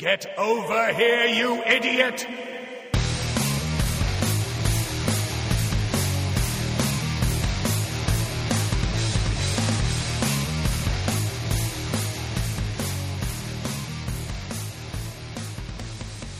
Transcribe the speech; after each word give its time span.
Get 0.00 0.24
over 0.38 0.94
here, 0.94 1.26
you 1.26 1.62
idiot! 1.62 2.26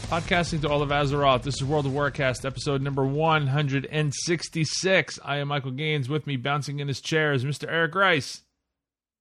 Podcasting 0.08 0.62
to 0.62 0.70
all 0.70 0.80
of 0.80 0.88
Azeroth. 0.88 1.42
This 1.42 1.56
is 1.56 1.64
World 1.64 1.84
of 1.84 1.92
Warcast, 1.92 2.46
episode 2.46 2.80
number 2.80 3.04
166. 3.04 5.18
I 5.22 5.36
am 5.36 5.48
Michael 5.48 5.72
Gaines. 5.72 6.08
With 6.08 6.26
me, 6.26 6.38
bouncing 6.38 6.80
in 6.80 6.88
his 6.88 7.02
chair, 7.02 7.34
is 7.34 7.44
Mr. 7.44 7.70
Eric 7.70 7.94
Rice. 7.94 8.40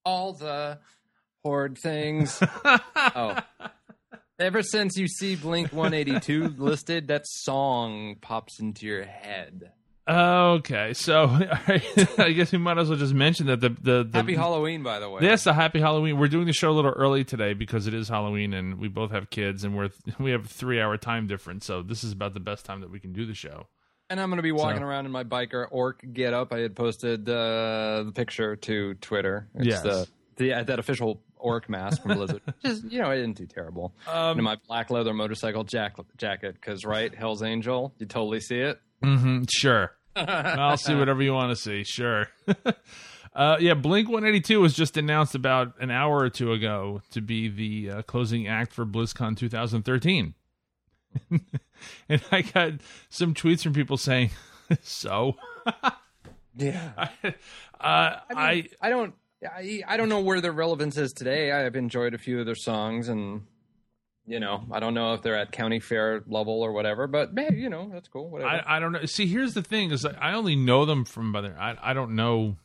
all 0.06 0.32
the 0.32 0.78
horde 1.44 1.76
things. 1.76 2.42
oh. 2.64 3.36
Ever 4.40 4.62
since 4.62 4.96
you 4.96 5.06
see 5.06 5.36
Blink 5.36 5.70
182 5.72 6.48
listed, 6.58 7.08
that 7.08 7.22
song 7.26 8.16
pops 8.20 8.58
into 8.58 8.86
your 8.86 9.04
head. 9.04 9.72
Okay, 10.08 10.94
so 10.94 11.24
I 12.18 12.32
guess 12.34 12.50
we 12.50 12.58
might 12.58 12.78
as 12.78 12.88
well 12.88 12.98
just 12.98 13.14
mention 13.14 13.46
that 13.46 13.60
the 13.60 13.68
the, 13.68 14.02
the 14.10 14.18
Happy 14.18 14.34
Halloween, 14.34 14.82
by 14.82 14.98
the 14.98 15.08
way. 15.08 15.20
Yes, 15.22 15.46
a 15.46 15.52
happy 15.52 15.78
Halloween. 15.78 16.18
We're 16.18 16.26
doing 16.28 16.46
the 16.46 16.52
show 16.52 16.70
a 16.70 16.72
little 16.72 16.90
early 16.90 17.22
today 17.22 17.52
because 17.52 17.86
it 17.86 17.94
is 17.94 18.08
Halloween, 18.08 18.52
and 18.54 18.78
we 18.80 18.88
both 18.88 19.10
have 19.12 19.30
kids, 19.30 19.62
and 19.62 19.76
we're 19.76 19.90
we 20.18 20.30
have 20.32 20.46
a 20.46 20.48
three 20.48 20.80
hour 20.80 20.96
time 20.96 21.26
difference. 21.28 21.66
So 21.66 21.82
this 21.82 22.02
is 22.02 22.10
about 22.12 22.34
the 22.34 22.40
best 22.40 22.64
time 22.64 22.80
that 22.80 22.90
we 22.90 22.98
can 22.98 23.12
do 23.12 23.26
the 23.26 23.34
show. 23.34 23.66
And 24.08 24.18
I'm 24.20 24.30
going 24.30 24.38
to 24.38 24.42
be 24.42 24.50
walking 24.52 24.80
So- 24.80 24.86
around 24.86 25.06
in 25.06 25.12
my 25.12 25.22
biker 25.22 25.66
orc 25.70 26.02
get 26.12 26.32
up. 26.34 26.52
I 26.52 26.58
had 26.60 26.74
posted 26.74 27.28
uh, 27.28 28.02
the 28.06 28.12
picture 28.12 28.56
to 28.56 28.94
Twitter. 28.94 29.48
It's 29.54 29.66
Yes. 29.66 29.82
the, 29.82 30.08
the 30.40 30.54
uh, 30.54 30.62
that 30.64 30.80
official 30.80 31.22
orc 31.36 31.68
mask 31.68 32.02
from 32.02 32.16
Blizzard. 32.16 32.42
Just 32.64 32.84
you 32.90 33.00
know, 33.00 33.08
I 33.08 33.16
didn't 33.16 33.36
do 33.36 33.46
terrible. 33.46 33.94
Um, 34.08 34.38
and 34.38 34.42
my 34.42 34.56
black 34.66 34.90
leather 34.90 35.14
motorcycle 35.14 35.62
jack- 35.62 35.96
jacket, 36.16 36.54
because 36.54 36.84
right, 36.84 37.14
Hell's 37.14 37.42
Angel, 37.42 37.94
you 37.98 38.06
totally 38.06 38.40
see 38.40 38.58
it. 38.58 38.80
Mm-hmm, 39.04 39.44
sure. 39.48 39.92
I'll 40.16 40.76
see 40.76 40.94
whatever 40.94 41.22
you 41.22 41.32
want 41.32 41.50
to 41.50 41.56
see. 41.56 41.84
Sure. 41.84 42.26
uh, 43.34 43.56
yeah, 43.60 43.74
Blink 43.74 44.08
182 44.08 44.60
was 44.60 44.74
just 44.74 44.96
announced 44.96 45.36
about 45.36 45.74
an 45.80 45.90
hour 45.90 46.18
or 46.18 46.30
two 46.30 46.52
ago 46.52 47.00
to 47.12 47.20
be 47.20 47.48
the 47.48 47.98
uh, 47.98 48.02
closing 48.02 48.48
act 48.48 48.72
for 48.72 48.84
BlizzCon 48.84 49.36
2013. 49.36 50.34
and 52.08 52.22
I 52.32 52.42
got 52.42 52.72
some 53.08 53.34
tweets 53.34 53.62
from 53.62 53.72
people 53.72 53.96
saying, 53.96 54.30
so. 54.82 55.36
Yeah. 56.56 57.08
uh, 57.24 57.30
I, 57.80 58.20
I, 58.34 58.54
mean, 58.54 58.68
I 58.82 58.90
don't 58.90 59.14
I, 59.42 59.82
I 59.86 59.96
don't 59.96 60.08
know 60.08 60.20
where 60.20 60.40
their 60.40 60.52
relevance 60.52 60.96
is 60.96 61.12
today. 61.12 61.50
I 61.52 61.60
have 61.60 61.76
enjoyed 61.76 62.14
a 62.14 62.18
few 62.18 62.40
of 62.40 62.46
their 62.46 62.54
songs 62.54 63.08
and 63.08 63.42
you 64.26 64.38
know, 64.38 64.64
I 64.70 64.78
don't 64.78 64.94
know 64.94 65.14
if 65.14 65.22
they're 65.22 65.36
at 65.36 65.50
county 65.50 65.80
fair 65.80 66.22
level 66.28 66.62
or 66.62 66.72
whatever, 66.72 67.06
but 67.08 67.30
hey, 67.34 67.54
you 67.56 67.68
know, 67.68 67.90
that's 67.92 68.06
cool. 68.06 68.30
Whatever. 68.30 68.50
I, 68.50 68.76
I 68.76 68.78
don't 68.78 68.92
know. 68.92 69.04
See, 69.04 69.26
here's 69.26 69.54
the 69.54 69.62
thing: 69.62 69.90
is 69.90 70.04
like, 70.04 70.16
I 70.20 70.34
only 70.34 70.54
know 70.54 70.84
them 70.84 71.04
from 71.04 71.34
other. 71.34 71.56
I 71.58 71.76
I 71.82 71.94
don't 71.94 72.14
know 72.14 72.56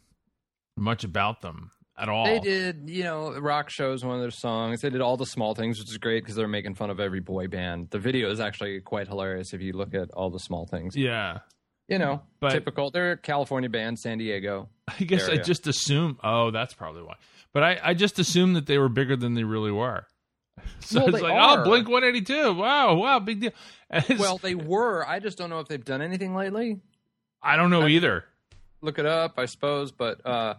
much 0.78 1.04
about 1.04 1.42
them 1.42 1.72
at 1.98 2.10
all. 2.10 2.26
they 2.26 2.40
did, 2.40 2.84
you 2.88 3.04
know, 3.04 3.32
rock 3.40 3.70
shows 3.70 4.04
one 4.04 4.16
of 4.16 4.22
their 4.22 4.30
songs. 4.32 4.82
They 4.82 4.90
did 4.90 5.02
all 5.02 5.18
the 5.18 5.26
small 5.26 5.56
things, 5.56 5.80
which 5.80 5.90
is 5.90 5.98
great 5.98 6.24
because 6.24 6.36
they're 6.36 6.48
making 6.48 6.76
fun 6.76 6.90
of 6.90 7.00
every 7.00 7.22
boy 7.22 7.48
band. 7.48 7.90
The 7.90 8.00
video 8.00 8.30
is 8.30 8.40
actually 8.40 8.82
quite 8.82 9.08
hilarious 9.08 9.54
if 9.54 9.62
you 9.62 9.74
look 9.74 9.94
at 9.94 10.12
all 10.12 10.30
the 10.30 10.40
small 10.40 10.66
things. 10.66 10.96
Yeah, 10.96 11.40
You 11.88 12.00
know, 12.00 12.22
But- 12.40 12.52
typical. 12.52 12.90
They're 12.92 13.12
a 13.14 13.18
California 13.18 13.70
band, 13.70 14.00
San 14.00 14.18
Diego. 14.18 14.70
I 14.88 15.04
guess 15.04 15.28
I 15.30 15.38
just 15.38 15.68
assume. 15.68 16.18
Oh, 16.24 16.52
that's 16.52 16.74
probably 16.74 17.04
why. 17.04 17.16
But 17.54 17.64
I 17.64 17.80
I 17.84 17.94
just 17.94 18.18
assumed 18.20 18.56
that 18.56 18.66
they 18.66 18.78
were 18.78 18.90
bigger 18.90 19.16
than 19.16 19.34
they 19.36 19.44
really 19.44 19.72
were. 19.72 20.06
So 20.80 21.00
Well, 21.06 21.10
it's 21.16 21.22
like, 21.24 21.34
are. 21.34 21.62
oh, 21.62 21.64
Blink 21.64 21.88
182. 21.90 22.54
Wow, 22.54 22.96
wow, 22.96 23.20
big 23.20 23.40
deal. 23.42 23.52
Well, 24.20 24.38
they 24.38 24.56
were. 24.56 25.06
I 25.08 25.20
just 25.20 25.38
don't 25.38 25.50
know 25.50 25.60
if 25.60 25.68
they've 25.68 25.84
done 25.84 26.02
anything 26.02 26.34
lately. 26.36 26.80
I 27.42 27.56
don't 27.56 27.70
know 27.70 27.88
either. 27.88 28.26
look 28.82 28.98
it 29.00 29.06
up, 29.06 29.38
I 29.38 29.46
suppose. 29.46 29.92
But 29.92 30.26
uh, 30.26 30.56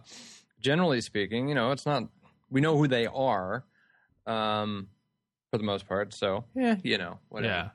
generally 0.61 1.01
speaking, 1.01 1.49
you 1.49 1.55
know, 1.55 1.71
it's 1.71 1.85
not. 1.85 2.03
We 2.49 2.61
know 2.61 2.77
who 2.77 2.87
they 2.87 3.05
are, 3.05 3.65
um, 4.25 4.87
for 5.51 5.57
the 5.57 5.63
most 5.65 5.87
part. 5.87 6.13
So 6.13 6.45
yeah, 6.55 6.75
you 6.83 6.97
know, 6.97 7.19
whatever. 7.29 7.53
Yeah. 7.53 7.69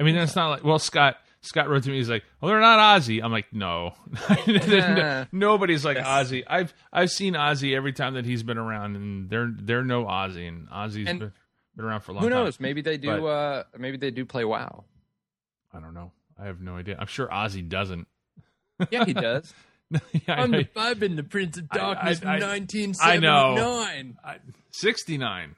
I 0.00 0.04
mean, 0.04 0.14
that's 0.14 0.36
not 0.36 0.48
like. 0.50 0.64
Well, 0.64 0.78
Scott 0.78 1.16
Scott 1.46 1.68
wrote 1.68 1.82
to 1.84 1.90
me. 1.90 1.96
He's 1.96 2.08
like, 2.10 2.24
"Well, 2.40 2.50
they're 2.50 2.60
not 2.60 2.78
Ozzy." 3.00 3.22
I'm 3.22 3.32
like, 3.32 3.52
"No, 3.52 3.94
nobody's 5.32 5.84
like 5.84 5.96
Yes. 5.96 6.06
Ozzy." 6.06 6.44
I've 6.46 6.74
I've 6.92 7.10
seen 7.10 7.34
Ozzy 7.34 7.74
every 7.76 7.92
time 7.92 8.14
that 8.14 8.24
he's 8.24 8.42
been 8.42 8.58
around, 8.58 8.96
and 8.96 9.30
they're 9.30 9.50
they're 9.52 9.84
no 9.84 10.04
Ozzy, 10.04 10.48
and 10.48 10.68
Ozzy's 10.68 11.08
And 11.08 11.20
been, 11.20 11.32
been 11.76 11.84
around 11.84 12.00
for 12.00 12.12
a 12.12 12.14
long 12.16 12.24
Who 12.24 12.30
time. 12.30 12.44
knows? 12.44 12.60
Maybe 12.60 12.82
they 12.82 12.96
do. 12.98 13.20
But- 13.20 13.26
uh, 13.26 13.64
maybe 13.78 13.96
they 13.96 14.10
do 14.10 14.24
play 14.24 14.44
WoW. 14.44 14.84
I 15.72 15.80
don't 15.80 15.94
know. 15.94 16.12
I 16.40 16.46
have 16.46 16.60
no 16.60 16.76
idea. 16.76 16.96
I'm 16.98 17.06
sure 17.06 17.26
Ozzy 17.28 17.66
doesn't. 17.68 18.06
Yeah, 18.90 19.04
he 19.04 19.12
does. 19.14 19.52
yeah, 19.90 20.00
I 20.28 20.46
know. 20.46 20.62
I've 20.76 20.98
been 20.98 21.16
the 21.16 21.22
Prince 21.22 21.58
of 21.58 21.66
I- 21.70 21.76
Darkness 21.76 22.20
I- 22.24 22.34
I- 22.36 22.40
from 22.40 22.48
1979. 22.50 23.14
I 23.14 23.62
know. 23.62 24.14
I, 24.24 24.36
69. 24.72 25.54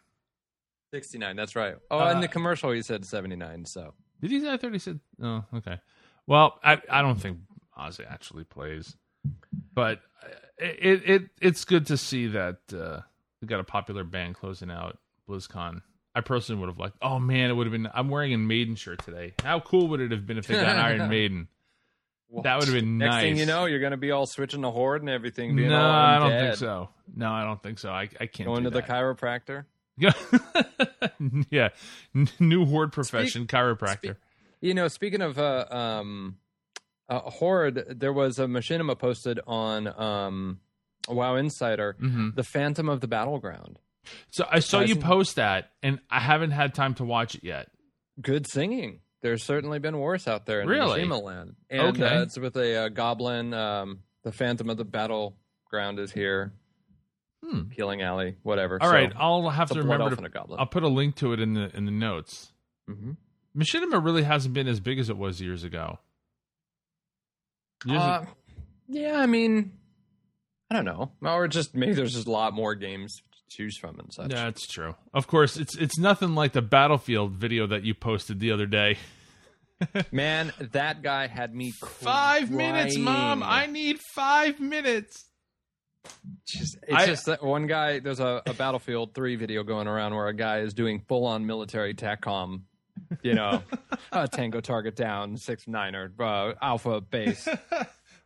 69. 0.92 1.36
That's 1.36 1.54
right. 1.56 1.76
Oh, 1.90 1.98
Uh, 1.98 2.10
in 2.12 2.20
the 2.20 2.28
commercial 2.28 2.70
he 2.72 2.82
said 2.82 3.04
79. 3.04 3.64
So 3.66 3.94
Did 4.20 4.30
he 4.30 4.40
say? 4.40 4.52
I 4.52 4.56
thought 4.56 4.72
he 4.72 4.78
said. 4.78 5.00
Oh, 5.22 5.44
okay. 5.54 5.78
Well, 6.26 6.58
I 6.62 6.80
I 6.90 7.02
don't 7.02 7.20
think 7.20 7.38
Ozzy 7.78 8.10
actually 8.10 8.44
plays, 8.44 8.96
but 9.72 10.00
it 10.58 11.08
it 11.08 11.22
it's 11.40 11.64
good 11.64 11.86
to 11.86 11.96
see 11.96 12.28
that 12.28 12.58
uh, 12.72 13.00
we 13.40 13.48
got 13.48 13.60
a 13.60 13.64
popular 13.64 14.04
band 14.04 14.34
closing 14.34 14.70
out 14.70 14.98
BlizzCon. 15.28 15.82
I 16.14 16.20
personally 16.20 16.60
would 16.60 16.68
have 16.68 16.78
liked. 16.78 16.96
Oh 17.00 17.18
man, 17.18 17.50
it 17.50 17.54
would 17.54 17.66
have 17.66 17.72
been. 17.72 17.88
I'm 17.94 18.08
wearing 18.08 18.34
a 18.34 18.38
Maiden 18.38 18.74
shirt 18.74 19.04
today. 19.04 19.34
How 19.42 19.60
cool 19.60 19.88
would 19.88 20.00
it 20.00 20.10
have 20.10 20.26
been 20.26 20.38
if 20.38 20.46
they 20.46 20.54
got 20.54 20.76
Iron 20.76 21.08
Maiden? 21.10 21.48
That 22.42 22.58
would 22.58 22.66
have 22.66 22.74
been 22.74 22.98
next 22.98 23.14
nice. 23.14 23.22
thing 23.22 23.36
you 23.38 23.46
know, 23.46 23.64
you're 23.64 23.80
going 23.80 23.92
to 23.92 23.96
be 23.96 24.10
all 24.10 24.26
switching 24.26 24.60
the 24.60 24.70
horde 24.70 25.00
and 25.00 25.08
everything. 25.08 25.56
Being 25.56 25.70
no, 25.70 25.80
I 25.82 26.18
don't 26.18 26.38
think 26.38 26.56
so. 26.56 26.90
No, 27.14 27.30
I 27.30 27.44
don't 27.44 27.62
think 27.62 27.78
so. 27.78 27.90
I 27.90 28.08
I 28.20 28.26
can't 28.26 28.46
Going 28.46 28.64
do 28.64 28.70
to 28.70 28.74
the 28.74 28.82
chiropractor. 28.82 29.64
yeah, 31.50 31.68
new 32.38 32.64
horde 32.66 32.92
profession, 32.92 33.46
chiropractor. 33.46 34.16
You 34.60 34.74
know, 34.74 34.88
speaking 34.88 35.20
of 35.22 35.38
uh, 35.38 35.66
um, 35.70 36.36
uh, 37.08 37.20
Horde, 37.20 37.84
there 37.98 38.12
was 38.12 38.38
a 38.38 38.46
machinima 38.46 38.98
posted 38.98 39.40
on 39.46 39.86
um, 40.00 40.60
WoW 41.08 41.36
Insider, 41.36 41.96
hmm 41.98 42.30
The 42.34 42.42
Phantom 42.44 42.88
of 42.88 43.00
the 43.00 43.08
Battleground. 43.08 43.78
So 44.30 44.46
I 44.50 44.60
saw 44.60 44.80
you 44.80 44.96
post 44.96 45.36
that, 45.36 45.70
and 45.82 46.00
I 46.10 46.20
haven't 46.20 46.52
had 46.52 46.74
time 46.74 46.94
to 46.94 47.04
watch 47.04 47.34
it 47.34 47.44
yet. 47.44 47.68
Good 48.20 48.46
singing. 48.50 49.00
There's 49.20 49.44
certainly 49.44 49.78
been 49.80 49.98
worse 49.98 50.26
out 50.28 50.46
there 50.46 50.60
in 50.60 50.68
Really? 50.68 51.02
Machinima 51.02 51.22
land. 51.22 51.56
And 51.70 52.00
Okay. 52.00 52.16
uh, 52.16 52.22
it's 52.22 52.38
with 52.38 52.56
a 52.56 52.84
uh, 52.84 52.88
goblin. 52.88 53.52
Um, 53.52 54.00
the 54.22 54.32
Phantom 54.32 54.70
of 54.70 54.76
the 54.76 54.84
Battleground 54.84 55.98
is 55.98 56.10
here. 56.12 56.52
Hmm. 57.44 57.70
Healing 57.70 58.02
Alley, 58.02 58.36
whatever. 58.42 58.78
All 58.82 58.88
So, 58.88 58.94
right, 58.94 59.12
I'll 59.16 59.48
have 59.50 59.70
to 59.70 59.80
remember 59.82 60.14
to. 60.14 60.56
I'll 60.58 60.66
put 60.66 60.82
a 60.82 60.88
link 60.88 61.14
to 61.16 61.32
it 61.32 61.40
in 61.40 61.54
the 61.54 61.74
in 61.76 61.84
the 61.84 61.90
notes. 61.92 62.52
Mhm. 62.90 63.16
Machinima 63.56 64.04
really 64.04 64.24
hasn't 64.24 64.54
been 64.54 64.66
as 64.68 64.80
big 64.80 64.98
as 64.98 65.08
it 65.08 65.16
was 65.16 65.40
years 65.40 65.62
ago. 65.64 65.98
Years 67.84 68.00
Uh, 68.00 68.26
yeah, 68.88 69.18
I 69.20 69.26
mean, 69.26 69.72
I 70.70 70.74
don't 70.74 70.84
know. 70.84 71.12
Or 71.22 71.46
just 71.48 71.74
maybe 71.74 71.92
there's 71.94 72.14
just 72.14 72.26
a 72.26 72.30
lot 72.30 72.54
more 72.54 72.74
games 72.74 73.14
to 73.16 73.56
choose 73.56 73.78
from 73.78 73.98
and 74.00 74.12
such. 74.12 74.30
yeah, 74.32 74.44
that's 74.44 74.66
true. 74.66 74.96
Of 75.14 75.26
course, 75.28 75.56
it's 75.56 75.76
it's 75.76 75.98
nothing 75.98 76.34
like 76.34 76.52
the 76.52 76.62
Battlefield 76.62 77.32
video 77.34 77.66
that 77.68 77.84
you 77.84 77.94
posted 77.94 78.40
the 78.40 78.50
other 78.50 78.66
day. 78.66 78.98
Man, 80.12 80.52
that 80.72 81.02
guy 81.02 81.28
had 81.28 81.54
me 81.54 81.70
Five 81.70 82.50
minutes, 82.50 82.98
mom. 82.98 83.42
I 83.44 83.66
need 83.66 84.00
five 84.00 84.58
minutes. 84.58 85.24
Just 86.46 86.76
it's 86.82 86.92
I- 86.94 87.06
just 87.06 87.26
that 87.26 87.42
one 87.42 87.66
guy. 87.66 87.98
There's 88.00 88.20
a, 88.20 88.42
a 88.46 88.54
Battlefield 88.54 89.14
Three 89.14 89.36
video 89.36 89.62
going 89.62 89.86
around 89.88 90.14
where 90.14 90.28
a 90.28 90.34
guy 90.34 90.60
is 90.60 90.74
doing 90.74 91.00
full 91.08 91.24
on 91.26 91.46
military 91.46 91.94
TACCOM. 91.94 92.62
You 93.22 93.34
know, 93.34 93.62
uh, 94.12 94.26
tango 94.26 94.60
target 94.60 94.96
down, 94.96 95.36
six 95.36 95.66
niner, 95.68 96.12
uh, 96.18 96.52
alpha 96.60 97.00
base. 97.00 97.48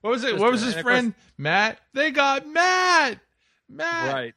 What 0.01 0.11
was 0.11 0.25
it? 0.25 0.31
Just- 0.31 0.41
What 0.41 0.51
was 0.51 0.63
his 0.63 0.75
of 0.75 0.83
course- 0.83 0.93
friend 0.95 1.15
Matt? 1.39 1.79
They 1.95 2.11
got 2.11 2.45
Matt. 2.49 3.21
Matt. 3.69 4.13
right. 4.13 4.35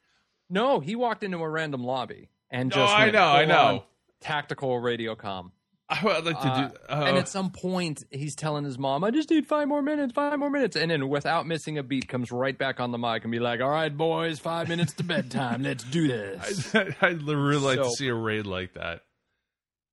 No, 0.47 0.79
he 0.79 0.95
walked 0.95 1.23
into 1.23 1.39
a 1.39 1.49
random 1.49 1.83
lobby 1.83 2.29
and 2.51 2.71
just. 2.71 2.93
I 2.93 3.09
know, 3.09 3.25
I 3.25 3.45
know. 3.45 3.83
Tactical 4.21 4.79
radio 4.79 5.15
com. 5.15 5.51
I 5.87 6.03
would 6.03 6.25
like 6.25 6.41
to 6.41 6.47
Uh, 6.47 6.67
do. 6.67 6.75
Oh. 6.89 7.03
And 7.03 7.17
at 7.17 7.27
some 7.29 7.51
point, 7.51 8.03
he's 8.09 8.35
telling 8.35 8.63
his 8.65 8.79
mom, 8.79 9.03
"I 9.03 9.11
just 9.11 9.29
need 9.29 9.45
five 9.45 9.67
more 9.67 9.83
minutes, 9.83 10.13
five 10.13 10.39
more 10.39 10.49
minutes," 10.49 10.75
and 10.75 10.89
then 10.89 11.09
without 11.09 11.45
missing 11.45 11.77
a 11.77 11.83
beat, 11.83 12.07
comes 12.07 12.31
right 12.31 12.57
back 12.57 12.79
on 12.79 12.91
the 12.91 12.97
mic 12.97 13.23
and 13.23 13.31
be 13.31 13.37
like, 13.39 13.61
"All 13.61 13.69
right, 13.69 13.95
boys, 13.95 14.39
five 14.39 14.67
minutes 14.67 14.93
to 14.93 15.03
bedtime. 15.03 15.61
Let's 15.61 15.83
do 15.83 16.07
this." 16.07 16.73
I, 16.75 16.95
I'd 17.01 17.21
really 17.21 17.57
like 17.57 17.77
to 17.81 17.91
see 17.91 18.07
a 18.07 18.15
raid 18.15 18.47
like 18.47 18.73
that. 18.73 19.01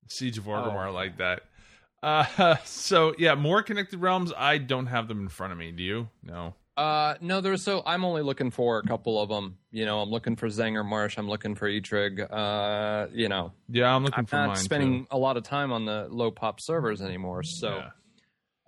Siege 0.09 0.37
of 0.39 0.45
Orgrimmar 0.45 0.87
Oh. 0.89 0.93
like 0.93 1.17
that. 1.17 1.41
Uh, 2.01 2.55
so 2.65 3.13
yeah, 3.19 3.35
more 3.35 3.61
connected 3.61 3.99
realms. 4.01 4.33
I 4.35 4.57
don't 4.57 4.87
have 4.87 5.07
them 5.07 5.19
in 5.21 5.29
front 5.29 5.53
of 5.53 5.59
me. 5.59 5.71
Do 5.71 5.83
you? 5.83 6.09
No. 6.23 6.55
Uh, 6.75 7.15
no, 7.21 7.39
there's 7.39 7.63
so 7.63 7.83
I'm 7.85 8.03
only 8.03 8.23
looking 8.23 8.49
for 8.49 8.79
a 8.79 8.83
couple 8.83 9.21
of 9.21 9.29
them. 9.29 9.57
You 9.71 9.85
know, 9.85 9.99
I'm 10.01 10.09
looking 10.09 10.35
for 10.35 10.47
Zangarmarsh. 10.47 11.17
I'm 11.17 11.29
looking 11.29 11.53
for 11.55 11.69
Eitrigg. 11.69 12.25
Uh, 12.31 13.07
you 13.13 13.29
know, 13.29 13.51
Yeah, 13.69 13.95
I'm 13.95 14.03
looking 14.03 14.19
I'm 14.19 14.25
for 14.25 14.35
not 14.37 14.47
mine. 14.47 14.55
spending 14.55 15.01
too. 15.03 15.07
a 15.11 15.17
lot 15.17 15.37
of 15.37 15.43
time 15.43 15.71
on 15.71 15.85
the 15.85 16.07
low 16.09 16.31
pop 16.31 16.59
servers 16.59 16.99
anymore, 17.01 17.43
so 17.43 17.83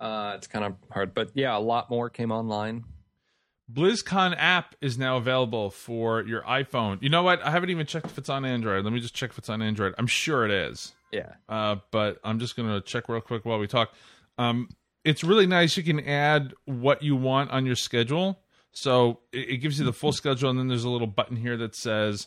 Yeah. 0.00 0.06
uh, 0.06 0.34
it's 0.36 0.46
kind 0.46 0.64
of 0.64 0.74
hard. 0.92 1.14
But 1.14 1.30
yeah, 1.34 1.56
a 1.56 1.58
lot 1.58 1.90
more 1.90 2.08
came 2.08 2.30
online. 2.30 2.84
BlizzCon 3.72 4.36
app 4.38 4.76
is 4.80 4.96
now 4.96 5.16
available 5.16 5.70
for 5.70 6.22
your 6.22 6.42
iPhone. 6.42 7.02
You 7.02 7.08
know 7.08 7.24
what? 7.24 7.42
I 7.44 7.50
haven't 7.50 7.70
even 7.70 7.84
checked 7.86 8.06
if 8.06 8.16
it's 8.18 8.28
on 8.28 8.44
Android. 8.44 8.84
Let 8.84 8.92
me 8.92 9.00
just 9.00 9.14
check 9.14 9.30
if 9.30 9.38
it's 9.38 9.48
on 9.48 9.60
Android. 9.60 9.92
I'm 9.98 10.06
sure 10.06 10.44
it 10.44 10.52
is. 10.52 10.92
Yeah, 11.10 11.32
uh, 11.48 11.76
but 11.90 12.18
I'm 12.22 12.38
just 12.38 12.54
gonna 12.56 12.80
check 12.80 13.08
real 13.08 13.20
quick 13.20 13.44
while 13.44 13.58
we 13.58 13.66
talk. 13.66 13.92
Um, 14.38 14.68
it's 15.06 15.24
really 15.24 15.46
nice. 15.46 15.76
You 15.76 15.82
can 15.82 16.00
add 16.00 16.52
what 16.66 17.02
you 17.02 17.16
want 17.16 17.50
on 17.50 17.64
your 17.64 17.76
schedule, 17.76 18.40
so 18.72 19.20
it, 19.32 19.48
it 19.50 19.56
gives 19.58 19.78
you 19.78 19.84
the 19.86 19.92
full 19.92 20.12
schedule, 20.12 20.50
and 20.50 20.58
then 20.58 20.68
there's 20.68 20.84
a 20.84 20.90
little 20.90 21.06
button 21.06 21.36
here 21.36 21.56
that 21.56 21.74
says 21.74 22.26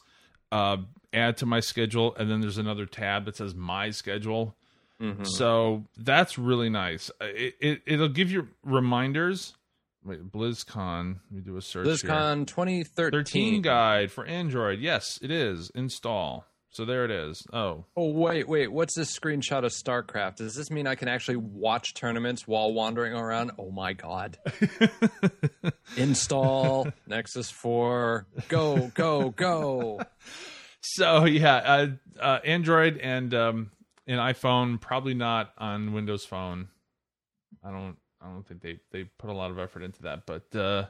uh, 0.52 0.78
"Add 1.14 1.38
to 1.38 1.46
my 1.46 1.60
schedule," 1.60 2.16
and 2.16 2.30
then 2.32 2.42
there's 2.42 2.58
another 2.58 2.86
tab 2.86 3.26
that 3.26 3.36
says 3.36 3.54
"My 3.54 3.92
schedule." 3.92 4.56
Mhm. 5.02 5.26
So 5.28 5.86
that's 5.98 6.38
really 6.38 6.70
nice. 6.70 7.10
Uh, 7.22 7.26
It, 7.26 7.56
it 7.62 7.82
it'll 7.86 8.10
give 8.10 8.32
you 8.32 8.48
reminders. 8.64 9.56
Wait, 10.04 10.32
BlizzCon. 10.32 11.20
Let 11.30 11.32
me 11.32 11.42
do 11.42 11.58
a 11.58 11.62
search. 11.62 11.86
here. 11.86 11.96
BlizzCon 12.10 12.48
2013 12.48 13.12
13 13.12 13.62
guide 13.62 14.12
for 14.12 14.26
Android. 14.26 14.80
Yes, 14.80 15.20
it 15.22 15.30
is. 15.32 15.70
Install. 15.76 16.46
So 16.72 16.86
there 16.86 17.04
it 17.04 17.12
is. 17.12 17.42
Oh, 17.52 17.86
Oh 17.98 18.12
wait, 18.12 18.48
wait. 18.48 18.72
What's 18.72 18.96
this 18.96 19.18
screenshot 19.18 19.66
of 19.66 19.72
StarCraft? 19.72 20.36
Does 20.38 20.54
this 20.56 20.70
mean 20.70 20.86
I 20.86 20.94
can 20.96 21.08
actually 21.08 21.38
watch 21.38 21.96
tournaments 21.96 22.48
while 22.48 22.72
wandering 22.74 23.14
around? 23.14 23.52
Oh 23.58 23.72
my 23.72 23.94
god! 23.94 24.38
Install 25.98 26.88
Nexus 27.08 27.50
4. 27.50 28.28
Go, 28.48 28.92
go, 28.94 29.30
go. 29.32 30.02
So 30.82 31.26
yeah, 31.26 31.56
uh, 31.56 31.88
uh, 32.22 32.40
Android 32.46 33.00
and 33.00 33.34
um, 33.34 33.72
and 34.08 34.18
iPhone 34.18 34.80
probably 34.80 35.14
not 35.14 35.52
on 35.58 35.92
Windows 35.92 36.24
Phone. 36.24 36.70
I 37.62 37.70
don't. 37.70 37.98
I 38.22 38.28
don't 38.28 38.48
think 38.48 38.62
they 38.62 38.80
they 38.92 39.04
put 39.04 39.30
a 39.30 39.34
lot 39.34 39.52
of 39.52 39.60
effort 39.60 39.84
into 39.84 40.04
that, 40.04 40.26
but 40.26 40.56
uh, 40.56 40.86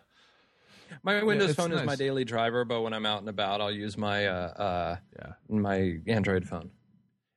My 1.03 1.23
Windows 1.23 1.51
it's 1.51 1.57
phone 1.57 1.71
is 1.71 1.83
my 1.83 1.95
daily 1.95 2.25
driver, 2.25 2.65
but 2.65 2.81
when 2.81 2.93
I'm 2.93 3.05
out 3.05 3.19
and 3.19 3.29
about, 3.29 3.61
I'll 3.61 3.71
use 3.71 3.97
my 3.97 4.27
uh, 4.27 4.31
uh, 4.31 4.97
yeah. 5.17 5.31
my 5.49 5.97
Android 6.07 6.47
phone. 6.47 6.71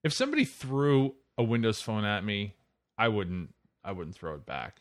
If 0.04 0.12
somebody 0.12 0.44
threw 0.44 1.14
a 1.38 1.42
Windows 1.42 1.80
Phone 1.80 2.04
at 2.04 2.24
me, 2.24 2.54
I 2.98 3.08
wouldn't. 3.08 3.54
I 3.84 3.92
wouldn't 3.92 4.16
throw 4.16 4.34
it 4.34 4.46
back. 4.46 4.80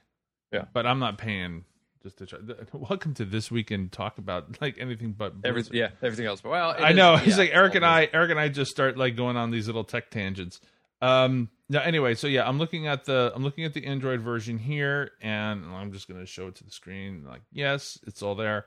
Yeah. 0.52 0.66
but 0.74 0.86
I'm 0.86 1.00
not 1.00 1.18
paying 1.18 1.64
just 2.04 2.18
to 2.18 2.26
try. 2.26 2.40
Welcome 2.74 3.14
to 3.16 3.26
this 3.26 3.50
weekend. 3.50 3.92
Talk 3.92 4.18
about 4.18 4.60
like 4.62 4.78
anything 4.80 5.14
but 5.14 5.34
Every, 5.44 5.62
Blizzard. 5.62 5.76
yeah, 5.76 5.90
everything 6.02 6.26
else. 6.26 6.42
But 6.42 6.50
well, 6.50 6.76
I 6.78 6.90
is- 6.90 6.96
know. 6.96 7.14
yeah, 7.14 7.20
He's 7.20 7.38
like 7.38 7.52
Eric 7.54 7.76
and 7.76 7.86
I. 7.86 8.10
Eric 8.12 8.32
and 8.32 8.40
I 8.40 8.50
just 8.50 8.72
start 8.72 8.98
like 8.98 9.16
going 9.16 9.38
on 9.38 9.52
these 9.52 9.68
little 9.68 9.84
tech 9.84 10.10
tangents. 10.12 10.60
Um. 11.02 11.50
Now, 11.72 11.80
anyway, 11.84 12.16
so 12.16 12.28
yeah, 12.28 12.46
I'm 12.46 12.58
looking 12.58 12.88
at 12.88 13.06
the 13.06 13.32
I'm 13.34 13.44
looking 13.44 13.64
at 13.64 13.74
the 13.74 13.86
Android 13.86 14.20
version 14.20 14.58
here, 14.58 15.12
and 15.22 15.64
I'm 15.74 15.94
just 15.94 16.06
gonna 16.06 16.26
show 16.26 16.48
it 16.48 16.56
to 16.56 16.66
the 16.66 16.70
screen. 16.70 17.24
Like, 17.26 17.44
yes, 17.54 17.98
it's 18.06 18.22
all 18.22 18.36
there. 18.36 18.66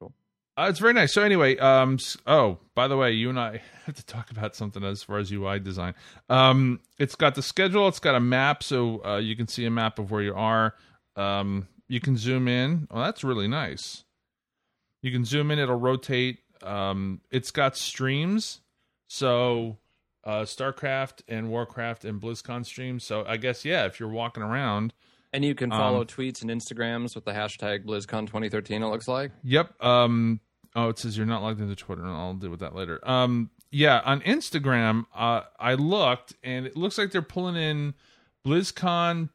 Cool. 0.00 0.12
Uh, 0.56 0.66
it's 0.68 0.80
very 0.80 0.92
nice. 0.92 1.14
So 1.14 1.22
anyway, 1.22 1.56
um. 1.58 1.98
Oh, 2.26 2.58
by 2.74 2.88
the 2.88 2.96
way, 2.96 3.12
you 3.12 3.30
and 3.30 3.38
I 3.38 3.62
have 3.86 3.94
to 3.94 4.04
talk 4.04 4.32
about 4.32 4.56
something 4.56 4.82
as 4.82 5.04
far 5.04 5.18
as 5.18 5.30
UI 5.30 5.60
design. 5.60 5.94
Um. 6.28 6.80
It's 6.98 7.14
got 7.14 7.36
the 7.36 7.42
schedule. 7.42 7.86
It's 7.86 8.00
got 8.00 8.16
a 8.16 8.20
map, 8.20 8.64
so 8.64 9.04
uh, 9.04 9.18
you 9.18 9.36
can 9.36 9.46
see 9.46 9.64
a 9.64 9.70
map 9.70 10.00
of 10.00 10.10
where 10.10 10.22
you 10.22 10.34
are. 10.34 10.74
Um. 11.14 11.68
You 11.86 12.00
can 12.00 12.16
zoom 12.16 12.48
in. 12.48 12.88
Oh, 12.90 13.00
that's 13.00 13.22
really 13.22 13.46
nice. 13.46 14.02
You 15.00 15.12
can 15.12 15.24
zoom 15.24 15.52
in. 15.52 15.60
It'll 15.60 15.76
rotate. 15.76 16.40
Um, 16.60 17.20
it's 17.30 17.52
got 17.52 17.76
streams, 17.76 18.60
so 19.06 19.78
uh, 20.24 20.42
StarCraft 20.42 21.22
and 21.28 21.50
Warcraft 21.50 22.04
and 22.04 22.20
BlizzCon 22.20 22.64
streams. 22.64 23.04
So 23.04 23.24
I 23.26 23.36
guess 23.36 23.64
yeah, 23.64 23.86
if 23.86 23.98
you're 24.00 24.08
walking 24.08 24.42
around, 24.42 24.92
And 25.32 25.44
you 25.44 25.54
can 25.54 25.70
follow 25.70 26.00
Um, 26.02 26.06
tweets 26.06 26.42
and 26.42 26.50
Instagrams 26.50 27.14
with 27.14 27.24
the 27.24 27.32
hashtag 27.32 27.84
BlizzCon 27.84 28.26
2013. 28.26 28.82
It 28.82 28.86
looks 28.86 29.08
like. 29.08 29.32
yep. 29.42 29.72
Um, 29.82 30.40
oh, 30.76 30.88
it 30.90 30.98
says 30.98 31.16
you're 31.16 31.26
not 31.26 31.42
logged 31.42 31.60
into 31.60 31.74
Twitter. 31.76 32.02
and 32.02 32.10
I'll 32.10 32.34
deal 32.34 32.50
with 32.50 32.60
that 32.60 32.74
later. 32.74 33.00
Um, 33.08 33.50
yeah, 33.70 34.00
on 34.04 34.20
Instagram, 34.20 35.06
uh, 35.14 35.42
I 35.58 35.74
looked 35.74 36.34
and 36.44 36.66
it 36.66 36.76
looks 36.76 36.98
like 36.98 37.10
they're 37.10 37.22
pulling 37.22 37.56
in 37.56 37.94
BlizzCon. 38.46 39.30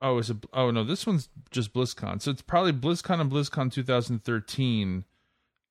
Oh, 0.00 0.18
is 0.18 0.30
it? 0.30 0.38
Oh 0.52 0.70
no, 0.70 0.84
this 0.84 1.06
one's 1.06 1.28
just 1.50 1.72
BlizzCon. 1.72 2.20
So 2.22 2.30
it's 2.30 2.42
probably 2.42 2.72
BlizzCon 2.72 3.20
and 3.20 3.30
BlizzCon 3.30 3.70
2013 3.72 5.04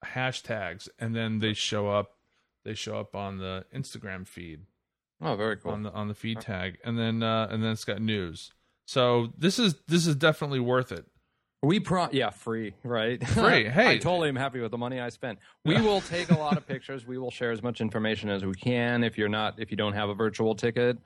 hashtags, 0.06 0.88
and 1.00 1.15
then 1.15 1.39
they 1.39 1.54
show 1.54 1.89
up. 1.89 2.18
They 2.63 2.74
show 2.74 3.00
up 3.00 3.15
on 3.15 3.38
the 3.38 3.65
Instagram 3.75 4.27
feed. 4.27 4.62
Oh, 5.21 5.36
very 5.36 5.57
cool. 5.57 5.71
on 5.71 5.83
the 5.83 5.92
on 5.92 6.07
the 6.07 6.13
feed 6.13 6.42
tag, 6.42 6.77
and 6.83 6.98
then 6.98 7.24
uh, 7.24 7.48
and 7.50 7.63
then 7.63 7.71
it's 7.71 7.86
got 7.86 8.01
news. 8.01 8.51
So 8.86 9.30
this 9.38 9.60
is 9.60 9.75
this 9.88 10.06
is 10.06 10.15
definitely 10.15 10.60
worth 10.60 10.92
it. 10.92 11.06
We 11.62 11.80
pro 11.80 12.10
yeah, 12.12 12.31
free, 12.31 12.74
right? 12.83 13.25
Free, 13.27 13.69
hey. 13.69 13.92
I 13.92 13.98
totally 13.98 14.27
am 14.27 14.36
happy 14.36 14.60
with 14.60 14.71
the 14.71 14.77
money 14.77 15.00
I 15.00 15.07
spent. 15.07 15.39
We 15.63 15.80
will 15.80 16.01
take 16.01 16.30
a 16.30 16.36
lot 16.36 16.57
of 16.57 16.68
pictures. 16.68 17.07
We 17.07 17.18
will 17.18 17.31
share 17.31 17.51
as 17.51 17.63
much 17.63 17.80
information 17.80 18.30
as 18.30 18.44
we 18.44 18.54
can. 18.54 19.01
If 19.01 19.18
you're 19.18 19.30
not, 19.30 19.60
if 19.60 19.71
you 19.71 19.77
don't 19.77 19.94
have 19.94 20.10
a 20.10 20.13
virtual 20.13 20.56
ticket, 20.56 20.98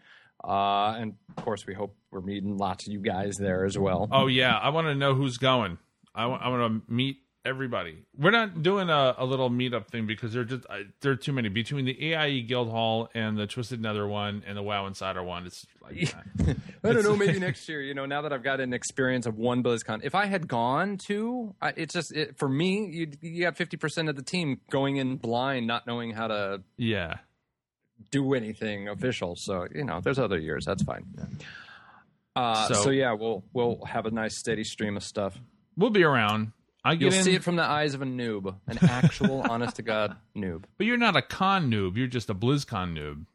uh, 0.44 0.96
and 0.98 1.14
of 1.38 1.44
course, 1.44 1.68
we 1.68 1.76
hope 1.76 1.96
we're 2.10 2.22
meeting 2.22 2.58
lots 2.58 2.88
of 2.88 2.94
you 2.94 3.00
guys 3.00 3.36
there 3.38 3.66
as 3.66 3.78
well. 3.78 4.08
Oh 4.12 4.26
yeah, 4.26 4.58
I 4.58 4.70
want 4.70 4.88
to 4.88 4.96
know 4.96 5.14
who's 5.14 5.38
going. 5.38 5.78
I 6.16 6.26
want 6.26 6.42
I 6.42 6.50
want 6.50 6.88
to 6.88 6.92
meet 6.92 7.18
everybody. 7.48 8.04
We're 8.18 8.32
not 8.32 8.62
doing 8.62 8.90
a, 8.90 9.16
a 9.18 9.26
little 9.26 9.50
meetup 9.50 9.88
thing 9.88 10.06
because 10.06 10.34
there 10.34 10.42
are 10.42 10.46
just 10.46 10.66
I, 10.70 10.84
there 11.02 11.14
are 11.14 11.16
too 11.16 11.32
many 11.32 11.50
between 11.50 11.86
the 11.86 12.14
AIE 12.14 12.42
Guild 12.42 12.70
Hall 12.70 13.10
and 13.14 13.38
the 13.38 13.48
Twisted 13.48 13.82
Nether 13.82 14.06
one 14.08 14.44
and 14.46 14.58
the 14.58 14.62
WoW 14.62 14.86
Insider 14.86 15.24
one. 15.24 15.46
It's 15.46 15.66
like 15.82 16.14
I 16.84 16.92
don't 16.94 17.04
know. 17.04 17.16
Maybe 17.16 17.40
next 17.48 17.68
year. 17.70 17.82
You 17.82 17.94
know, 17.94 18.06
now 18.06 18.22
that 18.24 18.34
I've 18.34 18.44
got 18.44 18.60
an 18.60 18.74
experience 18.74 19.26
of 19.26 19.38
one 19.38 19.64
BlizzCon, 19.64 20.02
if 20.04 20.14
I 20.14 20.26
had 20.26 20.48
gone 20.48 20.98
to, 21.08 21.56
I, 21.62 21.74
it's 21.78 21.94
just 21.94 22.16
it, 22.16 22.38
for 22.38 22.50
me. 22.50 22.88
You 22.92 23.12
you 23.22 23.44
got 23.44 23.56
fifty 23.56 23.78
percent 23.78 24.10
of 24.10 24.16
the 24.16 24.24
team 24.24 24.60
going 24.70 24.98
in 24.98 25.16
blind, 25.18 25.66
not 25.68 25.88
knowing 25.88 26.12
how 26.12 26.28
to 26.28 26.62
yeah. 26.78 27.16
do 28.12 28.34
anything 28.34 28.90
official. 28.90 29.36
So 29.38 29.68
you 29.74 29.86
know, 29.86 30.02
there's 30.02 30.20
other 30.20 30.38
years. 30.38 30.66
That's 30.66 30.84
fine. 30.84 31.06
Uh, 32.36 32.68
So- 32.68 32.74
so, 32.84 32.90
yeah, 32.92 33.14
we'll 33.14 33.44
we'll 33.54 33.84
have 33.86 34.06
a 34.06 34.12
nice 34.12 34.38
steady 34.38 34.64
stream 34.64 34.98
of 34.98 35.04
stuff. 35.04 35.40
We'll 35.76 35.90
be 35.92 36.04
around. 36.04 36.52
I 36.88 36.96
get 36.96 37.02
You'll 37.02 37.16
in, 37.16 37.24
see 37.26 37.36
it 37.36 37.44
from 37.44 37.58
the 37.58 37.66
eyes 37.66 37.94
of 37.94 38.02
a 38.02 38.06
noob, 38.06 38.56
an 38.66 38.78
actual, 38.82 39.42
honest 39.50 39.76
to 39.76 39.82
god 39.82 40.16
noob. 40.34 40.64
but 40.78 40.88
you're 40.88 40.96
not 40.96 41.18
a 41.18 41.22
con 41.22 41.70
noob. 41.70 41.98
You're 41.98 42.08
just 42.08 42.30
a 42.30 42.34
BlizzCon 42.34 42.98
noob. 42.98 43.26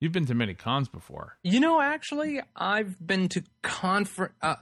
You've 0.00 0.10
been 0.10 0.26
to 0.26 0.34
many 0.34 0.54
cons 0.54 0.88
before. 0.88 1.36
You 1.44 1.60
know, 1.60 1.80
actually, 1.80 2.40
I've 2.56 2.96
been 3.06 3.28
to 3.28 3.44
conference. 3.62 4.34
Uh, 4.42 4.56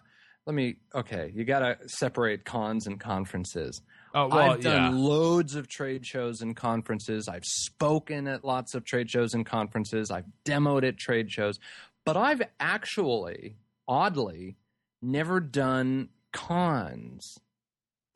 let 0.44 0.54
me. 0.54 0.76
Okay, 0.94 1.32
you 1.34 1.44
got 1.46 1.60
to 1.60 1.78
separate 1.86 2.44
cons 2.44 2.86
and 2.86 3.00
conferences. 3.00 3.80
Oh 4.14 4.28
well, 4.28 4.50
I've 4.52 4.60
done 4.60 4.94
yeah. 4.94 5.00
loads 5.00 5.54
of 5.54 5.66
trade 5.66 6.04
shows 6.04 6.42
and 6.42 6.54
conferences. 6.54 7.28
I've 7.28 7.46
spoken 7.46 8.28
at 8.28 8.44
lots 8.44 8.74
of 8.74 8.84
trade 8.84 9.08
shows 9.08 9.32
and 9.32 9.46
conferences. 9.46 10.10
I've 10.10 10.26
demoed 10.44 10.86
at 10.86 10.98
trade 10.98 11.30
shows, 11.30 11.58
but 12.04 12.18
I've 12.18 12.42
actually, 12.60 13.56
oddly, 13.86 14.56
never 15.00 15.40
done 15.40 16.10
cons, 16.32 17.38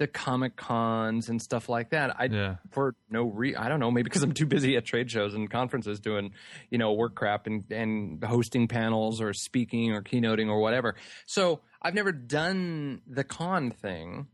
the 0.03 0.09
comic 0.09 0.57
cons 0.57 1.29
and 1.29 1.41
stuff 1.41 1.69
like 1.69 1.91
that. 1.91 2.19
I 2.19 2.25
Yeah. 2.25 2.57
for 2.73 2.97
no 3.09 3.23
re 3.23 3.55
I 3.55 3.69
don't 3.69 3.79
know, 3.79 3.91
maybe 3.93 4.03
because 4.05 4.25
I'm 4.25 4.33
too 4.35 4.47
busy 4.47 4.77
at 4.77 4.85
trade 4.85 5.09
shows 5.11 5.33
and 5.35 5.49
conferences 5.49 6.01
doing, 6.01 6.33
you 6.71 6.79
know, 6.79 6.93
work 6.93 7.15
crap 7.15 7.47
and, 7.47 7.65
and 7.71 8.23
hosting 8.25 8.67
panels 8.67 9.21
or 9.21 9.33
speaking 9.33 9.93
or 9.93 10.03
keynoting 10.03 10.49
or 10.49 10.61
whatever. 10.61 10.97
So 11.27 11.61
I've 11.81 11.95
never 11.95 12.11
done 12.11 13.03
the 13.07 13.23
con 13.23 13.71
thing. 13.71 14.27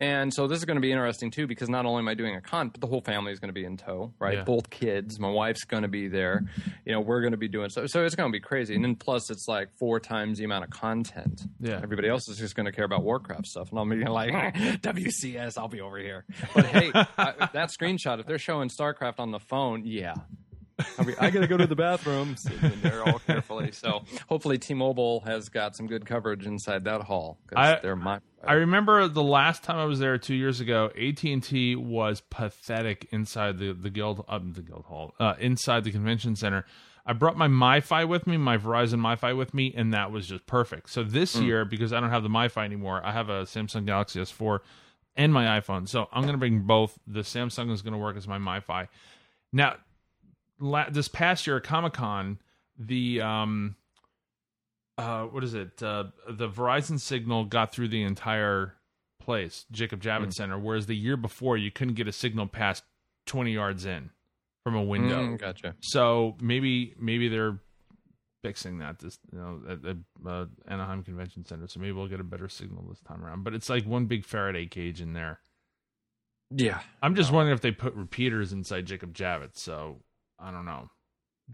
And 0.00 0.34
so 0.34 0.48
this 0.48 0.58
is 0.58 0.64
going 0.64 0.76
to 0.76 0.80
be 0.80 0.90
interesting 0.90 1.30
too, 1.30 1.46
because 1.46 1.68
not 1.68 1.86
only 1.86 2.00
am 2.00 2.08
I 2.08 2.14
doing 2.14 2.34
a 2.34 2.40
con, 2.40 2.68
but 2.68 2.80
the 2.80 2.86
whole 2.86 3.00
family 3.00 3.32
is 3.32 3.38
going 3.38 3.48
to 3.48 3.54
be 3.54 3.64
in 3.64 3.76
tow, 3.76 4.12
right? 4.18 4.38
Yeah. 4.38 4.44
Both 4.44 4.68
kids, 4.68 5.20
my 5.20 5.30
wife's 5.30 5.64
going 5.64 5.82
to 5.82 5.88
be 5.88 6.08
there. 6.08 6.44
You 6.84 6.92
know, 6.92 7.00
we're 7.00 7.20
going 7.20 7.32
to 7.32 7.38
be 7.38 7.48
doing 7.48 7.70
so. 7.70 7.86
So 7.86 8.04
it's 8.04 8.16
going 8.16 8.30
to 8.30 8.32
be 8.32 8.40
crazy. 8.40 8.74
And 8.74 8.84
then 8.84 8.96
plus, 8.96 9.30
it's 9.30 9.46
like 9.46 9.68
four 9.78 10.00
times 10.00 10.38
the 10.38 10.44
amount 10.44 10.64
of 10.64 10.70
content. 10.70 11.42
Yeah. 11.60 11.80
Everybody 11.82 12.08
else 12.08 12.28
is 12.28 12.38
just 12.38 12.56
going 12.56 12.66
to 12.66 12.72
care 12.72 12.84
about 12.84 13.04
Warcraft 13.04 13.46
stuff, 13.46 13.70
and 13.70 13.78
I'll 13.78 13.88
be 13.88 14.04
like, 14.04 14.32
WCS, 14.82 15.56
I'll 15.56 15.68
be 15.68 15.80
over 15.80 15.98
here. 15.98 16.24
But 16.54 16.66
hey, 16.66 16.90
I, 16.94 17.48
that 17.52 17.70
screenshot, 17.70 18.18
if 18.18 18.26
they're 18.26 18.38
showing 18.38 18.70
StarCraft 18.70 19.20
on 19.20 19.30
the 19.30 19.40
phone, 19.40 19.82
yeah. 19.84 20.14
I'll 20.98 21.04
be, 21.04 21.16
I 21.18 21.30
gotta 21.30 21.46
go 21.46 21.56
to 21.56 21.66
the 21.66 21.76
bathroom. 21.76 22.36
Sitting 22.38 22.72
in 22.72 22.80
there 22.80 23.02
all 23.08 23.18
carefully. 23.20 23.70
So 23.72 24.02
hopefully, 24.28 24.58
T-Mobile 24.58 25.20
has 25.20 25.48
got 25.48 25.76
some 25.76 25.86
good 25.86 26.04
coverage 26.06 26.46
inside 26.46 26.84
that 26.84 27.02
hall 27.02 27.38
I- 27.54 27.78
they're 27.82 27.96
my. 27.96 28.20
I 28.46 28.54
remember 28.54 29.08
the 29.08 29.22
last 29.22 29.62
time 29.62 29.78
I 29.78 29.86
was 29.86 30.00
there 30.00 30.18
two 30.18 30.34
years 30.34 30.60
ago. 30.60 30.90
AT 31.00 31.24
and 31.24 31.42
T 31.42 31.74
was 31.76 32.20
pathetic 32.20 33.06
inside 33.10 33.58
the 33.58 33.72
the 33.72 33.88
guild, 33.90 34.24
uh, 34.28 34.38
the 34.38 34.60
guild 34.62 34.84
hall, 34.86 35.14
uh, 35.18 35.34
inside 35.38 35.84
the 35.84 35.90
convention 35.90 36.36
center. 36.36 36.64
I 37.06 37.12
brought 37.12 37.36
my 37.36 37.48
MiFi 37.48 38.08
with 38.08 38.26
me, 38.26 38.36
my 38.38 38.56
Verizon 38.56 39.00
MiFi 39.00 39.36
with 39.36 39.52
me, 39.54 39.72
and 39.76 39.92
that 39.94 40.10
was 40.10 40.26
just 40.26 40.46
perfect. 40.46 40.88
So 40.90 41.02
this 41.04 41.36
year, 41.36 41.64
because 41.66 41.92
I 41.92 42.00
don't 42.00 42.08
have 42.10 42.22
the 42.22 42.30
MiFi 42.30 42.64
anymore, 42.64 43.00
I 43.04 43.12
have 43.12 43.28
a 43.28 43.42
Samsung 43.42 43.84
Galaxy 43.86 44.20
S4. 44.20 44.60
and 45.16 45.32
my 45.32 45.60
iPhone. 45.60 45.86
So 45.88 46.08
I'm 46.12 46.22
going 46.22 46.32
to 46.32 46.38
bring 46.38 46.60
both. 46.60 46.98
The 47.06 47.20
Samsung 47.20 47.70
is 47.70 47.82
going 47.82 47.92
to 47.92 47.98
work 47.98 48.16
as 48.16 48.26
my 48.26 48.38
MiFi. 48.38 48.88
Now, 49.52 49.76
la- 50.64 50.90
this 50.90 51.08
past 51.08 51.46
year 51.46 51.58
at 51.58 51.62
Comic 51.62 51.92
Con, 51.92 52.38
the 52.78 53.20
um, 53.20 53.76
uh, 54.98 55.24
what 55.24 55.44
is 55.44 55.54
it? 55.54 55.82
Uh, 55.82 56.04
the 56.28 56.48
Verizon 56.48 56.98
signal 56.98 57.44
got 57.44 57.72
through 57.72 57.88
the 57.88 58.02
entire 58.02 58.74
place, 59.20 59.66
Jacob 59.70 60.02
Javits 60.02 60.34
Center, 60.34 60.58
whereas 60.58 60.86
the 60.86 60.96
year 60.96 61.16
before 61.16 61.56
you 61.56 61.70
couldn't 61.70 61.94
get 61.94 62.08
a 62.08 62.12
signal 62.12 62.46
past 62.46 62.84
20 63.26 63.52
yards 63.52 63.84
in 63.84 64.10
from 64.64 64.74
a 64.74 64.82
window. 64.82 65.22
Mm, 65.22 65.38
gotcha. 65.38 65.74
So 65.80 66.36
maybe 66.40 66.94
maybe 66.98 67.28
they're 67.28 67.58
fixing 68.42 68.78
that 68.78 68.98
this 68.98 69.18
you 69.32 69.38
know 69.38 69.60
at 69.68 69.82
the 69.82 69.98
uh, 70.26 70.46
Anaheim 70.66 71.02
Convention 71.02 71.44
Center. 71.44 71.68
So 71.68 71.80
maybe 71.80 71.92
we'll 71.92 72.08
get 72.08 72.20
a 72.20 72.24
better 72.24 72.48
signal 72.48 72.84
this 72.88 73.00
time 73.00 73.24
around. 73.24 73.44
But 73.44 73.54
it's 73.54 73.68
like 73.68 73.86
one 73.86 74.06
big 74.06 74.24
Faraday 74.24 74.66
cage 74.66 75.00
in 75.00 75.12
there. 75.12 75.40
Yeah. 76.50 76.80
I'm 77.02 77.14
just 77.14 77.32
wondering 77.32 77.54
if 77.54 77.62
they 77.62 77.72
put 77.72 77.94
repeaters 77.94 78.52
inside 78.52 78.86
Jacob 78.86 79.14
Javits. 79.14 79.58
So 79.58 80.00
I 80.38 80.50
don't 80.50 80.64
know. 80.64 80.88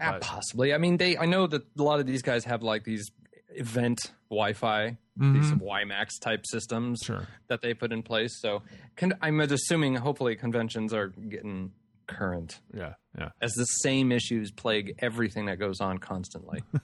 Ah, 0.00 0.12
But- 0.12 0.22
possibly. 0.22 0.72
I 0.74 0.78
mean, 0.78 0.96
they. 0.96 1.16
I 1.16 1.26
know 1.26 1.46
that 1.46 1.62
a 1.78 1.82
lot 1.82 2.00
of 2.00 2.06
these 2.06 2.22
guys 2.22 2.44
have 2.44 2.62
like 2.62 2.84
these 2.84 3.10
event 3.50 3.98
Wi-Fi, 4.30 4.96
these 5.16 5.50
Mhm. 5.50 5.60
WiMAX 5.60 6.20
type 6.20 6.46
systems 6.46 7.00
Sure. 7.04 7.26
that 7.48 7.62
they 7.62 7.74
put 7.74 7.90
in 7.92 8.02
place. 8.02 8.40
So, 8.40 8.62
con- 8.96 9.14
I'm 9.20 9.40
assuming, 9.40 9.96
hopefully, 9.96 10.36
conventions 10.36 10.94
are 10.94 11.08
getting 11.08 11.72
current, 12.06 12.60
Yeah. 12.72 12.94
Yeah. 13.18 13.30
as 13.40 13.52
the 13.54 13.64
same 13.64 14.12
issues 14.12 14.52
plague 14.52 14.94
everything 15.00 15.46
that 15.46 15.58
goes 15.58 15.80
on 15.80 15.98
constantly. 15.98 16.62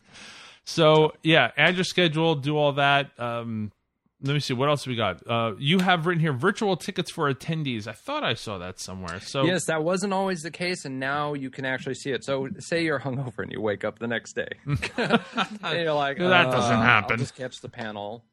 So 0.68 1.12
yeah, 1.22 1.52
add 1.56 1.76
your 1.76 1.84
schedule, 1.84 2.34
do 2.34 2.56
all 2.56 2.72
that. 2.72 3.12
Um, 3.20 3.70
let 4.26 4.34
me 4.34 4.40
see 4.40 4.54
what 4.54 4.68
else 4.68 4.86
we 4.86 4.96
got. 4.96 5.26
Uh, 5.26 5.52
you 5.58 5.78
have 5.78 6.06
written 6.06 6.20
here 6.20 6.32
virtual 6.32 6.76
tickets 6.76 7.10
for 7.10 7.32
attendees. 7.32 7.86
I 7.86 7.92
thought 7.92 8.24
I 8.24 8.34
saw 8.34 8.58
that 8.58 8.78
somewhere. 8.80 9.20
So 9.20 9.44
yes, 9.44 9.66
that 9.66 9.82
wasn't 9.84 10.12
always 10.12 10.42
the 10.42 10.50
case, 10.50 10.84
and 10.84 10.98
now 11.00 11.34
you 11.34 11.50
can 11.50 11.64
actually 11.64 11.94
see 11.94 12.10
it. 12.10 12.24
So, 12.24 12.48
say 12.58 12.84
you're 12.84 13.00
hungover 13.00 13.38
and 13.40 13.52
you 13.52 13.60
wake 13.60 13.84
up 13.84 13.98
the 13.98 14.06
next 14.08 14.34
day, 14.34 14.48
and 14.66 15.78
you're 15.80 15.92
like, 15.92 16.18
That 16.18 16.50
doesn't 16.50 16.72
"Uh, 16.76 16.82
happen." 16.82 17.12
I'll 17.12 17.18
just 17.18 17.34
catch 17.36 17.60
the 17.60 17.68
panel. 17.68 18.24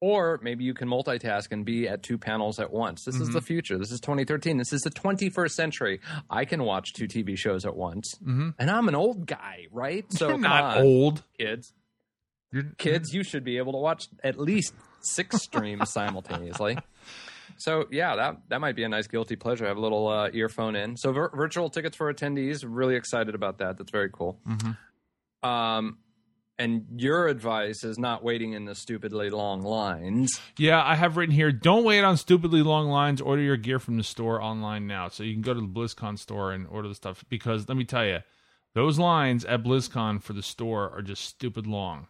Or 0.00 0.38
maybe 0.44 0.62
you 0.62 0.74
can 0.74 0.86
multitask 0.88 1.50
and 1.50 1.64
be 1.64 1.88
at 1.88 2.04
two 2.04 2.18
panels 2.18 2.60
at 2.60 2.72
once. 2.72 3.02
This 3.04 3.16
Mm-hmm. 3.16 3.22
is 3.24 3.28
the 3.30 3.40
future. 3.40 3.76
This 3.78 3.90
is 3.90 3.98
2013. 4.00 4.56
This 4.56 4.72
is 4.72 4.82
the 4.82 4.90
21st 4.92 5.50
century. 5.50 6.00
I 6.30 6.44
can 6.44 6.62
watch 6.62 6.92
two 6.92 7.08
TV 7.08 7.36
shows 7.36 7.66
at 7.66 7.74
once, 7.74 8.14
and 8.24 8.54
I'm 8.70 8.86
an 8.86 8.94
old 8.94 9.26
guy, 9.26 9.66
right? 9.72 10.04
So 10.12 10.26
Mm-hmm. 10.28 10.30
you're 10.42 10.48
not 10.48 10.76
on, 10.78 10.82
old. 10.84 11.22
kids. 11.36 11.72
You're, 12.52 12.62
Kids, 12.78 13.12
you 13.12 13.24
should 13.24 13.42
be 13.42 13.58
able 13.58 13.72
to 13.72 13.78
watch 13.78 14.04
at 14.22 14.38
least 14.38 14.72
six 15.00 15.42
streams 15.42 15.90
simultaneously. 15.90 16.78
So 17.56 17.86
yeah, 17.90 18.14
that 18.16 18.36
that 18.48 18.60
might 18.60 18.76
be 18.76 18.84
a 18.84 18.88
nice 18.88 19.06
guilty 19.06 19.36
pleasure. 19.36 19.66
Have 19.66 19.76
a 19.78 19.80
little 19.80 20.06
uh, 20.06 20.30
earphone 20.32 20.76
in. 20.76 20.96
So 20.96 21.12
vir- 21.12 21.32
virtual 21.34 21.70
tickets 21.70 21.96
for 21.96 22.12
attendees. 22.12 22.64
Really 22.66 22.94
excited 22.94 23.34
about 23.34 23.58
that. 23.58 23.78
That's 23.78 23.90
very 23.90 24.10
cool. 24.12 24.38
Um, 25.42 25.98
and 26.58 26.86
your 26.96 27.28
advice 27.28 27.84
is 27.84 27.98
not 27.98 28.24
waiting 28.24 28.52
in 28.52 28.64
the 28.64 28.74
stupidly 28.74 29.30
long 29.30 29.62
lines. 29.62 30.40
Yeah, 30.56 30.82
I 30.84 30.96
have 30.96 31.16
written 31.16 31.34
here. 31.34 31.52
Don't 31.52 31.84
wait 31.84 32.02
on 32.02 32.16
stupidly 32.16 32.62
long 32.62 32.88
lines. 32.88 33.20
Order 33.20 33.42
your 33.42 33.56
gear 33.56 33.78
from 33.78 33.96
the 33.96 34.02
store 34.02 34.42
online 34.42 34.86
now. 34.86 35.08
So 35.08 35.22
you 35.22 35.32
can 35.34 35.42
go 35.42 35.54
to 35.54 35.60
the 35.60 35.66
BlizzCon 35.66 36.18
store 36.18 36.52
and 36.52 36.66
order 36.66 36.88
the 36.88 36.96
stuff. 36.96 37.24
Because 37.28 37.68
let 37.68 37.76
me 37.76 37.84
tell 37.84 38.04
you, 38.04 38.18
those 38.74 38.98
lines 38.98 39.44
at 39.44 39.62
BlizzCon 39.62 40.22
for 40.22 40.32
the 40.32 40.42
store 40.42 40.90
are 40.90 41.02
just 41.02 41.24
stupid 41.24 41.66
long. 41.66 42.08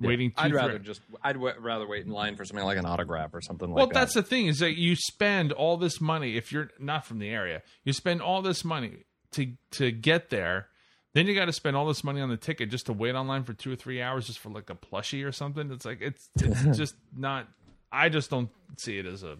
Waiting. 0.00 0.30
Two, 0.30 0.36
I'd 0.38 0.48
three- 0.50 0.56
rather 0.56 0.78
just 0.78 1.00
I'd 1.22 1.34
w- 1.34 1.54
rather 1.60 1.86
wait 1.86 2.04
in 2.04 2.10
line 2.10 2.34
for 2.36 2.44
something 2.44 2.64
like 2.64 2.78
an 2.78 2.86
autograph 2.86 3.32
or 3.32 3.40
something 3.40 3.68
like 3.70 3.76
that. 3.76 3.94
Well, 3.94 4.02
that's 4.02 4.14
the 4.14 4.22
thing 4.24 4.46
is 4.48 4.58
that 4.58 4.76
you 4.76 4.96
spend 4.96 5.52
all 5.52 5.76
this 5.76 6.00
money 6.00 6.36
if 6.36 6.50
you're 6.50 6.70
not 6.80 7.06
from 7.06 7.20
the 7.20 7.28
area. 7.30 7.62
You 7.84 7.92
spend 7.92 8.20
all 8.20 8.42
this 8.42 8.64
money 8.64 9.04
to 9.32 9.52
to 9.72 9.92
get 9.92 10.30
there. 10.30 10.66
Then 11.12 11.28
you 11.28 11.34
got 11.36 11.44
to 11.44 11.52
spend 11.52 11.76
all 11.76 11.86
this 11.86 12.02
money 12.02 12.20
on 12.20 12.28
the 12.28 12.36
ticket 12.36 12.70
just 12.70 12.86
to 12.86 12.92
wait 12.92 13.14
online 13.14 13.44
for 13.44 13.52
two 13.52 13.70
or 13.72 13.76
three 13.76 14.02
hours 14.02 14.26
just 14.26 14.40
for 14.40 14.48
like 14.50 14.68
a 14.68 14.74
plushie 14.74 15.24
or 15.24 15.30
something. 15.30 15.70
It's 15.70 15.84
like 15.84 16.00
it's 16.00 16.28
it's 16.40 16.62
just 16.76 16.96
not. 17.16 17.46
I 17.92 18.08
just 18.08 18.30
don't 18.30 18.50
see 18.76 18.98
it 18.98 19.06
as 19.06 19.22
a 19.22 19.38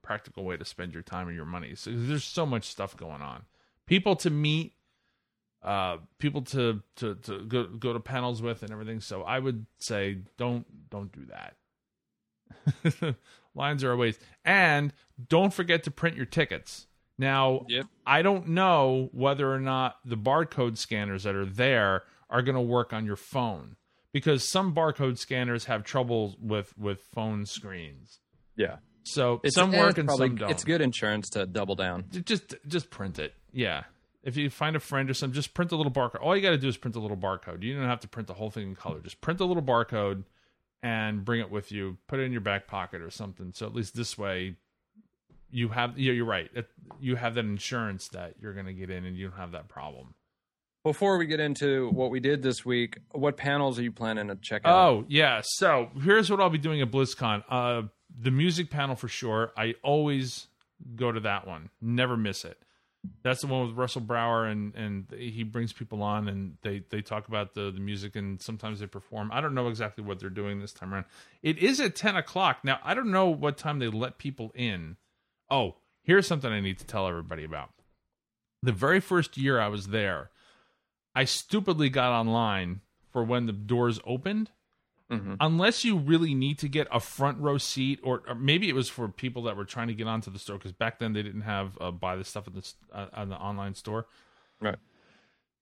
practical 0.00 0.44
way 0.44 0.56
to 0.56 0.64
spend 0.64 0.94
your 0.94 1.02
time 1.02 1.26
and 1.28 1.36
your 1.36 1.44
money. 1.44 1.74
So 1.74 1.90
there's 1.92 2.24
so 2.24 2.46
much 2.46 2.64
stuff 2.64 2.96
going 2.96 3.20
on. 3.20 3.42
People 3.86 4.16
to 4.16 4.30
meet, 4.30 4.72
uh, 5.62 5.98
people 6.18 6.42
to 6.42 6.82
to 6.96 7.14
to 7.16 7.40
go 7.44 7.64
go 7.66 7.92
to 7.92 8.00
panels 8.00 8.40
with 8.42 8.62
and 8.62 8.70
everything. 8.72 9.00
So 9.00 9.22
I 9.22 9.38
would 9.38 9.66
say 9.78 10.18
don't 10.38 10.66
don't 10.90 11.12
do 11.12 11.26
that. 11.26 11.56
Lines 13.54 13.84
are 13.84 13.92
a 13.92 13.96
waste. 13.96 14.20
And 14.44 14.92
don't 15.28 15.52
forget 15.52 15.84
to 15.84 15.90
print 15.90 16.16
your 16.16 16.26
tickets. 16.26 16.86
Now, 17.18 17.66
Yep. 17.68 17.86
I 18.06 18.22
don't 18.22 18.48
know 18.48 19.10
whether 19.12 19.52
or 19.52 19.60
not 19.60 19.96
the 20.04 20.16
barcode 20.16 20.78
scanners 20.78 21.24
that 21.24 21.34
are 21.34 21.44
there 21.46 22.04
are 22.30 22.42
going 22.42 22.54
to 22.54 22.60
work 22.62 22.92
on 22.92 23.04
your 23.04 23.16
phone 23.16 23.76
because 24.12 24.48
some 24.48 24.74
barcode 24.74 25.18
scanners 25.18 25.66
have 25.66 25.84
trouble 25.84 26.36
with 26.40 26.76
with 26.78 27.00
phone 27.14 27.44
screens. 27.46 28.20
yeah. 28.56 28.76
So 29.02 29.40
It's, 29.42 29.54
some 29.54 29.72
work 29.72 29.90
it's 29.90 29.98
and 29.98 30.08
probably, 30.08 30.28
some 30.28 30.36
don't. 30.36 30.50
It's 30.50 30.62
good 30.62 30.80
insurance 30.82 31.30
to 31.30 31.46
double 31.46 31.74
down. 31.74 32.04
Just 32.24 32.54
just 32.66 32.90
print 32.90 33.18
it. 33.18 33.34
Yeah. 33.52 33.84
If 34.22 34.36
you 34.36 34.50
find 34.50 34.76
a 34.76 34.80
friend 34.80 35.08
or 35.08 35.14
something, 35.14 35.34
just 35.34 35.54
print 35.54 35.72
a 35.72 35.76
little 35.76 35.92
barcode. 35.92 36.22
All 36.22 36.36
you 36.36 36.42
got 36.42 36.50
to 36.50 36.58
do 36.58 36.68
is 36.68 36.76
print 36.76 36.94
a 36.96 37.00
little 37.00 37.16
barcode. 37.16 37.62
You 37.62 37.74
don't 37.74 37.86
have 37.88 38.00
to 38.00 38.08
print 38.08 38.26
the 38.28 38.34
whole 38.34 38.50
thing 38.50 38.68
in 38.68 38.74
color. 38.76 39.00
Just 39.00 39.20
print 39.20 39.40
a 39.40 39.46
little 39.46 39.62
barcode 39.62 40.24
and 40.82 41.24
bring 41.24 41.40
it 41.40 41.50
with 41.50 41.72
you. 41.72 41.96
Put 42.06 42.20
it 42.20 42.24
in 42.24 42.32
your 42.32 42.42
back 42.42 42.66
pocket 42.66 43.00
or 43.00 43.10
something. 43.10 43.52
So 43.54 43.66
at 43.66 43.74
least 43.74 43.96
this 43.96 44.18
way, 44.18 44.56
you 45.50 45.68
have. 45.68 45.98
Yeah, 45.98 46.12
you're 46.12 46.26
right. 46.26 46.50
You 47.00 47.16
have 47.16 47.34
that 47.34 47.44
insurance 47.44 48.08
that 48.08 48.34
you're 48.40 48.52
going 48.52 48.66
to 48.66 48.74
get 48.74 48.90
in, 48.90 49.04
and 49.04 49.16
you 49.16 49.28
don't 49.28 49.38
have 49.38 49.52
that 49.52 49.68
problem. 49.68 50.14
Before 50.82 51.18
we 51.18 51.26
get 51.26 51.40
into 51.40 51.90
what 51.90 52.10
we 52.10 52.20
did 52.20 52.42
this 52.42 52.64
week, 52.64 52.98
what 53.12 53.36
panels 53.36 53.78
are 53.78 53.82
you 53.82 53.92
planning 53.92 54.28
to 54.28 54.36
check 54.36 54.62
out? 54.64 54.74
Oh 54.74 55.04
yeah. 55.08 55.42
So 55.44 55.90
here's 56.02 56.30
what 56.30 56.40
I'll 56.40 56.48
be 56.50 56.58
doing 56.58 56.80
at 56.80 56.90
BlizzCon. 56.90 57.44
Uh, 57.48 57.82
the 58.18 58.30
music 58.30 58.70
panel 58.70 58.96
for 58.96 59.08
sure. 59.08 59.52
I 59.56 59.74
always 59.82 60.46
go 60.96 61.12
to 61.12 61.20
that 61.20 61.46
one. 61.46 61.68
Never 61.82 62.16
miss 62.16 62.44
it. 62.46 62.58
That's 63.22 63.40
the 63.40 63.46
one 63.46 63.66
with 63.66 63.76
Russell 63.76 64.02
Brower 64.02 64.44
and 64.46 64.74
and 64.74 65.06
he 65.16 65.42
brings 65.42 65.72
people 65.72 66.02
on 66.02 66.28
and 66.28 66.56
they 66.62 66.82
they 66.90 67.00
talk 67.00 67.28
about 67.28 67.54
the 67.54 67.70
the 67.70 67.80
music 67.80 68.16
and 68.16 68.40
sometimes 68.40 68.80
they 68.80 68.86
perform. 68.86 69.30
I 69.32 69.40
don't 69.40 69.54
know 69.54 69.68
exactly 69.68 70.04
what 70.04 70.20
they're 70.20 70.28
doing 70.28 70.60
this 70.60 70.72
time 70.72 70.92
around. 70.92 71.06
It 71.42 71.58
is 71.58 71.80
at 71.80 71.96
ten 71.96 72.16
o'clock 72.16 72.58
now. 72.62 72.78
I 72.84 72.94
don't 72.94 73.10
know 73.10 73.28
what 73.28 73.56
time 73.56 73.78
they 73.78 73.88
let 73.88 74.18
people 74.18 74.52
in. 74.54 74.96
Oh, 75.50 75.76
here's 76.02 76.26
something 76.26 76.52
I 76.52 76.60
need 76.60 76.78
to 76.78 76.86
tell 76.86 77.08
everybody 77.08 77.44
about. 77.44 77.70
The 78.62 78.72
very 78.72 79.00
first 79.00 79.38
year 79.38 79.58
I 79.58 79.68
was 79.68 79.88
there, 79.88 80.30
I 81.14 81.24
stupidly 81.24 81.88
got 81.88 82.12
online 82.12 82.82
for 83.10 83.24
when 83.24 83.46
the 83.46 83.52
doors 83.52 83.98
opened 84.04 84.50
Mhm. 85.10 85.36
unless 85.40 85.84
you 85.84 85.96
really 85.98 86.34
need 86.34 86.58
to 86.60 86.68
get 86.68 86.86
a 86.92 87.00
front 87.00 87.38
row 87.38 87.58
seat, 87.58 87.98
or, 88.02 88.22
or 88.28 88.34
maybe 88.34 88.68
it 88.68 88.74
was 88.74 88.88
for 88.88 89.08
people 89.08 89.42
that 89.42 89.56
were 89.56 89.64
trying 89.64 89.88
to 89.88 89.94
get 89.94 90.06
onto 90.06 90.30
the 90.30 90.38
store 90.38 90.56
because 90.56 90.72
back 90.72 90.98
then 91.00 91.12
they 91.12 91.22
didn't 91.22 91.40
have 91.42 91.76
uh, 91.80 91.90
buy 91.90 92.14
the 92.16 92.24
stuff 92.24 92.46
at 92.46 92.54
the 92.54 92.72
uh, 92.92 93.06
on 93.14 93.28
the 93.28 93.36
online 93.36 93.74
store. 93.74 94.06
Right. 94.60 94.76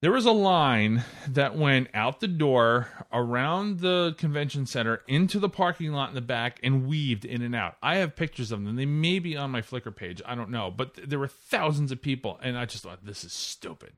There 0.01 0.13
was 0.13 0.27
a 0.27 0.33
line 0.33 1.03
that 1.27 1.57
went 1.57 1.89
out 1.93 2.21
the 2.21 2.29
door 2.29 2.87
around 3.13 3.81
the 3.81 4.15
convention 4.17 4.65
center 4.65 5.03
into 5.09 5.41
the 5.41 5.49
parking 5.49 5.91
lot 5.93 6.11
in 6.11 6.15
the 6.15 6.21
back 6.21 6.61
and 6.63 6.87
weaved 6.87 7.25
in 7.25 7.43
and 7.43 7.53
out. 7.53 7.77
I 7.83 7.97
have 7.97 8.15
pictures 8.15 8.53
of 8.53 8.63
them. 8.63 8.77
They 8.77 8.87
may 8.87 9.19
be 9.19 9.37
on 9.37 9.51
my 9.51 9.61
Flickr 9.61 9.95
page. 9.97 10.23
I 10.25 10.37
don't 10.37 10.51
know, 10.51 10.71
but 10.71 10.95
th- 10.95 11.09
there 11.09 11.19
were 11.19 11.27
thousands 11.27 11.91
of 11.91 12.01
people, 12.01 12.39
and 12.43 12.57
I 12.57 12.65
just 12.65 12.85
thought 12.85 13.05
this 13.05 13.25
is 13.25 13.33
stupid. 13.33 13.95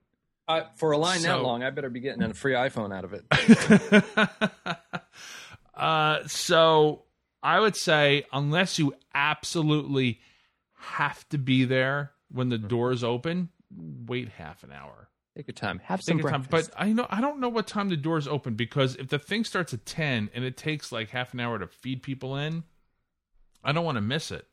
Uh, 0.49 0.62
for 0.75 0.92
a 0.92 0.97
line 0.99 1.21
that 1.23 1.42
long, 1.42 1.62
I 1.62 1.69
better 1.71 1.90
be 1.90 2.00
getting 2.00 2.23
a 2.23 2.33
free 2.35 2.54
iPhone 2.54 2.97
out 2.97 3.04
of 3.04 3.12
it. 3.12 4.80
uh, 5.81 6.27
so 6.27 7.03
I 7.43 7.59
would 7.59 7.77
say, 7.77 8.25
unless 8.33 8.79
you 8.79 8.95
absolutely 9.15 10.21
have 10.75 11.29
to 11.31 11.39
be 11.39 11.65
there 11.65 12.13
when 12.31 12.49
the 12.49 12.59
doors 12.59 13.03
open, 13.03 13.49
wait 13.75 14.29
half 14.29 14.63
an 14.63 14.73
hour. 14.73 15.09
Take 15.37 15.49
your 15.49 15.55
time. 15.55 15.81
Have 15.85 16.01
Take 16.01 16.07
some 16.07 16.19
your 16.19 16.31
time. 16.31 16.47
But 16.51 16.71
I 16.77 16.93
know 16.93 17.07
I 17.09 17.21
don't 17.21 17.41
know 17.41 17.49
what 17.49 17.67
time 17.67 17.89
the 17.89 17.97
doors 17.97 18.29
open 18.29 18.55
because 18.55 18.97
if 18.97 19.09
the 19.09 19.19
thing 19.19 19.45
starts 19.45 19.73
at 19.73 19.87
ten 19.87 20.29
and 20.35 20.45
it 20.45 20.57
takes 20.57 20.93
like 20.93 21.11
half 21.11 21.33
an 21.33 21.41
hour 21.41 21.59
to 21.59 21.67
feed 21.67 22.03
people 22.03 22.37
in, 22.37 22.65
I 23.65 23.73
don't 23.73 23.85
want 23.85 23.97
to 23.97 24.03
miss 24.03 24.31
it. 24.33 24.47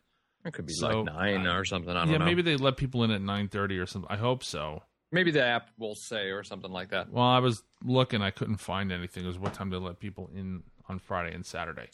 it 0.45 0.53
could 0.53 0.67
be 0.67 0.73
so, 0.73 1.01
like 1.01 1.13
nine 1.13 1.47
uh, 1.47 1.55
or 1.55 1.65
something. 1.65 1.89
I 1.89 2.05
don't 2.05 2.11
yeah, 2.11 2.17
know. 2.19 2.25
maybe 2.25 2.41
they 2.41 2.55
let 2.57 2.77
people 2.77 3.03
in 3.03 3.11
at 3.11 3.21
nine 3.21 3.49
thirty 3.49 3.79
or 3.79 3.85
something. 3.85 4.09
I 4.09 4.17
hope 4.17 4.43
so. 4.43 4.83
Maybe 5.11 5.31
the 5.31 5.43
app 5.43 5.69
will 5.77 5.95
say 5.95 6.31
or 6.31 6.43
something 6.43 6.71
like 6.71 6.89
that. 6.89 7.11
Well, 7.11 7.23
I 7.23 7.39
was 7.39 7.63
looking, 7.83 8.21
I 8.21 8.29
couldn't 8.29 8.57
find 8.57 8.91
anything. 8.91 9.23
It 9.23 9.27
was 9.27 9.39
what 9.39 9.53
time 9.53 9.69
they 9.69 9.77
let 9.77 9.99
people 9.99 10.29
in 10.35 10.63
on 10.89 10.99
Friday 10.99 11.33
and 11.33 11.45
Saturday. 11.45 11.87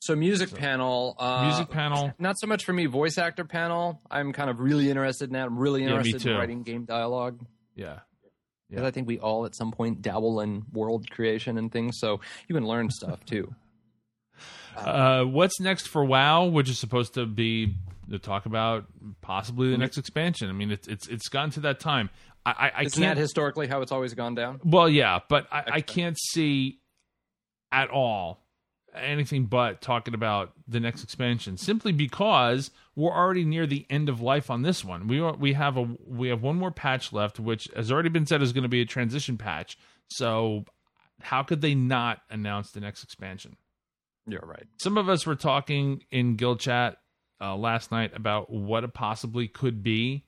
So 0.00 0.16
music 0.16 0.54
panel. 0.54 1.14
Uh, 1.18 1.44
Music 1.46 1.68
panel. 1.68 2.12
Not 2.18 2.38
so 2.38 2.46
much 2.46 2.64
for 2.64 2.72
me. 2.72 2.86
Voice 2.86 3.18
actor 3.18 3.44
panel. 3.44 4.00
I'm 4.10 4.32
kind 4.32 4.48
of 4.48 4.58
really 4.60 4.88
interested 4.88 5.28
in 5.28 5.34
that. 5.34 5.46
I'm 5.46 5.58
really 5.58 5.82
Yeah, 5.84 5.90
interested 5.90 6.26
in 6.26 6.36
writing 6.38 6.62
game 6.62 6.84
dialogue. 6.86 7.38
Yeah. 7.74 7.98
Because 8.68 8.82
Yeah. 8.82 8.88
I 8.88 8.92
think 8.92 9.08
we 9.08 9.18
all 9.18 9.44
at 9.44 9.54
some 9.54 9.72
point 9.72 10.00
dabble 10.00 10.40
in 10.40 10.62
world 10.72 11.10
creation 11.10 11.58
and 11.58 11.70
things. 11.70 11.98
So 11.98 12.20
you 12.48 12.54
can 12.54 12.66
learn 12.66 12.88
stuff 12.90 13.24
too. 13.24 13.54
Uh, 14.76 15.24
what's 15.24 15.60
next 15.60 15.88
for 15.88 16.04
WoW, 16.04 16.44
which 16.46 16.70
is 16.70 16.78
supposed 16.78 17.14
to 17.14 17.26
be 17.26 17.74
to 18.10 18.18
talk 18.18 18.46
about 18.46 18.86
possibly 19.20 19.70
the 19.70 19.76
next 19.76 19.98
expansion. 19.98 20.48
I 20.48 20.52
mean, 20.52 20.70
it's 20.70 20.88
it's 20.88 21.08
it's 21.08 21.28
gotten 21.28 21.50
to 21.52 21.60
that 21.60 21.80
time. 21.80 22.08
I 22.46 22.50
I, 22.50 22.72
I 22.76 22.82
Isn't 22.84 23.02
can't. 23.02 23.16
that 23.16 23.20
historically 23.20 23.66
how 23.66 23.82
it's 23.82 23.92
always 23.92 24.14
gone 24.14 24.34
down? 24.36 24.60
well, 24.64 24.88
yeah, 24.88 25.18
but 25.28 25.46
I, 25.52 25.64
I 25.72 25.80
can't 25.80 26.16
see 26.18 26.78
at 27.72 27.90
all 27.90 28.40
anything 28.94 29.46
but 29.46 29.80
talking 29.80 30.14
about 30.14 30.52
the 30.66 30.80
next 30.80 31.02
expansion 31.02 31.56
simply 31.56 31.92
because 31.92 32.70
we're 32.96 33.12
already 33.12 33.44
near 33.44 33.66
the 33.66 33.86
end 33.90 34.08
of 34.08 34.20
life 34.20 34.50
on 34.50 34.62
this 34.62 34.84
one. 34.84 35.06
We 35.06 35.20
are, 35.20 35.34
we 35.34 35.52
have 35.52 35.76
a 35.76 35.88
we 36.06 36.28
have 36.28 36.42
one 36.42 36.56
more 36.56 36.70
patch 36.70 37.12
left, 37.12 37.38
which 37.38 37.68
has 37.76 37.90
already 37.90 38.08
been 38.08 38.26
said 38.26 38.42
is 38.42 38.52
going 38.52 38.62
to 38.62 38.68
be 38.68 38.80
a 38.80 38.86
transition 38.86 39.38
patch. 39.38 39.78
So 40.08 40.64
how 41.20 41.42
could 41.42 41.60
they 41.60 41.74
not 41.74 42.20
announce 42.30 42.70
the 42.70 42.80
next 42.80 43.02
expansion? 43.04 43.56
You're 44.26 44.40
right. 44.44 44.66
some 44.80 44.98
of 44.98 45.08
us 45.08 45.26
were 45.26 45.34
talking 45.34 46.04
in 46.10 46.36
guild 46.36 46.60
chat 46.60 46.98
uh, 47.40 47.56
last 47.56 47.90
night 47.90 48.12
about 48.14 48.50
what 48.50 48.84
it 48.84 48.94
possibly 48.94 49.48
could 49.48 49.82
be. 49.82 50.24